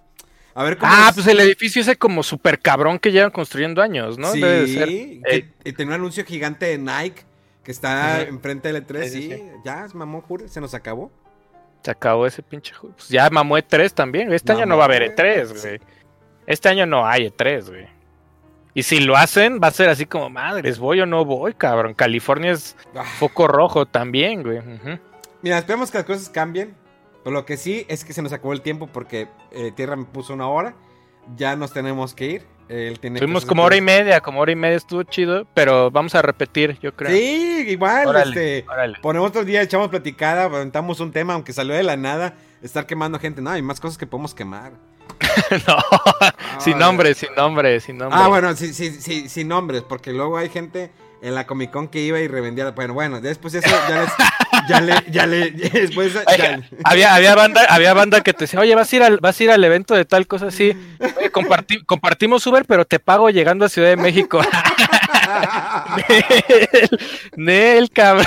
[0.55, 3.83] A ver cómo Ah, es- pues el edificio ese como super cabrón que llevan construyendo
[3.83, 4.33] años, ¿no?
[4.33, 4.89] Sí, Debe de ser.
[5.63, 7.25] que- tenía un anuncio gigante de Nike
[7.65, 11.11] que está enfrente del E3, Sí, sí, sí, ya, mamón, Hooters, se nos acabó.
[11.83, 12.95] Se acabó ese pinche juego.
[12.97, 14.27] Pues ya mamó E3 también.
[14.27, 14.37] güey.
[14.37, 15.17] Este año no Mamó, va a haber güey.
[15.17, 15.81] E3, güey.
[16.47, 17.87] Este año no hay E3, güey.
[18.75, 21.93] Y si lo hacen, va a ser así como, madres, ¿voy o no voy, cabrón?
[21.95, 24.61] California es Ah, foco rojo también, güey.
[25.43, 26.75] Mira, esperemos que las cosas cambien.
[27.23, 30.05] Pero lo que sí es que se nos acabó el tiempo porque eh, Tierra me
[30.07, 30.75] puso una hora.
[31.37, 32.53] Ya nos tenemos que ir.
[32.69, 36.15] Él tiene Tuvimos como hora y media, como hora y media estuvo chido, pero vamos
[36.15, 37.11] a repetir, yo creo.
[37.11, 38.07] Sí, igual.
[38.07, 38.99] Órale, este, órale.
[39.03, 42.35] ponemos otro día, echamos platicada, aventamos un tema, aunque salió de la nada.
[42.63, 43.43] Estar quemando gente.
[43.43, 44.73] No, hay más cosas que podemos quemar.
[45.67, 45.77] no,
[46.59, 48.19] sin nombre, sin nombre, sin nombre.
[48.21, 51.89] Ah, bueno, sí, sí, sí, sin nombres, porque luego hay gente en la Comic Con
[51.89, 52.71] que iba y revendía.
[52.71, 54.11] Bueno, bueno, después eso ya les,
[54.69, 58.75] ya le, ya le, después ya- había, había banda, había banda que te decía, oye,
[58.75, 60.73] vas a ir al, vas a ir al evento de tal cosa así.
[61.19, 64.41] Oye, comparti- compartimos Uber, pero te pago llegando a Ciudad de México.
[66.09, 66.89] Nel,
[67.37, 68.27] Nel, cabrón.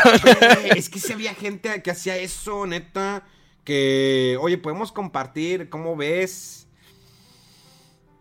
[0.76, 3.24] Es que si había gente que hacía eso, neta.
[3.64, 6.68] Que, oye, podemos compartir, ¿cómo ves?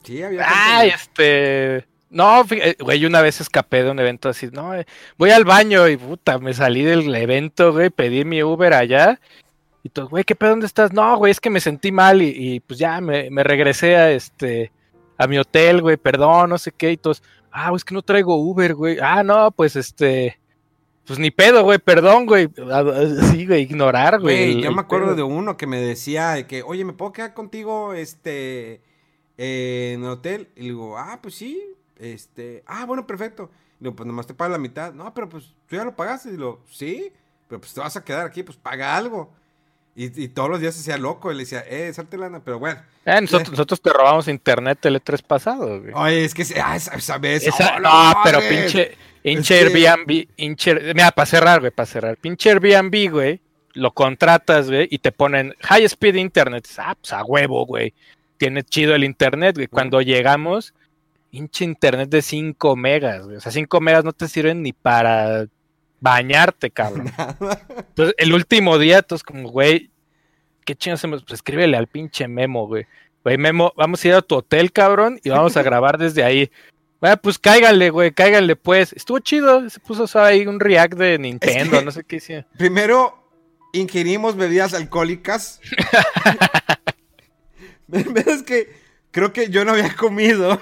[0.03, 0.59] Sí, había gente.
[0.65, 1.87] Ay, este.
[2.15, 4.87] No, eh, güey, una vez escapé de un evento así, no, eh,
[5.19, 9.21] voy al baño y puta, me salí del evento, güey, pedí mi Uber allá.
[9.83, 10.51] Y todo, güey, ¿qué pedo?
[10.51, 10.93] ¿Dónde estás?
[10.93, 14.11] No, güey, es que me sentí mal y, y, pues ya me, me regresé a
[14.13, 14.73] este
[15.17, 16.93] a mi hotel, güey, perdón, no sé qué.
[16.93, 18.99] Y todos, ah, güey, es que no traigo Uber, güey.
[19.01, 20.39] Ah, no, pues este,
[21.07, 22.49] pues ni pedo, güey, perdón, güey.
[23.31, 24.53] Sí, güey, ignorar, güey.
[24.53, 25.17] Güey, yo me acuerdo pedo.
[25.17, 28.81] de uno que me decía de que, oye, ¿me puedo quedar contigo este
[29.37, 30.49] eh, en el hotel?
[30.57, 31.63] Y le digo, ah, pues sí,
[31.99, 33.51] este, ah, bueno, perfecto.
[33.81, 34.93] Y digo, pues nomás te pago la mitad.
[34.93, 36.29] No, pero pues tú ya lo pagaste.
[36.29, 37.13] Y digo, sí,
[37.49, 39.33] pero pues te vas a quedar aquí, pues paga algo.
[39.97, 41.31] Y, y todos los días se hacía loco.
[41.31, 42.81] Y le decía, eh, salte lana, pero bueno.
[43.05, 45.93] Eh, nosotros, nosotros te robamos internet el E3 pasado, güey.
[45.95, 47.47] Oye, es que, ah, esa, esa vez.
[47.47, 51.87] Esa- oh, no, pero pinche, pinche Es que- Airbnb, pinche- mira, para cerrar, güey, para
[51.87, 53.41] cerrar, pinche Airbnb, güey,
[53.75, 57.93] lo contratas, güey, y te ponen high speed internet, ah, pues a huevo, güey,
[58.39, 60.73] tiene chido el internet, güey, cuando llegamos,
[61.35, 65.47] pinche internet de 5 megas, güey, o sea, 5 megas no te sirven ni para
[66.01, 67.11] bañarte, cabrón.
[67.77, 69.91] Entonces, el último día, entonces, como, güey,
[70.65, 71.25] ¿qué chingados hacemos?
[71.25, 72.87] Pues escríbele al pinche Memo, güey.
[73.25, 76.53] Güey, Memo, vamos a ir a tu hotel, cabrón, y vamos a grabar desde ahí.
[77.01, 78.93] Bueno, pues cáiganle, güey, cáiganle, pues.
[78.93, 82.47] Estuvo chido, se puso ahí un react de Nintendo, que- no sé qué hicieron.
[82.57, 83.19] Primero
[83.73, 85.61] ingerimos bebidas alcohólicas.
[87.91, 88.73] es que
[89.11, 90.61] creo que yo no había comido.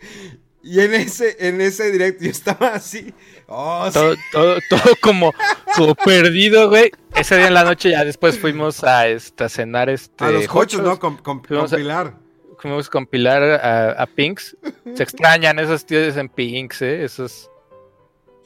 [0.68, 3.14] Y en ese, en ese directo yo estaba así.
[3.46, 3.92] Oh, sí.
[3.94, 5.32] Todo, todo, todo como,
[5.76, 6.90] como perdido, güey.
[7.14, 10.24] Ese día en la noche ya después fuimos a, este, a cenar este.
[10.24, 10.82] a los cochos.
[10.82, 10.98] ¿no?
[10.98, 12.14] Con, con, Fuimos con a- Pilar.
[12.58, 14.56] Fuimos con Pilar a, a Pinks.
[14.96, 17.04] Se extrañan esos tíos en Pinks, eh.
[17.04, 17.48] Esos.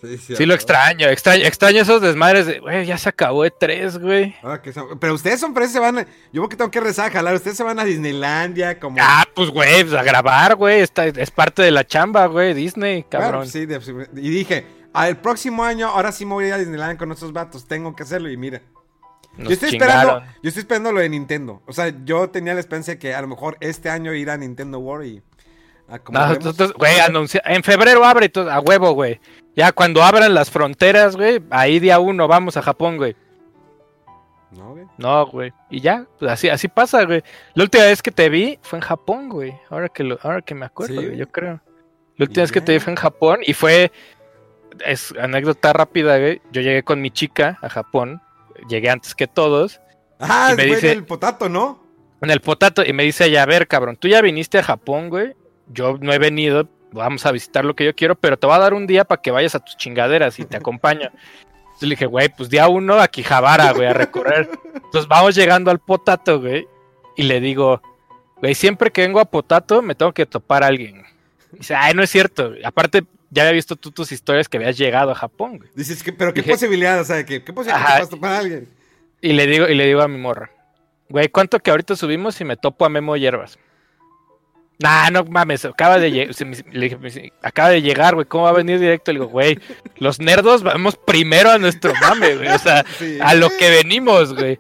[0.01, 3.99] Sí, Sí lo extraño, extraño, extraño esos desmadres de, güey, ya se acabó de tres,
[3.99, 4.35] güey.
[4.43, 7.13] Ah, que son- Pero ustedes son fresas, se van a- Yo tengo que rezar a
[7.13, 7.35] jalar.
[7.35, 8.97] Ustedes se van a Disneylandia como...
[9.01, 13.05] Ah, pues, güey, pues, a grabar, güey, esta es parte de la chamba, güey, Disney,
[13.05, 13.47] cabrón.
[13.47, 13.81] sí, de-
[14.17, 17.33] y dije, al próximo año, ahora sí me voy a ir a Disneyland con estos
[17.33, 17.67] vatos.
[17.69, 18.61] Tengo que hacerlo y mira.
[19.37, 20.01] Nos yo estoy chingaron.
[20.01, 21.63] esperando, yo estoy esperando lo de Nintendo.
[21.67, 24.37] O sea, yo tenía la esperanza de que a lo mejor este año ir a
[24.37, 25.23] Nintendo World y
[25.91, 26.45] a como No, vemos.
[26.45, 29.21] nosotros, güey, anuncia, en febrero abre todo, a huevo, güey.
[29.57, 33.17] Ya cuando abran las fronteras, güey, ahí día uno vamos a Japón, güey.
[34.53, 34.85] No, güey.
[34.99, 35.53] No, güey.
[35.71, 37.23] Y ya, pues así, así pasa, güey.
[37.55, 39.55] La última vez que te vi fue en Japón, güey.
[39.69, 41.07] Ahora que lo, ahora que me acuerdo, Sí.
[41.07, 41.61] güey, yo creo.
[42.17, 43.93] La última vez que te vi fue en Japón y fue
[44.85, 46.41] es anécdota rápida, güey.
[46.53, 48.21] Yo llegué con mi chica a Japón,
[48.69, 49.81] llegué antes que todos
[50.23, 51.83] Ah, Y me güey, dice- del potato, ¿no?
[52.21, 55.09] en el potato y me dice ella, a ver, cabrón, tú ya viniste a Japón,
[55.09, 55.33] güey.
[55.73, 58.61] Yo no he venido, vamos a visitar lo que yo quiero, pero te voy a
[58.61, 61.11] dar un día para que vayas a tus chingaderas y te acompaño.
[61.65, 64.51] Entonces le dije, güey, pues día uno a Quijabara, güey, a recorrer.
[64.75, 66.67] Entonces vamos llegando al potato, güey,
[67.17, 67.81] y le digo,
[68.39, 71.05] güey, siempre que vengo a potato me tengo que topar a alguien.
[71.53, 72.53] Y dice, ay, no es cierto.
[72.65, 75.71] Aparte, ya había visto tú tus historias que habías llegado a Japón, güey.
[75.75, 77.95] Dices, que, pero qué Dije- posibilidad, o sea, que, qué posibilidad Ajá.
[77.95, 78.69] que vas a topar a alguien.
[79.21, 80.51] Y le digo, y le digo a mi morra,
[81.09, 83.59] güey, ¿cuánto que ahorita subimos y me topo a Memo Hierbas?
[84.83, 86.35] Nah, no mames, acaba de llegar,
[87.43, 89.13] acaba de llegar, güey, ¿cómo va a venir directo?
[89.13, 89.59] Le digo, güey,
[89.99, 93.19] los nerdos vamos primero a nuestro mame, güey, o sea, Sí.
[93.21, 94.59] a lo que venimos, güey.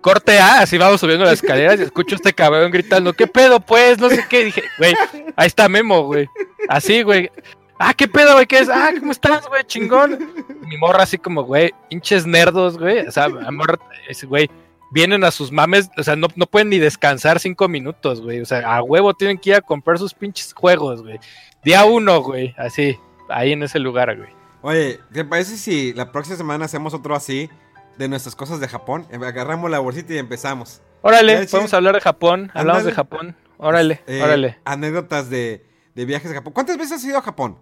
[0.00, 3.60] Corte A, así vamos subiendo las escaleras y escucho a este cabrón gritando, ¿qué pedo,
[3.60, 3.98] pues?
[3.98, 4.44] No sé qué.
[4.44, 4.94] Dije, güey,
[5.36, 6.26] ahí está Memo, güey.
[6.68, 7.30] Así, güey.
[7.78, 8.46] Ah, ¿qué pedo, güey?
[8.46, 8.68] ¿Qué es?
[8.68, 9.64] Ah, ¿cómo estás, güey?
[9.64, 10.32] Chingón.
[10.68, 13.06] Mi morra así como, güey, hinches nerdos, güey.
[13.06, 14.50] O sea, amor, ese güey,
[14.94, 18.40] vienen a sus mames, o sea, no, no pueden ni descansar cinco minutos, güey.
[18.40, 21.18] O sea, a huevo tienen que ir a comprar sus pinches juegos, güey.
[21.64, 22.96] Día uno, güey, así,
[23.28, 24.30] ahí en ese lugar, güey.
[24.62, 27.50] Oye, ¿te parece si la próxima semana hacemos otro así
[27.98, 29.06] de nuestras cosas de Japón?
[29.12, 30.80] Agarramos la bolsita y empezamos.
[31.02, 33.36] Órale, podemos hablar de Japón, hablamos de Japón.
[33.58, 34.58] Órale, Eh, órale.
[34.64, 35.64] Anécdotas de,
[35.94, 36.52] de viajes a Japón.
[36.54, 37.58] ¿Cuántas veces has ido a Japón?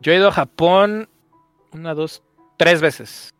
[0.00, 1.08] Yo he ido a Japón
[1.72, 2.22] una, dos,
[2.56, 3.34] tres veces.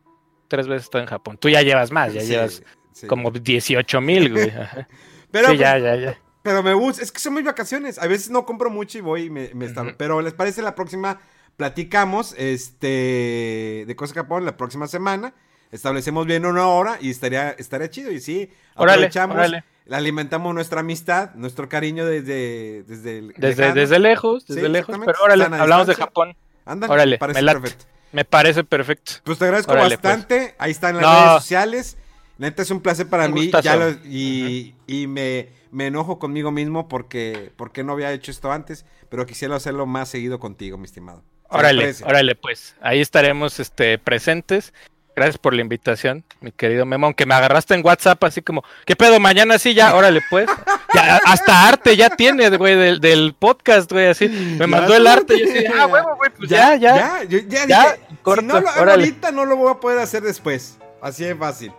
[0.49, 1.39] Tres veces estoy en Japón.
[1.39, 2.63] Tú ya llevas más, ya Sí, llevas
[2.93, 3.07] sí.
[3.07, 4.53] como 18 mil, güey.
[5.31, 6.19] Pero, sí, ya, pues, ya, ya.
[6.43, 7.99] pero me gusta, es que son mis vacaciones.
[7.99, 9.69] A veces no compro mucho y voy y me, me.
[9.97, 11.21] Pero les parece la próxima
[11.57, 15.33] platicamos este de cosas de Japón la próxima semana.
[15.71, 18.11] Establecemos bien una hora y estaría, estaría chido.
[18.11, 19.65] Y sí, Órale, aprovechamos, órale.
[19.91, 24.99] alimentamos nuestra amistad, nuestro cariño desde, desde, el Desde, desde lejos, desde Sí, lejos.
[25.05, 25.95] Pero órale, hablamos de.
[25.95, 26.37] Japón.
[26.67, 27.61] Ándale, Órale, me parece me late.
[27.61, 27.85] perfecto.
[28.13, 29.13] Me parece perfecto.
[29.25, 30.03] Pues te agradezco Órale, pues.
[30.03, 30.55] bastante.
[30.59, 31.21] Ahí están las No.
[31.21, 31.97] redes sociales.
[32.43, 33.53] Neta es un placer para Un mí.
[33.63, 38.51] Ya lo- y y me, me enojo conmigo mismo porque, porque no había hecho esto
[38.51, 38.85] antes.
[39.09, 41.23] Pero quisiera hacerlo más seguido contigo, mi estimado.
[41.23, 42.75] ¿Qué te Órale, órale, pues.
[42.81, 44.75] Ahí estaremos este, presentes.
[45.15, 47.07] Gracias por la invitación, mi querido Memo.
[47.07, 49.21] Aunque me agarraste en WhatsApp así como, ¿qué pedo?
[49.21, 50.47] Mañana sí, ya, órale, pues.
[50.95, 54.29] Ya, hasta arte ya tienes, güey, del, del podcast, güey, así.
[54.29, 55.83] Me Ya mandó el arte y así, ya.
[55.83, 56.97] ah, huevo, güey, pues ya, ya.
[56.97, 59.05] Ya, yo- ya, Ya, dije, corto, si no lo hago órale.
[59.05, 60.79] ahorita, no lo voy a poder hacer después.
[61.03, 61.73] Así de fácil.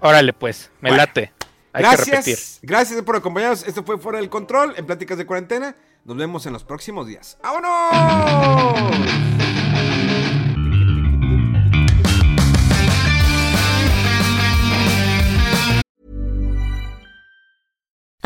[0.00, 1.32] Órale, pues, me Bueno, late.
[1.72, 2.12] Hay que repetir.
[2.14, 2.58] Gracias.
[2.62, 3.66] Gracias por acompañarnos.
[3.66, 5.76] Esto fue Fuera del Control en Pláticas de Cuarentena.
[6.04, 7.38] Nos vemos en los próximos días.
[7.42, 8.78] ¡Vámonos!